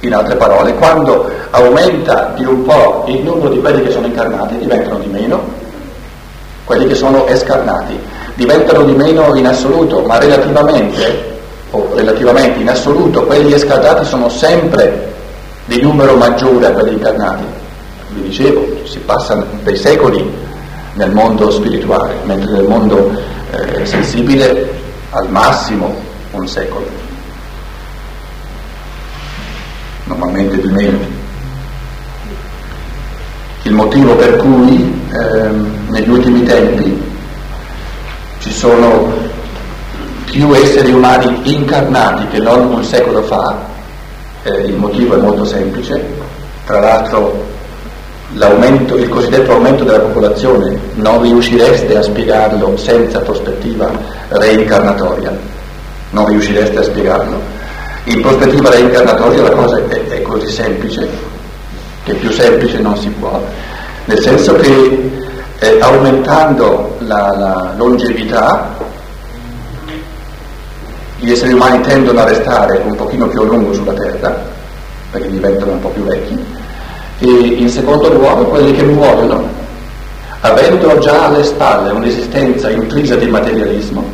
in 0.00 0.12
altre 0.12 0.36
parole, 0.36 0.74
quando 0.74 1.30
aumenta 1.48 2.34
di 2.36 2.44
un 2.44 2.62
po' 2.62 3.04
il 3.06 3.22
numero 3.22 3.48
di 3.48 3.60
quelli 3.60 3.82
che 3.84 3.90
sono 3.90 4.04
incarnati, 4.04 4.58
diventano 4.58 4.98
di 4.98 5.06
meno 5.06 5.42
quelli 6.64 6.86
che 6.86 6.94
sono 6.94 7.26
escarnati. 7.26 7.98
Diventano 8.36 8.84
di 8.84 8.92
meno 8.92 9.34
in 9.34 9.46
assoluto, 9.46 10.02
ma 10.02 10.18
relativamente, 10.18 11.38
o 11.72 11.88
relativamente 11.94 12.60
in 12.60 12.68
assoluto, 12.68 13.24
quelli 13.24 13.52
escarnati 13.52 14.04
sono 14.04 14.28
sempre 14.28 15.12
di 15.64 15.80
numero 15.82 16.16
maggiore 16.16 16.66
a 16.66 16.70
quelli 16.70 16.92
incarnati. 16.92 17.44
Vi 18.10 18.22
dicevo, 18.22 18.64
si 18.84 18.98
passano 19.00 19.44
dei 19.64 19.76
secoli 19.76 20.24
nel 20.94 21.12
mondo 21.12 21.50
spirituale, 21.50 22.14
mentre 22.24 22.52
nel 22.52 22.64
mondo 22.64 23.10
eh, 23.50 23.84
sensibile 23.84 24.70
al 25.10 25.28
massimo 25.30 25.94
un 26.30 26.46
secolo 26.46 27.06
normalmente 30.06 30.60
di 30.60 30.68
meno. 30.68 30.98
Il 33.62 33.72
motivo 33.72 34.14
per 34.14 34.36
cui 34.36 35.02
ehm, 35.10 35.88
negli 35.90 36.08
ultimi 36.08 36.42
tempi 36.44 37.05
ci 38.46 38.52
sono 38.52 39.12
più 40.30 40.54
esseri 40.54 40.92
umani 40.92 41.40
incarnati 41.42 42.28
che 42.28 42.38
non 42.38 42.72
un 42.72 42.84
secolo 42.84 43.22
fa, 43.22 43.58
eh, 44.44 44.66
il 44.66 44.76
motivo 44.76 45.16
è 45.16 45.18
molto 45.18 45.44
semplice, 45.44 46.00
tra 46.64 46.78
l'altro 46.78 47.54
il 48.32 49.08
cosiddetto 49.08 49.52
aumento 49.52 49.82
della 49.82 49.98
popolazione 49.98 50.78
non 50.94 51.22
riuscireste 51.22 51.96
a 51.96 52.02
spiegarlo 52.02 52.76
senza 52.76 53.18
prospettiva 53.20 53.90
reincarnatoria, 54.28 55.36
non 56.10 56.26
riuscireste 56.26 56.78
a 56.78 56.82
spiegarlo. 56.82 57.40
In 58.04 58.20
prospettiva 58.20 58.70
reincarnatoria 58.70 59.42
la 59.42 59.50
cosa 59.50 59.78
è, 59.88 60.06
è 60.06 60.22
così 60.22 60.48
semplice, 60.48 61.08
che 62.04 62.14
più 62.14 62.30
semplice 62.30 62.78
non 62.78 62.96
si 62.96 63.08
può. 63.08 63.42
nel 64.04 64.20
senso 64.20 64.54
che 64.54 65.25
eh, 65.58 65.78
aumentando 65.80 66.96
la, 67.00 67.34
la 67.36 67.72
longevità 67.76 68.74
gli 71.18 71.30
esseri 71.30 71.54
umani 71.54 71.80
tendono 71.80 72.20
a 72.20 72.24
restare 72.24 72.82
un 72.84 72.94
pochino 72.94 73.26
più 73.26 73.40
a 73.40 73.44
lungo 73.44 73.72
sulla 73.72 73.94
Terra, 73.94 74.38
perché 75.10 75.30
diventano 75.30 75.72
un 75.72 75.80
po' 75.80 75.88
più 75.88 76.02
vecchi, 76.02 76.44
e 77.20 77.26
in 77.26 77.68
secondo 77.70 78.12
luogo 78.12 78.44
quelli 78.44 78.72
che 78.72 78.82
muoiono, 78.82 79.48
avendo 80.40 80.98
già 80.98 81.26
alle 81.26 81.42
spalle 81.42 81.90
un'esistenza 81.90 82.68
intrisa 82.68 83.16
di 83.16 83.26
materialismo, 83.28 84.04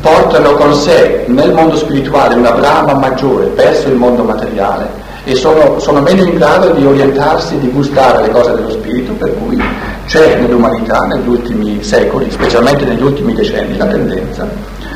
portano 0.00 0.54
con 0.54 0.74
sé 0.74 1.24
nel 1.28 1.52
mondo 1.52 1.76
spirituale 1.76 2.34
una 2.34 2.52
brama 2.52 2.94
maggiore 2.94 3.46
verso 3.54 3.88
il 3.88 3.94
mondo 3.94 4.24
materiale 4.24 4.88
e 5.24 5.34
sono, 5.34 5.78
sono 5.78 6.00
meno 6.00 6.24
in 6.24 6.34
grado 6.34 6.70
di 6.70 6.84
orientarsi, 6.84 7.58
di 7.58 7.68
gustare 7.68 8.22
le 8.22 8.30
cose 8.30 8.54
dello 8.54 8.70
spirito, 8.70 9.12
per 9.12 9.32
cui 9.36 9.62
c'è 10.10 10.40
nell'umanità 10.40 11.06
negli 11.06 11.28
ultimi 11.28 11.84
secoli, 11.84 12.28
specialmente 12.32 12.84
negli 12.84 13.00
ultimi 13.00 13.32
decenni, 13.32 13.76
la 13.76 13.86
tendenza 13.86 14.44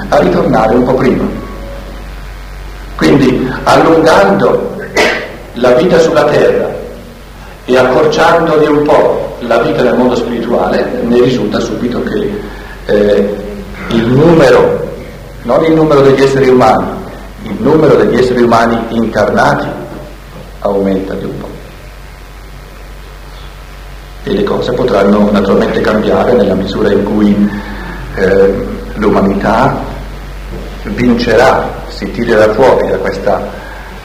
a 0.08 0.18
ritornare 0.18 0.74
un 0.74 0.82
po' 0.82 0.94
prima. 0.94 1.24
Quindi 2.96 3.48
allungando 3.62 4.74
la 5.52 5.70
vita 5.74 6.00
sulla 6.00 6.24
terra 6.24 6.68
e 7.64 7.76
accorciandoli 7.76 8.66
un 8.66 8.82
po' 8.82 9.36
la 9.42 9.58
vita 9.58 9.84
nel 9.84 9.96
mondo 9.96 10.16
spirituale, 10.16 10.84
ne 11.04 11.20
risulta 11.20 11.60
subito 11.60 12.02
che 12.02 12.40
eh, 12.86 13.36
il 13.90 14.08
numero, 14.08 14.94
non 15.42 15.64
il 15.64 15.74
numero 15.74 16.00
degli 16.00 16.22
esseri 16.22 16.48
umani, 16.48 16.88
il 17.42 17.56
numero 17.60 17.94
degli 17.94 18.18
esseri 18.18 18.42
umani 18.42 18.78
incarnati 18.90 19.68
aumenta 20.58 21.14
di 21.14 21.24
un 21.24 21.38
po'. 21.38 21.53
E 24.24 24.32
le 24.32 24.42
cose 24.42 24.72
potranno 24.72 25.30
naturalmente 25.30 25.80
cambiare 25.80 26.32
nella 26.32 26.54
misura 26.54 26.90
in 26.90 27.04
cui 27.04 27.50
eh, 28.14 28.66
l'umanità 28.94 29.76
vincerà, 30.84 31.68
si 31.88 32.10
tirerà 32.10 32.52
fuori 32.52 32.88
da 32.88 32.96
questa, 32.96 33.42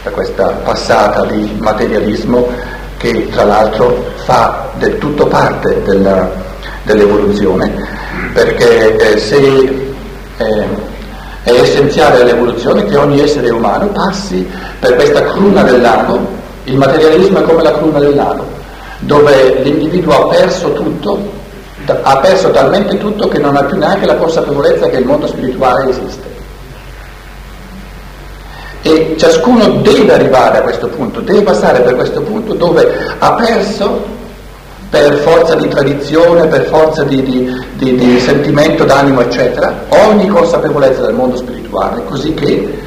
da 0.04 0.10
questa 0.12 0.50
passata 0.64 1.26
di 1.26 1.56
materialismo 1.58 2.48
che 2.98 3.30
tra 3.30 3.46
l'altro 3.46 4.06
fa 4.26 4.70
del 4.78 4.98
tutto 4.98 5.26
parte 5.28 5.82
della, 5.84 6.30
dell'evoluzione, 6.84 7.72
perché 8.34 8.96
eh, 8.98 9.18
se 9.18 9.38
eh, 10.38 10.68
è 11.44 11.52
essenziale 11.52 12.22
all'evoluzione 12.22 12.84
che 12.86 12.98
ogni 12.98 13.22
essere 13.22 13.50
umano 13.50 13.88
passi 13.88 14.48
per 14.80 14.96
questa 14.96 15.24
cruna 15.24 15.64
del 15.64 15.82
lago, 15.82 16.20
il 16.66 16.78
materialismo 16.78 17.40
è 17.40 17.44
come 17.44 17.64
la 17.64 17.74
cruna 17.74 18.00
del 18.00 18.16
lago, 18.16 18.46
dove 19.00 19.62
l'individuo 19.64 20.14
ha 20.14 20.28
perso 20.28 20.74
tutto, 20.74 21.38
ha 21.86 22.18
perso 22.18 22.52
talmente 22.52 22.97
tutto 22.97 23.28
che 23.28 23.39
non 23.39 23.56
ha 23.56 23.64
più 23.64 23.78
neanche 23.78 24.06
la 24.06 24.16
consapevolezza 24.16 24.89
che 24.89 24.97
il 24.97 25.06
mondo 25.06 25.28
spirituale 25.28 25.89
esiste. 25.89 26.28
E 28.82 29.16
ciascuno 29.18 29.68
deve 29.82 30.14
arrivare 30.14 30.60
a 30.60 30.62
questo 30.62 30.88
punto, 30.88 31.20
deve 31.22 31.41
passare 31.41 31.82
per 31.82 31.95
questo 31.95 32.22
punto 32.22 32.54
dove 32.54 32.89
ha 33.18 33.34
perso 33.34 34.18
per 34.89 35.14
forza 35.18 35.56
di 35.56 35.68
tradizione, 35.68 36.47
per 36.47 36.64
forza 36.66 37.04
di, 37.04 37.22
di, 37.22 37.64
di, 37.74 37.95
di 37.95 38.20
sentimento 38.20 38.86
d'animo, 38.86 39.22
eccetera, 39.22 39.86
ogni 39.89 40.28
consapevolezza 40.28 41.06
del 41.06 41.14
mondo 41.14 41.38
spirituale, 41.38 42.04
così 42.06 42.34
che 42.34 42.80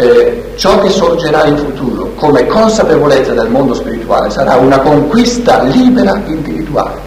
eh, 0.00 0.52
ciò 0.56 0.80
che 0.80 0.88
sorgerà 0.88 1.44
in 1.44 1.58
futuro 1.58 2.12
come 2.14 2.46
consapevolezza 2.46 3.34
del 3.34 3.50
mondo 3.50 3.74
spirituale 3.74 4.30
sarà 4.30 4.56
una 4.56 4.78
conquista 4.78 5.62
libera 5.62 6.20
individuale, 6.26 6.98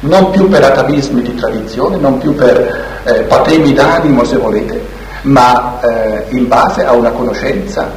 non 0.00 0.30
più 0.30 0.48
per 0.48 0.64
atavismi 0.64 1.22
di 1.22 1.34
tradizione, 1.36 1.96
non 1.96 2.18
più 2.18 2.34
per 2.34 3.02
eh, 3.04 3.12
patemi 3.22 3.72
d'animo 3.72 4.24
se 4.24 4.36
volete, 4.36 4.84
ma 5.22 5.78
eh, 5.80 6.24
in 6.30 6.48
base 6.48 6.84
a 6.84 6.92
una 6.92 7.10
conoscenza 7.10 7.88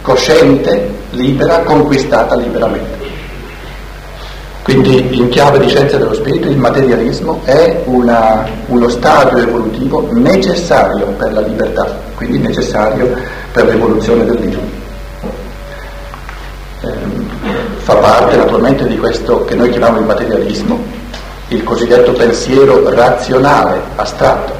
cosciente, 0.00 0.88
libera, 1.10 1.58
conquistata 1.58 2.34
liberamente. 2.36 3.08
Quindi 4.62 5.18
in 5.18 5.28
chiave 5.28 5.58
di 5.58 5.68
scienza 5.68 5.96
dello 5.96 6.14
spirito 6.14 6.48
il 6.48 6.56
materialismo 6.56 7.40
è 7.44 7.82
una, 7.86 8.46
uno 8.66 8.88
stadio 8.88 9.38
evolutivo 9.38 10.06
necessario 10.12 11.06
per 11.06 11.32
la 11.32 11.40
libertà, 11.40 11.98
quindi 12.14 12.38
necessario 12.38 13.16
per 13.52 13.66
l'evoluzione 13.66 14.24
dell'io. 14.24 14.60
Eh, 16.82 16.88
fa 17.78 17.94
parte 17.96 18.36
naturalmente 18.36 18.86
di 18.86 18.96
questo 18.96 19.44
che 19.44 19.54
noi 19.54 19.70
chiamiamo 19.70 19.98
il 19.98 20.04
materialismo, 20.04 20.82
il 21.48 21.64
cosiddetto 21.64 22.12
pensiero 22.12 22.88
razionale, 22.90 23.80
astratto, 23.96 24.52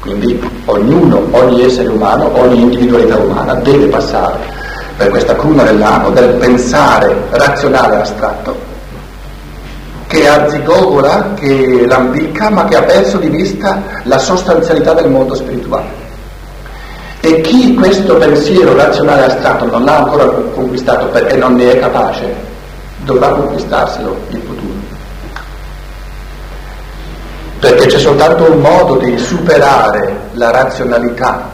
quindi 0.00 0.40
ognuno, 0.64 1.28
ogni 1.32 1.64
essere 1.64 1.88
umano, 1.88 2.30
ogni 2.38 2.62
individualità 2.62 3.16
umana 3.16 3.54
deve 3.54 3.86
passare 3.86 4.38
per 4.96 5.10
questa 5.10 5.36
cruna 5.36 5.62
del 5.62 5.78
lago 5.78 6.10
del 6.10 6.34
pensare 6.34 7.14
razionale 7.30 7.96
astratto 7.96 8.68
che 10.06 10.26
azzigogola, 10.26 11.34
che 11.34 11.86
lambicca, 11.86 12.50
ma 12.50 12.64
che 12.64 12.74
ha 12.74 12.82
perso 12.82 13.18
di 13.18 13.28
vista 13.28 13.80
la 14.02 14.18
sostanzialità 14.18 14.92
del 14.92 15.08
mondo 15.08 15.36
spirituale. 15.36 15.99
E 17.20 17.40
chi 17.42 17.74
questo 17.74 18.16
pensiero 18.16 18.74
razionale 18.74 19.26
astratto 19.26 19.66
non 19.66 19.84
l'ha 19.84 19.98
ancora 19.98 20.24
conquistato 20.24 21.06
perché 21.06 21.36
non 21.36 21.54
ne 21.54 21.72
è 21.72 21.78
capace, 21.78 22.34
dovrà 23.04 23.28
conquistarselo 23.28 24.16
in 24.30 24.42
futuro 24.42 24.80
perché 27.60 27.86
c'è 27.86 27.98
soltanto 27.98 28.50
un 28.50 28.58
modo 28.58 28.96
di 28.96 29.18
superare 29.18 30.28
la 30.32 30.50
razionalità 30.50 31.50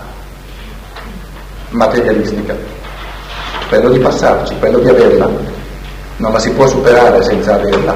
materialistica, 1.71 2.55
quello 3.69 3.91
di 3.91 3.99
passarci, 3.99 4.55
quello 4.61 4.79
di 4.79 4.89
averla, 4.89 5.29
non 6.19 6.33
la 6.33 6.39
si 6.39 6.51
può 6.51 6.67
superare 6.69 7.23
senza 7.25 7.55
averla. 7.55 7.95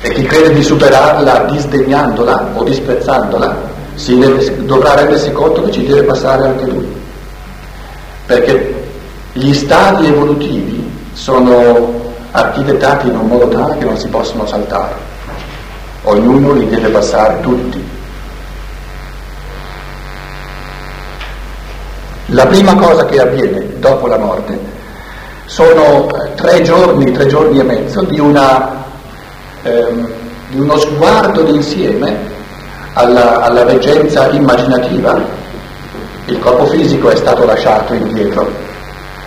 E 0.00 0.12
chi 0.12 0.22
crede 0.22 0.54
di 0.54 0.62
superarla 0.62 1.46
disdegnandola 1.50 2.50
o 2.54 2.62
disprezzandola 2.62 3.69
rende, 3.94 4.64
dovrà 4.64 4.94
rendersi 4.94 5.32
conto 5.32 5.62
che 5.62 5.70
ci 5.70 5.86
deve 5.86 6.02
passare 6.02 6.44
anche 6.44 6.64
lui. 6.64 6.88
Perché 8.26 8.88
gli 9.32 9.52
stadi 9.52 10.06
evolutivi 10.06 10.90
sono 11.12 12.12
architettati 12.30 13.08
in 13.08 13.16
un 13.16 13.26
modo 13.26 13.48
tale 13.48 13.78
che 13.78 13.84
non 13.84 13.96
si 13.96 14.08
possono 14.08 14.46
saltare 14.46 15.08
ognuno 16.02 16.52
li 16.52 16.68
deve 16.68 16.88
passare 16.88 17.40
tutti. 17.40 17.88
La 22.26 22.46
prima 22.46 22.74
cosa 22.76 23.04
che 23.06 23.20
avviene 23.20 23.78
dopo 23.80 24.06
la 24.06 24.18
morte 24.18 24.58
sono 25.46 26.06
tre 26.36 26.62
giorni, 26.62 27.10
tre 27.10 27.26
giorni 27.26 27.58
e 27.58 27.64
mezzo 27.64 28.02
di, 28.02 28.20
una, 28.20 28.84
ehm, 29.62 30.08
di 30.48 30.60
uno 30.60 30.78
sguardo 30.78 31.42
d'insieme 31.42 32.38
alla, 32.94 33.40
alla 33.40 33.64
veggenza 33.64 34.30
immaginativa. 34.30 35.18
Il 36.26 36.38
corpo 36.38 36.66
fisico 36.66 37.10
è 37.10 37.16
stato 37.16 37.44
lasciato 37.44 37.94
indietro. 37.94 38.48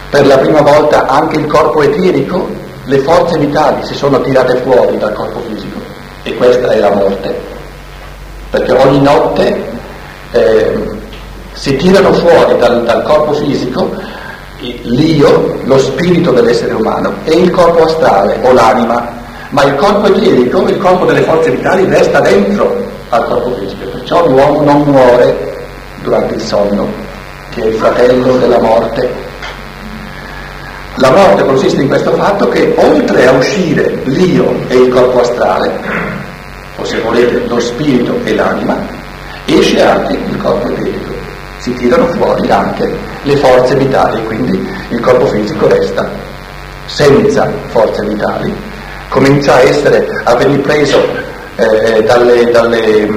Per 0.10 0.26
la 0.28 0.38
prima 0.38 0.62
volta 0.62 1.08
anche 1.08 1.40
il 1.40 1.48
corpo 1.48 1.82
eterico, 1.82 2.48
le 2.86 2.98
forze 3.00 3.38
vitali 3.38 3.86
si 3.86 3.94
sono 3.94 4.22
tirate 4.22 4.58
fuori 4.58 4.98
dal 4.98 5.14
corpo 5.14 5.42
fisico 5.48 5.80
e 6.24 6.36
questa 6.36 6.68
è 6.68 6.80
la 6.80 6.92
morte, 6.92 7.40
perché 8.50 8.72
ogni 8.74 9.02
notte 9.02 9.72
eh, 10.32 10.90
si 11.54 11.76
tirano 11.78 12.14
fuori 12.14 12.58
dal, 12.58 12.84
dal 12.84 13.04
corpo 13.04 13.34
fisico 13.34 13.90
l'io, 14.84 15.60
lo 15.64 15.78
spirito 15.78 16.32
dell'essere 16.32 16.74
umano 16.74 17.14
e 17.26 17.34
il 17.34 17.52
corpo 17.52 17.84
astrale 17.84 18.40
o 18.44 18.54
l'anima, 18.54 19.22
ma 19.50 19.64
il 19.64 19.76
corpo 19.76 20.08
eterico, 20.08 20.68
il 20.68 20.78
corpo 20.78 21.06
delle 21.06 21.22
forze 21.22 21.52
vitali 21.52 21.86
resta 21.86 22.20
dentro 22.20 22.83
al 23.14 23.26
corpo 23.26 23.54
fisico, 23.60 23.86
perciò 23.90 24.28
l'uomo 24.28 24.64
non 24.64 24.82
muore 24.82 25.54
durante 26.02 26.34
il 26.34 26.42
sonno, 26.42 26.92
che 27.52 27.62
è 27.62 27.66
il 27.68 27.76
fratello 27.76 28.38
della 28.38 28.60
morte. 28.60 29.08
La 30.96 31.12
morte 31.12 31.46
consiste 31.46 31.82
in 31.82 31.88
questo 31.88 32.12
fatto 32.14 32.48
che 32.50 32.74
oltre 32.76 33.28
a 33.28 33.32
uscire 33.32 34.02
l'io 34.06 34.56
e 34.68 34.76
il 34.78 34.90
corpo 34.90 35.22
astrale, 35.22 35.72
o 36.76 36.84
se 36.84 37.00
volete 37.02 37.46
lo 37.48 37.60
spirito 37.60 38.20
e 38.24 38.34
l'anima, 38.34 38.78
esce 39.46 39.84
anche 39.84 40.14
il 40.14 40.38
corpo 40.38 40.68
eterico. 40.70 41.14
Si 41.60 41.74
tirano 41.76 42.08
fuori 42.08 42.50
anche 42.50 42.98
le 43.22 43.38
forze 43.38 43.76
vitali, 43.76 44.24
quindi 44.26 44.68
il 44.90 45.00
corpo 45.00 45.28
fisico 45.28 45.68
resta 45.68 46.10
senza 46.86 47.50
forze 47.68 48.04
vitali, 48.06 48.54
comincia 49.10 49.54
a, 49.54 49.62
essere, 49.62 50.06
a 50.24 50.36
venire 50.36 50.62
preso 50.62 51.32
eh, 51.56 52.04
dalle, 52.04 52.52
dalle, 52.52 53.08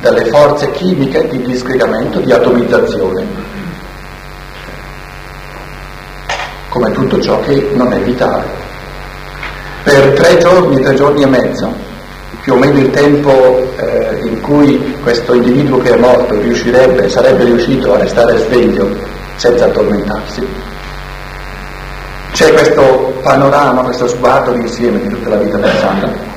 dalle 0.00 0.24
forze 0.26 0.70
chimiche 0.72 1.28
di 1.28 1.42
disgregamento, 1.42 2.20
di 2.20 2.32
atomizzazione, 2.32 3.26
come 6.68 6.92
tutto 6.92 7.20
ciò 7.20 7.40
che 7.40 7.70
non 7.74 7.92
è 7.92 7.98
vitale. 8.00 8.66
per 9.82 10.12
tre 10.12 10.38
giorni, 10.38 10.80
tre 10.80 10.94
giorni 10.94 11.22
e 11.22 11.26
mezzo, 11.26 11.72
più 12.42 12.54
o 12.54 12.56
meno 12.56 12.78
il 12.78 12.90
tempo 12.90 13.74
eh, 13.76 14.20
in 14.22 14.40
cui 14.40 14.96
questo 15.02 15.34
individuo 15.34 15.78
che 15.78 15.94
è 15.94 15.98
morto 15.98 16.38
riuscirebbe, 16.40 17.08
sarebbe 17.08 17.44
riuscito 17.44 17.94
a 17.94 17.98
restare 17.98 18.38
sveglio 18.38 18.88
senza 19.36 19.64
addormentarsi. 19.64 20.46
C'è 22.32 22.52
questo 22.52 23.18
panorama, 23.22 23.82
questo 23.82 24.06
sguardo 24.06 24.52
d'insieme 24.52 25.00
di 25.00 25.08
tutta 25.08 25.30
la 25.30 25.36
vita 25.36 25.56
del 25.56 25.72
santo. 25.78 26.27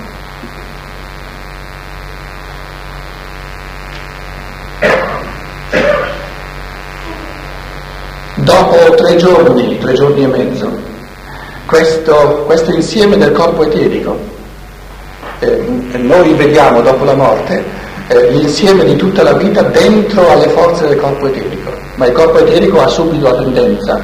Dopo 8.44 8.96
tre 8.96 9.18
giorni, 9.18 9.78
tre 9.78 9.94
giorni 9.94 10.24
e 10.24 10.28
mezzo, 10.28 10.68
questo, 11.68 12.44
questo 12.48 12.74
insieme 12.74 13.16
del 13.16 13.34
corpo 13.34 13.64
eterico, 13.64 14.18
eh, 15.40 15.64
noi 15.98 16.34
vediamo 16.34 16.82
dopo 16.82 17.04
la 17.04 17.14
morte 17.14 17.64
eh, 18.08 18.32
l'insieme 18.32 18.84
di 18.84 18.96
tutta 18.96 19.22
la 19.22 19.34
vita 19.34 19.62
dentro 19.62 20.28
alle 20.28 20.50
forze 20.50 20.88
del 20.88 20.98
corpo 20.98 21.28
eterico, 21.28 21.72
ma 21.96 22.08
il 22.08 22.14
corpo 22.14 22.40
eterico 22.40 22.82
ha 22.82 22.88
subito 22.88 23.30
la 23.30 23.36
tendenza, 23.36 24.04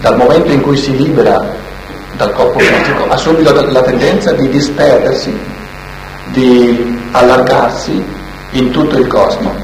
dal 0.00 0.16
momento 0.16 0.50
in 0.50 0.62
cui 0.62 0.76
si 0.78 0.96
libera 0.96 1.44
dal 2.16 2.32
corpo 2.32 2.60
fisico, 2.60 3.08
ha 3.08 3.16
subito 3.18 3.52
la 3.52 3.82
tendenza 3.82 4.32
di 4.32 4.48
disperdersi, 4.48 5.38
di 6.28 6.98
allargarsi 7.12 8.02
in 8.52 8.70
tutto 8.70 8.96
il 8.96 9.06
cosmo. 9.06 9.54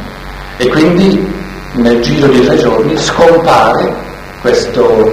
E 0.58 0.68
quindi 0.68 1.42
nel 1.74 2.00
giro 2.02 2.28
di 2.28 2.40
tre 2.44 2.56
giorni 2.56 2.96
scompare 2.96 3.92
questo 4.40 5.12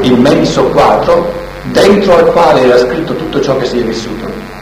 immenso 0.00 0.64
quadro 0.64 1.32
dentro 1.64 2.16
al 2.16 2.26
quale 2.32 2.62
era 2.62 2.78
scritto 2.78 3.14
tutto 3.14 3.40
ciò 3.40 3.56
che 3.56 3.64
si 3.64 3.78
è 3.78 3.82
vissuto. 3.82 4.54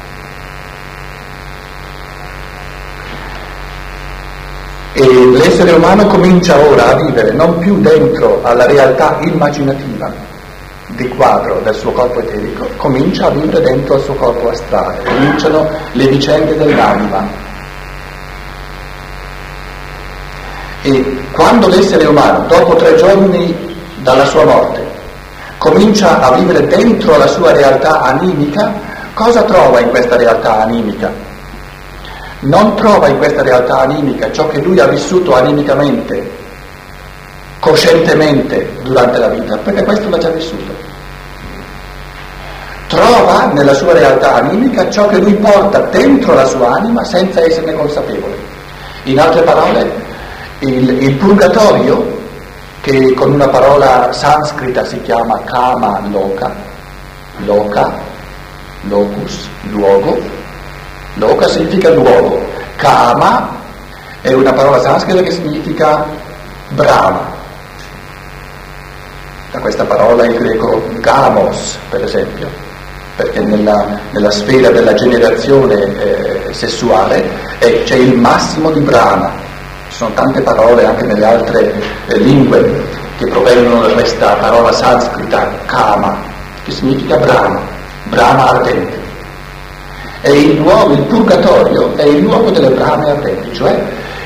E 4.92 5.02
l'essere 5.02 5.72
umano 5.72 6.06
comincia 6.06 6.56
ora 6.56 6.90
a 6.90 6.94
vivere 6.94 7.32
non 7.32 7.58
più 7.58 7.80
dentro 7.80 8.40
alla 8.44 8.66
realtà 8.66 9.18
immaginativa 9.22 10.12
di 10.86 11.08
quadro 11.08 11.60
del 11.64 11.74
suo 11.74 11.90
corpo 11.90 12.20
eterico, 12.20 12.68
comincia 12.76 13.26
a 13.26 13.30
vivere 13.30 13.60
dentro 13.60 13.94
al 13.94 14.02
suo 14.02 14.14
corpo 14.14 14.50
astrale, 14.50 15.02
cominciano 15.02 15.68
le 15.92 16.06
vicende 16.06 16.56
dell'anima, 16.56 17.43
E 20.86 21.16
quando 21.32 21.66
l'essere 21.68 22.04
umano, 22.04 22.46
dopo 22.46 22.76
tre 22.76 22.94
giorni 22.96 23.74
dalla 24.02 24.26
sua 24.26 24.44
morte, 24.44 24.86
comincia 25.56 26.20
a 26.20 26.32
vivere 26.32 26.66
dentro 26.66 27.16
la 27.16 27.26
sua 27.26 27.52
realtà 27.52 28.02
animica, 28.02 28.70
cosa 29.14 29.44
trova 29.44 29.80
in 29.80 29.88
questa 29.88 30.16
realtà 30.16 30.60
animica? 30.60 31.10
Non 32.40 32.76
trova 32.76 33.08
in 33.08 33.16
questa 33.16 33.40
realtà 33.40 33.78
animica 33.78 34.30
ciò 34.30 34.46
che 34.48 34.60
lui 34.60 34.78
ha 34.78 34.86
vissuto 34.86 35.34
animicamente, 35.34 36.30
coscientemente 37.60 38.76
durante 38.82 39.18
la 39.18 39.28
vita, 39.28 39.56
perché 39.56 39.84
questo 39.84 40.10
l'ha 40.10 40.18
già 40.18 40.28
vissuto. 40.28 40.70
Trova 42.88 43.46
nella 43.54 43.72
sua 43.72 43.94
realtà 43.94 44.34
animica 44.34 44.90
ciò 44.90 45.06
che 45.06 45.16
lui 45.16 45.32
porta 45.32 45.78
dentro 45.90 46.34
la 46.34 46.44
sua 46.44 46.72
anima 46.74 47.02
senza 47.04 47.40
esserne 47.40 47.72
consapevole. 47.72 48.36
In 49.04 49.18
altre 49.18 49.40
parole, 49.40 50.03
il, 50.60 51.02
il 51.02 51.14
purgatorio, 51.16 52.22
che 52.80 53.14
con 53.14 53.32
una 53.32 53.48
parola 53.48 54.12
sanscrita 54.12 54.84
si 54.84 55.00
chiama 55.02 55.40
kama 55.44 56.02
loka, 56.10 56.54
loka, 57.44 57.92
locus, 58.82 59.48
luogo, 59.70 60.18
loka 61.14 61.48
significa 61.48 61.90
luogo, 61.90 62.46
kama 62.76 63.62
è 64.20 64.32
una 64.32 64.52
parola 64.52 64.80
sanscrita 64.80 65.22
che 65.22 65.30
significa 65.30 66.06
brama. 66.70 67.32
Da 69.50 69.58
questa 69.60 69.84
parola 69.84 70.24
il 70.24 70.34
greco 70.34 70.82
gamos, 71.00 71.78
per 71.88 72.02
esempio, 72.02 72.48
perché 73.16 73.40
nella, 73.40 73.98
nella 74.10 74.30
sfera 74.30 74.70
della 74.70 74.94
generazione 74.94 75.74
eh, 75.74 76.52
sessuale 76.52 77.24
eh, 77.60 77.82
c'è 77.84 77.96
il 77.96 78.16
massimo 78.16 78.70
di 78.70 78.80
brama, 78.80 79.32
ci 79.94 80.00
sono 80.00 80.14
tante 80.14 80.40
parole 80.40 80.84
anche 80.84 81.06
nelle 81.06 81.24
altre 81.24 81.72
eh, 82.08 82.18
lingue 82.18 82.82
che 83.16 83.28
provengono 83.28 83.86
da 83.86 83.92
questa 83.92 84.34
parola 84.40 84.72
sanscrita, 84.72 85.48
kama, 85.66 86.18
che 86.64 86.72
significa 86.72 87.16
brama, 87.16 87.60
brama 88.08 88.48
ardente. 88.48 88.98
È 90.20 90.30
il 90.30 90.56
luogo, 90.56 90.94
il 90.94 91.02
purgatorio 91.02 91.94
è 91.94 92.06
il 92.06 92.22
luogo 92.22 92.50
delle 92.50 92.70
brame 92.70 93.08
ardenti, 93.08 93.54
cioè 93.54 93.80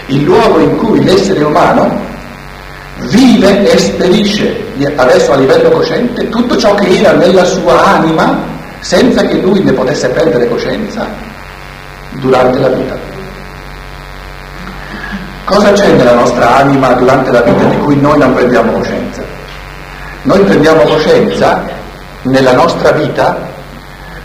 il 0.07 0.23
luogo 0.23 0.59
in 0.59 0.75
cui 0.79 1.05
l'essere 1.05 1.45
umano 1.45 2.01
vive 3.11 3.71
e 3.71 3.77
sperisce 3.77 4.65
adesso 4.97 5.33
a 5.33 5.37
livello 5.37 5.69
cosciente 5.69 6.31
tutto 6.31 6.57
ciò 6.57 6.75
che 6.77 6.99
era 6.99 7.13
nella 7.13 7.45
sua 7.45 7.85
anima 7.85 8.39
senza 8.81 9.23
che 9.23 9.37
lui 9.37 9.63
ne 9.63 9.73
potesse 9.73 10.09
prendere 10.09 10.49
coscienza 10.49 11.07
durante 12.13 12.59
la 12.59 12.69
vita. 12.69 13.08
Cosa 15.49 15.73
c'è 15.73 15.93
nella 15.93 16.13
nostra 16.13 16.57
anima 16.57 16.93
durante 16.93 17.31
la 17.31 17.41
vita 17.41 17.65
di 17.65 17.79
cui 17.79 17.99
noi 17.99 18.19
non 18.19 18.35
prendiamo 18.35 18.71
coscienza? 18.71 19.23
Noi 20.25 20.41
prendiamo 20.41 20.83
coscienza 20.83 21.63
nella 22.25 22.53
nostra 22.53 22.91
vita 22.91 23.35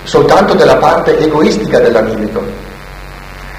soltanto 0.04 0.54
della 0.54 0.76
parte 0.76 1.18
egoistica 1.18 1.80
dell'animico. 1.80 2.44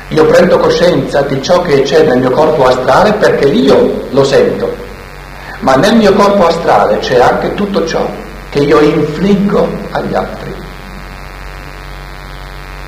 Io 0.08 0.26
prendo 0.26 0.58
coscienza 0.58 1.22
di 1.22 1.42
ciò 1.42 1.62
che 1.62 1.80
c'è 1.80 2.02
nel 2.02 2.18
mio 2.18 2.32
corpo 2.32 2.66
astrale 2.66 3.14
perché 3.14 3.46
io 3.46 4.08
lo 4.10 4.24
sento, 4.24 4.70
ma 5.60 5.74
nel 5.76 5.96
mio 5.96 6.12
corpo 6.12 6.48
astrale 6.48 6.98
c'è 6.98 7.18
anche 7.18 7.54
tutto 7.54 7.86
ciò 7.86 8.06
che 8.50 8.58
io 8.58 8.78
infliggo 8.80 9.66
agli 9.92 10.14
altri. 10.14 10.54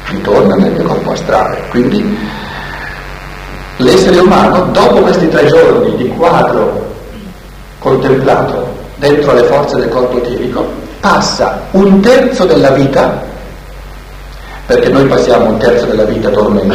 Ritorna 0.09 0.55
nel 0.57 0.73
mio 0.73 0.85
corpo 0.85 1.13
astrale. 1.13 1.65
Quindi 1.71 2.45
L'essere 3.79 4.19
umano, 4.21 4.71
dopo 4.73 5.01
questi 5.01 5.29
tre 5.29 5.45
giorni 5.47 5.97
di 5.97 6.09
quadro 6.09 6.95
contemplato 7.79 8.75
dentro 8.97 9.35
le 9.35 9.43
forze 9.43 9.77
del 9.77 9.91
corpo 9.91 10.17
etilico, 10.17 10.67
passa 11.01 11.61
un 11.73 12.01
terzo 12.01 12.47
della 12.47 12.71
vita, 12.71 13.23
perché 14.65 14.89
noi 14.89 15.05
passiamo 15.07 15.51
un 15.51 15.59
terzo 15.59 15.85
della 15.85 16.05
vita 16.05 16.31
dormendo, 16.31 16.75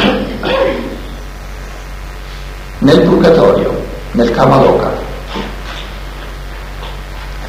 nel 2.78 3.00
purgatorio, 3.02 3.84
nel 4.12 4.30
Kamaloka, 4.30 4.92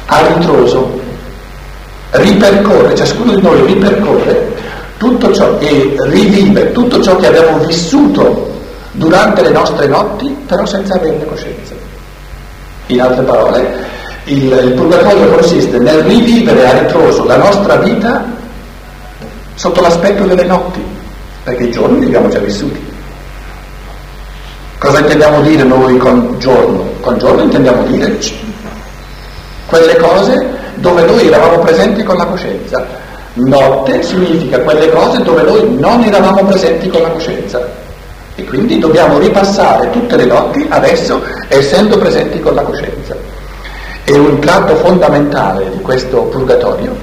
a 0.07 0.27
ritroso, 0.33 0.99
ripercorre, 2.09 2.95
ciascuno 2.95 3.35
di 3.35 3.41
noi 3.41 3.65
ripercorre 3.67 4.51
tutto 4.97 5.31
ciò 5.31 5.57
e 5.59 5.95
rivive 5.99 6.71
tutto 6.71 7.01
ciò 7.03 7.15
che 7.17 7.27
abbiamo 7.27 7.59
vissuto 7.59 8.52
durante 8.93 9.41
le 9.41 9.49
nostre 9.49 9.87
notti, 9.87 10.29
però 10.47 10.65
senza 10.65 10.95
averne 10.95 11.25
coscienza. 11.25 11.73
In 12.87 13.01
altre 13.01 13.23
parole, 13.23 13.75
il, 14.25 14.51
il 14.51 14.73
purgatorio 14.73 15.29
consiste 15.29 15.77
nel 15.79 16.03
rivivere 16.03 16.67
a 16.67 16.79
ritroso 16.79 17.25
la 17.25 17.37
nostra 17.37 17.75
vita 17.77 18.23
sotto 19.55 19.81
l'aspetto 19.81 20.23
delle 20.23 20.45
notti, 20.45 20.83
perché 21.43 21.63
i 21.63 21.71
giorni 21.71 21.99
li 21.99 22.05
abbiamo 22.05 22.29
già 22.29 22.39
vissuti. 22.39 22.91
Cosa 24.77 24.99
intendiamo 24.99 25.41
dire 25.41 25.63
noi 25.63 25.97
con 25.97 26.35
giorno? 26.39 26.89
Con 26.99 27.17
giorno 27.17 27.43
intendiamo 27.43 27.83
dire 27.83 28.17
quelle 29.65 29.95
cose 29.95 30.61
dove 30.75 31.03
noi 31.05 31.27
eravamo 31.27 31.59
presenti 31.59 32.03
con 32.03 32.17
la 32.17 32.25
coscienza. 32.25 32.85
Notte 33.35 34.03
significa 34.03 34.59
quelle 34.59 34.89
cose 34.89 35.23
dove 35.23 35.41
noi 35.43 35.77
non 35.79 36.03
eravamo 36.03 36.43
presenti 36.43 36.89
con 36.89 37.01
la 37.01 37.09
coscienza. 37.09 37.81
E 38.35 38.43
quindi 38.45 38.79
dobbiamo 38.79 39.19
ripassare 39.19 39.91
tutte 39.91 40.15
le 40.15 40.25
notti 40.25 40.65
adesso 40.69 41.21
essendo 41.49 41.97
presenti 41.97 42.39
con 42.39 42.55
la 42.55 42.63
coscienza. 42.63 43.15
E 44.05 44.17
un 44.17 44.39
tratto 44.39 44.75
fondamentale 44.77 45.69
di 45.69 45.79
questo 45.81 46.23
purgatorio 46.23 46.95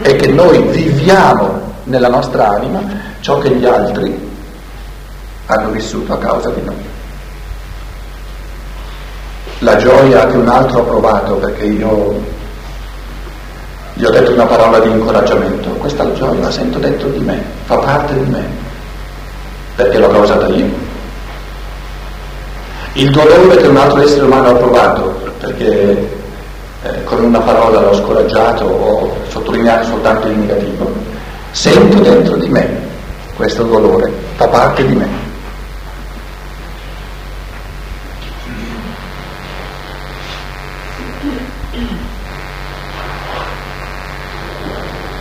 è 0.00 0.16
che 0.16 0.28
noi 0.28 0.62
viviamo 0.62 1.66
nella 1.84 2.08
nostra 2.08 2.48
anima 2.48 2.80
ciò 3.20 3.38
che 3.38 3.50
gli 3.50 3.64
altri 3.66 4.28
hanno 5.46 5.70
vissuto 5.70 6.14
a 6.14 6.18
causa 6.18 6.50
di 6.50 6.62
noi. 6.64 6.96
La 9.60 9.76
gioia 9.76 10.26
che 10.26 10.36
un 10.36 10.48
altro 10.48 10.80
ha 10.80 10.84
provato 10.84 11.34
perché 11.34 11.64
io 11.64 12.36
gli 13.94 14.04
ho 14.04 14.10
detto 14.10 14.32
una 14.32 14.46
parola 14.46 14.78
di 14.78 14.88
incoraggiamento, 14.88 15.70
questa 15.70 16.12
gioia 16.12 16.40
la 16.40 16.50
sento 16.50 16.78
dentro 16.78 17.08
di 17.08 17.18
me, 17.18 17.42
fa 17.64 17.76
parte 17.76 18.14
di 18.14 18.30
me 18.30 18.66
perché 19.78 19.98
l'ho 19.98 20.08
causata 20.08 20.48
io. 20.48 20.66
Il 22.94 23.12
dolore 23.12 23.58
che 23.58 23.68
un 23.68 23.76
altro 23.76 24.02
essere 24.02 24.24
umano 24.24 24.48
ha 24.48 24.54
provato 24.54 25.20
perché 25.38 26.10
eh, 26.82 27.04
con 27.04 27.22
una 27.22 27.38
parola 27.38 27.82
l'ho 27.82 27.94
scoraggiato 27.94 28.64
o 28.64 29.16
sottolineato 29.28 29.86
soltanto 29.86 30.26
il 30.26 30.36
negativo, 30.36 30.92
sento 31.52 32.00
dentro 32.00 32.34
di 32.34 32.48
me 32.48 32.86
questo 33.36 33.62
dolore, 33.62 34.10
fa 34.34 34.48
parte 34.48 34.84
di 34.84 34.94
me. 34.96 35.08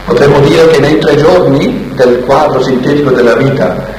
Potremmo 0.05 0.39
dire 0.39 0.67
che 0.69 0.79
nei 0.79 0.97
tre 0.97 1.15
giorni 1.15 1.91
del 1.93 2.23
quadro 2.25 2.63
sintetico 2.63 3.11
della 3.11 3.35
vita 3.35 3.96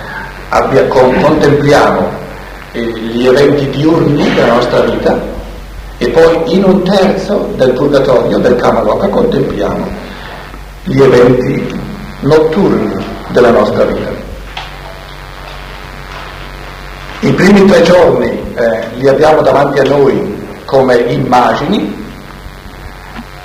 abbia, 0.51 0.87
con, 0.87 1.21
contempliamo 1.21 2.09
eh, 2.73 2.81
gli 2.81 3.27
eventi 3.27 3.69
diurni 3.71 4.33
della 4.35 4.55
nostra 4.55 4.81
vita 4.81 5.37
e 5.99 6.09
poi 6.11 6.55
in 6.55 6.65
un 6.65 6.83
terzo 6.85 7.51
del 7.57 7.73
purgatorio, 7.73 8.39
del 8.39 8.57
Kamaloka, 8.57 9.09
contempliamo 9.09 9.87
gli 10.85 11.01
eventi 11.01 11.81
notturni 12.21 13.05
della 13.29 13.51
nostra 13.51 13.85
vita. 13.85 14.27
I 17.21 17.33
primi 17.33 17.65
tre 17.65 17.83
giorni 17.83 18.27
eh, 18.55 18.87
li 18.95 19.09
abbiamo 19.09 19.43
davanti 19.43 19.81
a 19.81 19.83
noi 19.83 20.47
come 20.65 20.95
immagini, 20.95 22.07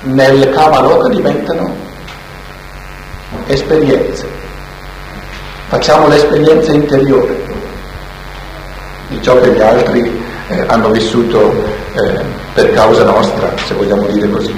nel 0.02 0.50
Kamaloka 0.50 1.08
diventano 1.08 1.74
esperienze. 3.46 4.33
Facciamo 5.68 6.08
l'esperienza 6.08 6.72
interiore 6.72 7.42
di 9.08 9.22
ciò 9.22 9.40
che 9.40 9.52
gli 9.52 9.60
altri 9.60 10.22
eh, 10.48 10.64
hanno 10.66 10.90
vissuto 10.90 11.52
eh, 11.94 12.20
per 12.52 12.72
causa 12.72 13.04
nostra, 13.04 13.50
se 13.64 13.74
vogliamo 13.74 14.06
dire 14.06 14.28
così. 14.28 14.54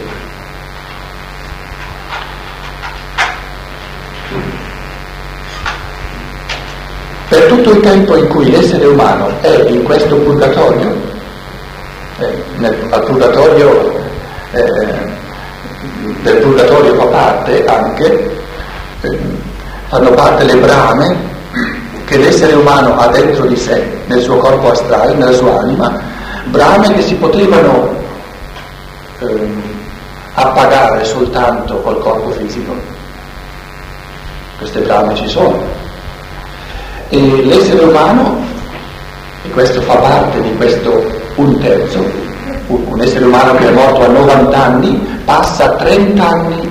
Per 7.28 7.42
tutto 7.46 7.70
il 7.70 7.80
tempo 7.80 8.16
in 8.16 8.28
cui 8.28 8.50
l'essere 8.50 8.86
umano 8.86 9.30
è 9.40 9.64
in 9.68 9.82
questo 9.84 10.16
purgatorio, 10.16 10.96
eh, 12.18 12.42
nel, 12.57 12.76
al 12.90 13.04
purgatorio, 13.04 13.98
eh, 14.52 15.14
del 16.22 16.36
purgatorio 16.36 16.94
fa 16.94 17.07
parte 17.07 17.64
anche 17.64 18.44
fanno 19.89 20.11
parte 20.11 20.45
le 20.45 20.57
brame 20.57 21.16
che 22.07 22.18
l'essere 22.18 22.55
umano 22.55 22.97
ha 22.97 23.09
dentro 23.09 23.47
di 23.47 23.57
sé, 23.57 23.84
nel 24.07 24.20
suo 24.20 24.37
corpo 24.37 24.70
astrale, 24.70 25.14
nella 25.14 25.32
sua 25.32 25.59
anima, 25.59 26.01
brame 26.47 26.93
che 26.95 27.03
si 27.03 27.14
potevano 27.14 27.95
eh, 29.20 29.49
appagare 30.34 31.05
soltanto 31.05 31.80
col 31.80 31.99
corpo 32.01 32.30
fisico. 32.30 32.74
Queste 34.59 34.80
brame 34.80 35.14
ci 35.14 35.28
sono. 35.28 35.61
E 37.09 37.45
l'essere 37.45 37.84
umano, 37.84 38.41
e 39.45 39.51
questo 39.51 39.80
fa 39.82 39.97
parte 39.97 40.41
di 40.43 40.55
questo 40.57 41.05
un 41.37 41.59
terzo, 41.61 42.05
un 42.66 43.01
essere 43.01 43.24
umano 43.24 43.55
che 43.57 43.68
è 43.68 43.72
morto 43.72 44.05
a 44.05 44.09
90 44.09 44.57
anni, 44.57 45.20
passa 45.24 45.70
30 45.74 46.24
anni 46.24 46.66